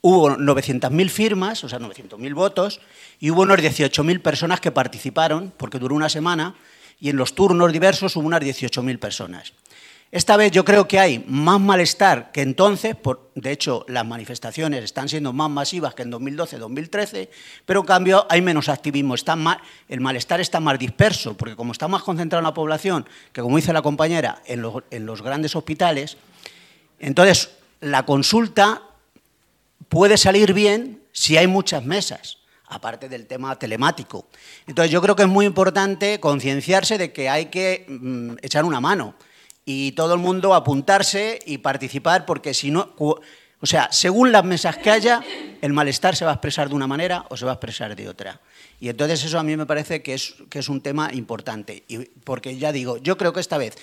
[0.02, 2.80] hubo 900.000 firmas, o sea, 900.000 votos,
[3.18, 6.54] y hubo unos 18.000 personas que participaron, porque duró una semana,
[7.00, 9.52] y en los turnos diversos hubo unas 18.000 personas.
[10.12, 12.96] Esta vez yo creo que hay más malestar que entonces,
[13.36, 17.28] de hecho las manifestaciones están siendo más masivas que en 2012-2013,
[17.64, 19.14] pero en cambio hay menos activismo,
[19.88, 23.54] el malestar está más disperso, porque como está más concentrado en la población, que como
[23.54, 26.16] dice la compañera, en los, en los grandes hospitales,
[26.98, 27.50] entonces
[27.80, 28.82] la consulta
[29.88, 34.26] puede salir bien si hay muchas mesas aparte del tema telemático.
[34.66, 38.80] Entonces yo creo que es muy importante concienciarse de que hay que mm, echar una
[38.80, 39.14] mano
[39.72, 43.20] y todo el mundo apuntarse y participar, porque si no, o
[43.62, 45.22] sea, según las mesas que haya,
[45.62, 48.08] el malestar se va a expresar de una manera o se va a expresar de
[48.08, 48.40] otra.
[48.80, 51.98] Y entonces eso a mí me parece que es, que es un tema importante, y
[51.98, 53.76] porque ya digo, yo creo que esta vez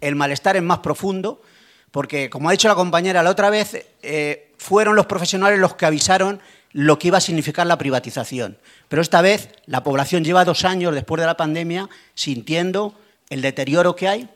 [0.00, 1.42] el malestar es más profundo,
[1.90, 5.84] porque como ha dicho la compañera la otra vez, eh, fueron los profesionales los que
[5.84, 6.40] avisaron
[6.72, 8.56] lo que iba a significar la privatización.
[8.88, 12.94] Pero esta vez la población lleva dos años después de la pandemia sintiendo
[13.28, 14.28] el deterioro que hay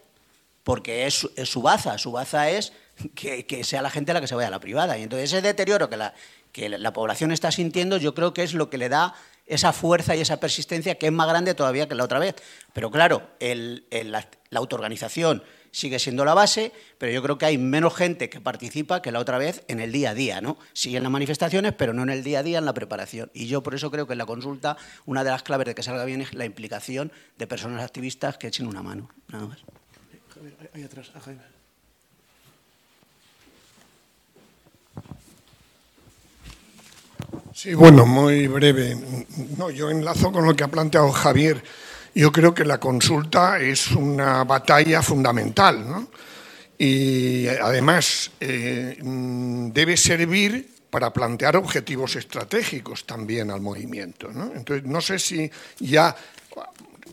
[0.69, 1.97] porque es, su baza.
[1.97, 2.74] Su baza es
[3.15, 4.99] que, sea la gente la que se vaya a la privada.
[4.99, 6.12] Y entonces ese deterioro que la,
[6.53, 9.15] que la población está sintiendo, yo creo que es lo que le da
[9.47, 12.35] esa fuerza y esa persistencia que es más grande todavía que la otra vez.
[12.74, 18.28] Pero claro, la, autoorganización sigue siendo la base, pero yo creo que hay menos gente
[18.28, 20.59] que participa que la otra vez en el día a día, ¿no?
[20.74, 23.31] Sí en las manifestaciones, pero no en el día a día, en la preparación.
[23.32, 24.77] Y yo por eso creo que en la consulta
[25.07, 28.49] una de las claves de que salga bien es la implicación de personas activistas que
[28.49, 29.09] echen una mano.
[29.28, 29.57] Nada más
[30.74, 31.43] ahí atrás, a Jaime.
[37.55, 38.97] Sí, bueno, muy breve.
[39.56, 41.62] No, yo enlazo con lo que ha planteado Javier.
[42.15, 46.09] Yo creo que la consulta es una batalla fundamental, ¿no?
[46.78, 54.31] Y además eh, debe servir para plantear objetivos estratégicos también al movimiento.
[54.32, 54.52] ¿no?
[54.55, 55.51] Entonces, no sé si
[55.81, 56.15] ya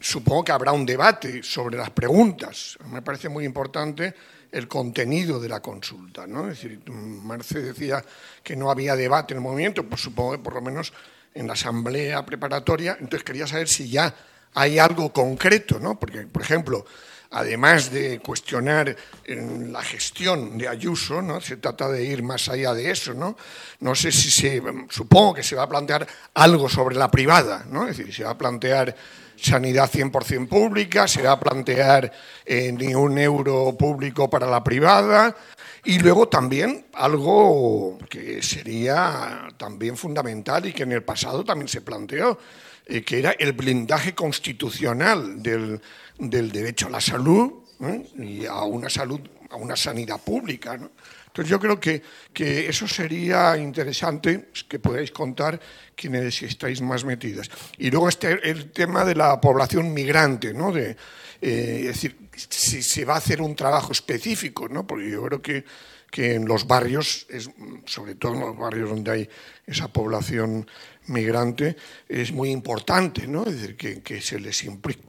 [0.05, 2.77] supongo que habrá un debate sobre las preguntas.
[2.91, 4.13] Me parece muy importante
[4.51, 6.27] el contenido de la consulta.
[6.27, 6.45] ¿no?
[6.45, 8.05] Decir, Marce decía
[8.43, 10.93] que no había debate en el movimiento, pues supongo que por lo menos
[11.33, 12.97] en la asamblea preparatoria.
[12.99, 14.13] Entonces quería saber si ya
[14.53, 15.99] hay algo concreto, ¿no?
[15.99, 16.85] porque, por ejemplo,
[17.31, 18.95] además de cuestionar
[19.25, 21.41] la gestión de Ayuso, ¿no?
[21.41, 23.15] se trata de ir más allá de eso.
[23.15, 23.35] No,
[23.79, 27.87] no sé si se, supongo que se va a plantear algo sobre la privada, ¿no?
[27.87, 28.95] es decir, se va a plantear
[29.37, 32.11] sanidad 100% pública, se va a plantear
[32.45, 35.35] eh, ni un euro público para la privada
[35.83, 41.81] y luego también algo que sería también fundamental y que en el pasado también se
[41.81, 42.39] planteó,
[42.87, 45.81] eh, que era el blindaje constitucional del,
[46.17, 47.51] derecho a la salud
[47.81, 48.03] ¿eh?
[48.17, 50.79] y a una salud, a una sanidad pública.
[51.35, 52.01] Entonces yo creo que,
[52.31, 55.59] que, eso sería interesante que podáis contar
[55.93, 57.49] quienes estáis más metidas.
[57.77, 60.71] Y luego este, el tema de la población migrante, ¿no?
[60.71, 60.91] De,
[61.41, 64.87] eh, es decir, si se va a hacer un trabajo específico, ¿no?
[64.87, 65.65] Porque yo creo que,
[66.09, 67.27] que en los barrios,
[67.83, 69.29] sobre todo en los barrios donde hay
[69.67, 70.65] esa población
[71.07, 71.75] migrante,
[72.07, 73.45] es muy importante, ¿no?
[73.45, 75.03] Es decir, que, que se les implique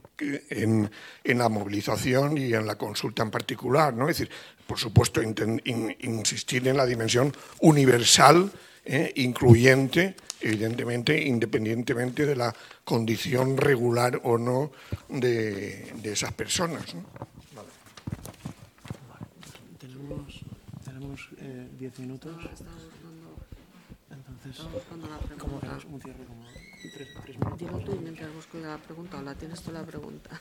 [0.49, 0.91] en,
[1.23, 4.09] en, la movilización y en la consulta en particular, ¿no?
[4.09, 4.29] Es decir,
[4.67, 8.51] por supuesto, insistir en la dimensión universal,
[8.85, 12.53] eh, incluyente, evidentemente, independientemente de la
[12.83, 14.71] condición regular o no
[15.09, 16.83] de, esas personas.
[20.85, 21.29] tenemos
[21.79, 22.35] 10 minutos.
[24.09, 24.65] Entonces,
[25.37, 26.23] ¿cómo hacemos un cierre?
[26.25, 26.45] Como
[26.93, 27.85] tres, tres minutos.
[27.85, 30.39] Tú mientras busco la pregunta o la tienes tú la pregunta.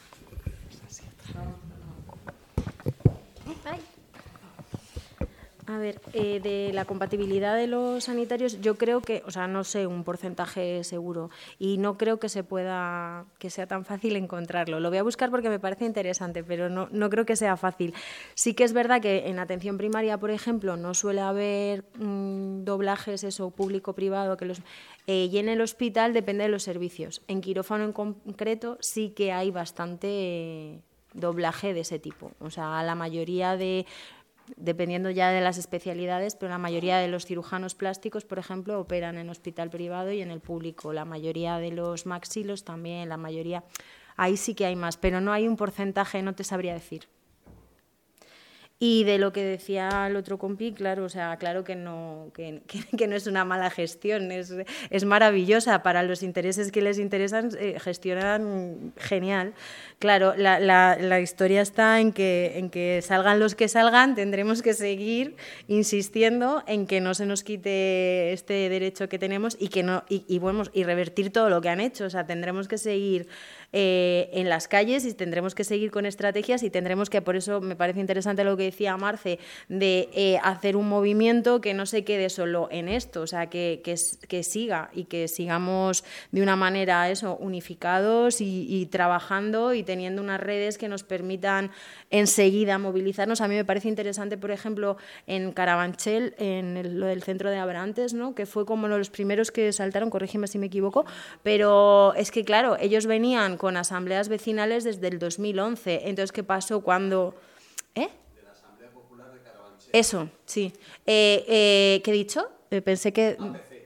[5.68, 9.64] A ver, eh, de la compatibilidad de los sanitarios, yo creo que, o sea, no
[9.64, 14.78] sé un porcentaje seguro y no creo que se pueda, que sea tan fácil encontrarlo.
[14.78, 17.94] Lo voy a buscar porque me parece interesante, pero no, no creo que sea fácil.
[18.34, 23.24] Sí que es verdad que en atención primaria, por ejemplo, no suele haber mm, doblajes,
[23.24, 24.60] eso, público-privado, que los...
[25.08, 27.22] Eh, y en el hospital depende de los servicios.
[27.26, 30.80] En quirófano en concreto sí que hay bastante
[31.16, 32.32] doblaje de ese tipo.
[32.40, 33.86] O sea, la mayoría de
[34.56, 39.18] dependiendo ya de las especialidades, pero la mayoría de los cirujanos plásticos, por ejemplo, operan
[39.18, 40.92] en hospital privado y en el público.
[40.92, 43.64] La mayoría de los maxilos también, la mayoría.
[44.16, 47.08] Ahí sí que hay más, pero no hay un porcentaje, no te sabría decir.
[48.78, 52.60] Y de lo que decía el otro compi, claro, o sea, claro que no, que,
[52.66, 54.52] que, no es una mala gestión, es,
[54.90, 59.54] es, maravillosa para los intereses que les interesan, eh, gestionan genial.
[59.98, 64.60] Claro, la, la, la, historia está en que, en que salgan los que salgan, tendremos
[64.60, 65.36] que seguir
[65.68, 70.26] insistiendo en que no se nos quite este derecho que tenemos y que no y,
[70.28, 72.04] y, bueno, y revertir todo lo que han hecho.
[72.04, 73.26] O sea, tendremos que seguir
[73.72, 77.60] eh, en las calles y tendremos que seguir con estrategias y tendremos que, por eso
[77.60, 82.04] me parece interesante lo que decía Marce, de eh, hacer un movimiento que no se
[82.04, 87.10] quede solo en esto, o sea, que, que, siga y que sigamos de una manera
[87.10, 91.70] eso, unificados y, y, trabajando y teniendo unas redes que nos permitan
[92.10, 93.40] enseguida movilizarnos.
[93.40, 97.56] A mí me parece interesante, por ejemplo, en Carabanchel, en el, lo del centro de
[97.56, 98.34] Abrantes, ¿no?
[98.34, 101.06] que fue como los primeros que saltaron, corrígeme si me equivoco,
[101.42, 106.08] pero es que, claro, ellos venían con asambleas vecinales desde el 2011.
[106.08, 107.34] Entonces, ¿qué pasó cuando...?
[107.94, 108.08] ¿Eh?
[108.34, 109.90] De la Asamblea Popular de Carabanchel.
[109.92, 110.72] Eso, sí.
[111.06, 112.50] Eh, eh, ¿Qué he dicho?
[112.70, 113.36] Eh, pensé que...
[113.38, 113.76] APC.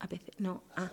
[0.00, 0.62] APC, no.
[0.74, 0.90] Ah.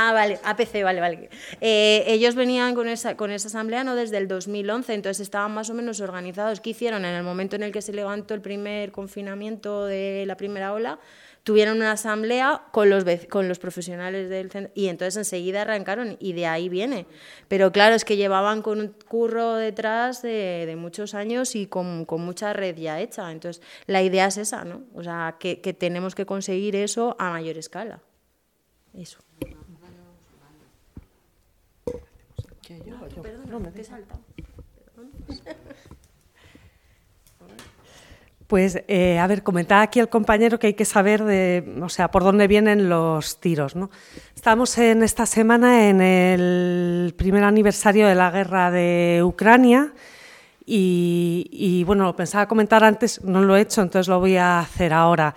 [0.00, 1.28] Ah, vale, APC, vale, vale.
[1.60, 5.70] Eh, ellos venían con esa, con esa asamblea no desde el 2011, entonces estaban más
[5.70, 6.60] o menos organizados.
[6.60, 7.04] ¿Qué hicieron?
[7.04, 11.00] En el momento en el que se levantó el primer confinamiento de la primera ola,
[11.42, 16.32] tuvieron una asamblea con los, con los profesionales del centro y entonces enseguida arrancaron y
[16.32, 17.06] de ahí viene.
[17.48, 22.04] Pero claro, es que llevaban con un curro detrás de, de muchos años y con,
[22.04, 23.32] con, mucha red ya hecha.
[23.32, 24.84] Entonces, la idea es esa, ¿no?
[24.94, 28.00] O sea, que, que tenemos que conseguir eso a mayor escala.
[28.94, 29.18] Eso.
[33.22, 34.20] Perdón, no, me he saltado.
[38.48, 42.10] Pues, eh, a ver, comentaba aquí el compañero que hay que saber de, o sea,
[42.10, 43.90] por dónde vienen los tiros, ¿no?
[44.34, 49.92] Estamos en esta semana en el primer aniversario de la guerra de Ucrania
[50.64, 54.60] y, y bueno, lo pensaba comentar antes, no lo he hecho, entonces lo voy a
[54.60, 55.34] hacer ahora.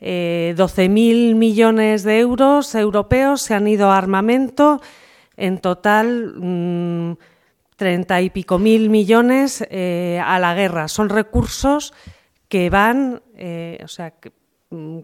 [0.00, 4.80] Eh, 12.000 millones de euros europeos se han ido a armamento,
[5.36, 6.34] en total...
[6.36, 7.12] Mmm,
[7.76, 10.88] treinta y pico mil millones eh, a la guerra.
[10.88, 11.92] Son recursos
[12.48, 14.32] que van, eh, o sea, que,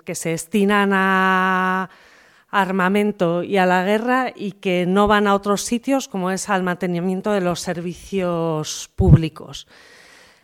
[0.04, 1.90] que, se destinan a
[2.50, 6.62] armamento y a la guerra y que no van a otros sitios como es al
[6.62, 9.66] mantenimiento de los servicios públicos.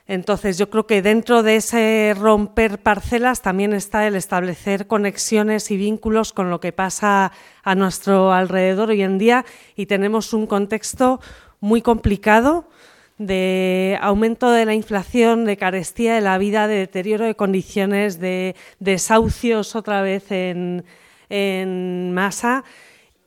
[0.09, 5.77] Entonces, yo creo que dentro de ese romper parcelas también está el establecer conexiones y
[5.77, 7.31] vínculos con lo que pasa
[7.63, 9.45] a nuestro alrededor hoy en día
[9.77, 11.21] y tenemos un contexto
[11.61, 12.71] muy complicado
[13.19, 18.57] de aumento de la inflación, de carestía de la vida, de deterioro de condiciones, de
[18.79, 20.87] desahucios otra vez en,
[21.29, 22.65] en masa.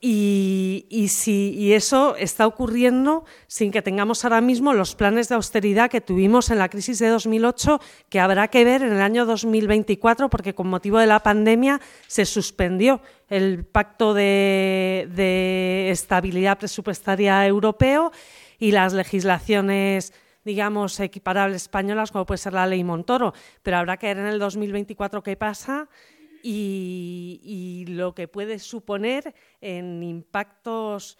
[0.04, 5.88] Y, si, y eso está ocurriendo sin que tengamos ahora mismo los planes de austeridad
[5.88, 10.28] que tuvimos en la crisis de 2008, que habrá que ver en el año 2024,
[10.28, 18.10] porque con motivo de la pandemia se suspendió el Pacto de, de Estabilidad Presupuestaria Europeo
[18.58, 20.12] y las legislaciones
[20.44, 24.40] digamos, equiparables españolas, como puede ser la ley Montoro, pero habrá que ver en el
[24.40, 25.88] 2024 qué pasa
[26.42, 31.18] y, lo que puede suponer en impactos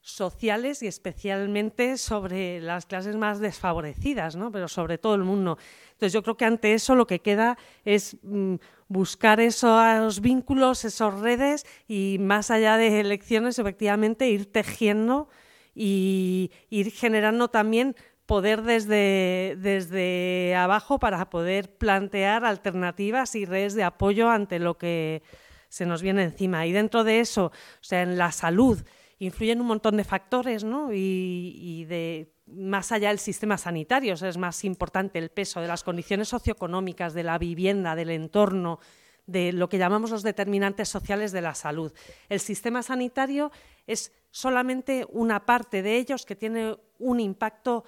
[0.00, 4.50] sociales y especialmente sobre las clases más desfavorecidas, ¿no?
[4.50, 5.58] pero sobre todo el mundo.
[5.92, 8.56] Entonces yo creo que ante eso lo que queda es mmm,
[8.88, 15.28] buscar esos vínculos, esas redes y más allá de elecciones, efectivamente, ir tejiendo
[15.74, 17.94] y ir generando también
[18.30, 25.24] poder desde, desde abajo para poder plantear alternativas y redes de apoyo ante lo que
[25.68, 26.64] se nos viene encima.
[26.64, 28.80] Y dentro de eso, o sea, en la salud,
[29.18, 30.92] influyen un montón de factores, ¿no?
[30.92, 36.28] Y, de más allá del sistema sanitario, es más importante el peso de las condiciones
[36.28, 38.78] socioeconómicas, de la vivienda, del entorno,
[39.26, 41.92] de lo que llamamos los determinantes sociales de la salud.
[42.28, 43.50] El sistema sanitario
[43.88, 47.82] es solamente una parte de ellos que tiene un impacto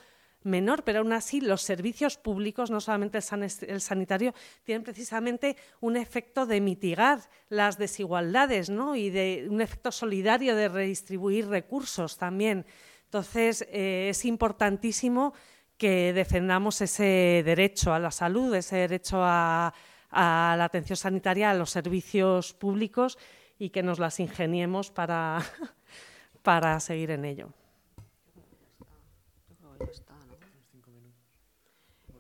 [0.44, 6.47] menor, pero aún así los servicios públicos, no solamente el, sanitario, tienen precisamente un efecto
[6.47, 8.97] de mitigar las desigualdades ¿no?
[8.97, 12.66] y de un efecto solidario de redistribuir recursos también.
[13.05, 15.35] Entonces, eh, es importantísimo
[15.77, 19.73] que defendamos ese derecho a la salud, ese derecho a,
[20.10, 23.19] la atención sanitaria, a los servicios públicos
[23.59, 25.40] y que nos las ingeniemos para
[26.81, 27.52] seguir en ello.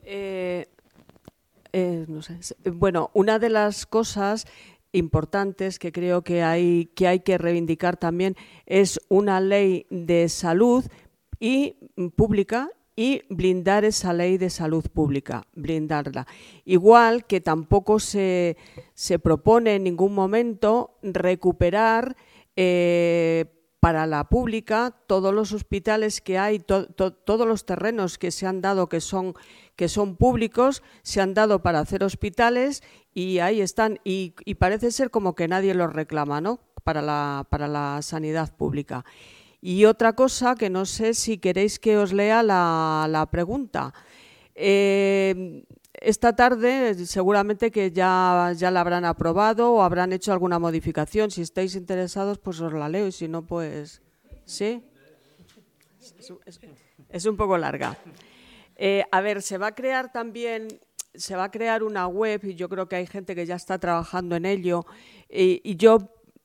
[0.04, 0.66] Eh,
[1.72, 2.06] eh,
[2.72, 4.46] bueno, una de las cosas
[4.92, 10.84] importantes que creo que hay que, hay que reivindicar también es una ley de salud
[11.40, 16.26] y mm, pública y blindar esa ley de salud pública, blindarla.
[16.66, 18.58] Igual que tampoco se,
[18.92, 22.16] se propone en ningún momento recuperar
[22.54, 23.46] eh,
[23.82, 28.88] para la pública todos los hospitales que hay, todos los terrenos que se han dado
[28.88, 29.34] que son,
[29.74, 33.98] que son públicos, se han dado para hacer hospitales y ahí están.
[34.04, 36.60] Y, parece ser como que nadie los reclama ¿no?
[36.84, 39.04] para, la, para la sanidad pública.
[39.60, 43.92] Y otra cosa que no sé si queréis que os lea la, la pregunta.
[44.64, 45.64] Eh,
[45.94, 51.32] esta tarde seguramente que ya, ya la habrán aprobado o habrán hecho alguna modificación.
[51.32, 54.02] Si estáis interesados, pues os la leo y si no, pues
[54.44, 54.84] sí.
[57.08, 57.98] Es, un poco larga.
[58.76, 60.68] Eh, a ver, se va a crear también,
[61.12, 63.80] se va a crear una web y yo creo que hay gente que ya está
[63.80, 64.86] trabajando en ello
[65.28, 65.98] y, yo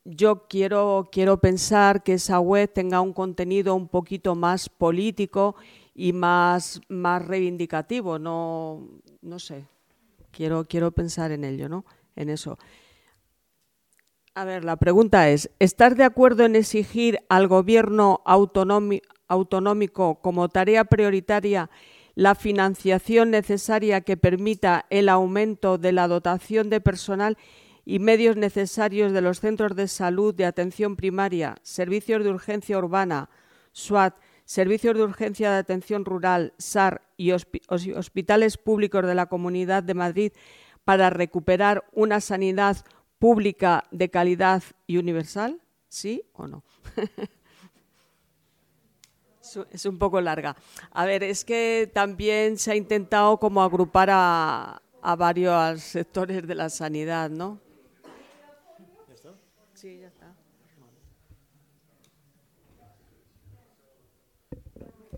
[0.09, 5.55] yo quiero, quiero pensar que esa web tenga un contenido un poquito más político
[5.97, 8.87] y más, más reivindicativo, no,
[9.23, 9.65] no sé,
[10.31, 11.85] quiero, quiero pensar en ello, ¿no?
[12.15, 12.59] En eso.
[14.35, 20.85] A ver, la pregunta es, ¿estás de acuerdo en exigir al gobierno autonómico como tarea
[20.85, 21.71] prioritaria
[22.13, 27.39] la financiación necesaria que permita el aumento de la dotación de personal
[27.85, 33.31] y medios necesarios de los centros de salud de atención primaria, servicios de urgencia urbana,
[33.71, 34.15] SWAT,
[34.47, 40.31] servicios de urgencia de atención rural, SAR y hospitales públicos de la Comunidad de Madrid
[40.85, 42.77] para recuperar una sanidad
[43.19, 45.61] pública de calidad y universal?
[45.89, 46.63] ¿Sí o no?
[49.71, 50.55] es un poco larga.
[50.91, 56.55] A ver, es que también se ha intentado como agrupar a, a varios sectores de
[56.55, 57.59] la sanidad, ¿no?
[59.73, 60.33] Sí, ya está.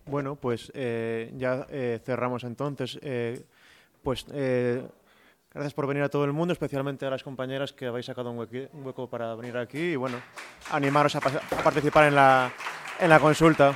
[0.10, 2.98] Bueno, pues eh, ya eh, cerramos entonces.
[3.02, 3.44] Eh,
[4.02, 4.26] pues
[5.54, 8.38] gracias por venir a todo el mundo, especialmente a las compañeras que habéis sacado un,
[8.38, 10.18] hueco para venir aquí y bueno,
[10.72, 12.52] animaros a, a participar en la,
[13.00, 13.76] en la consulta.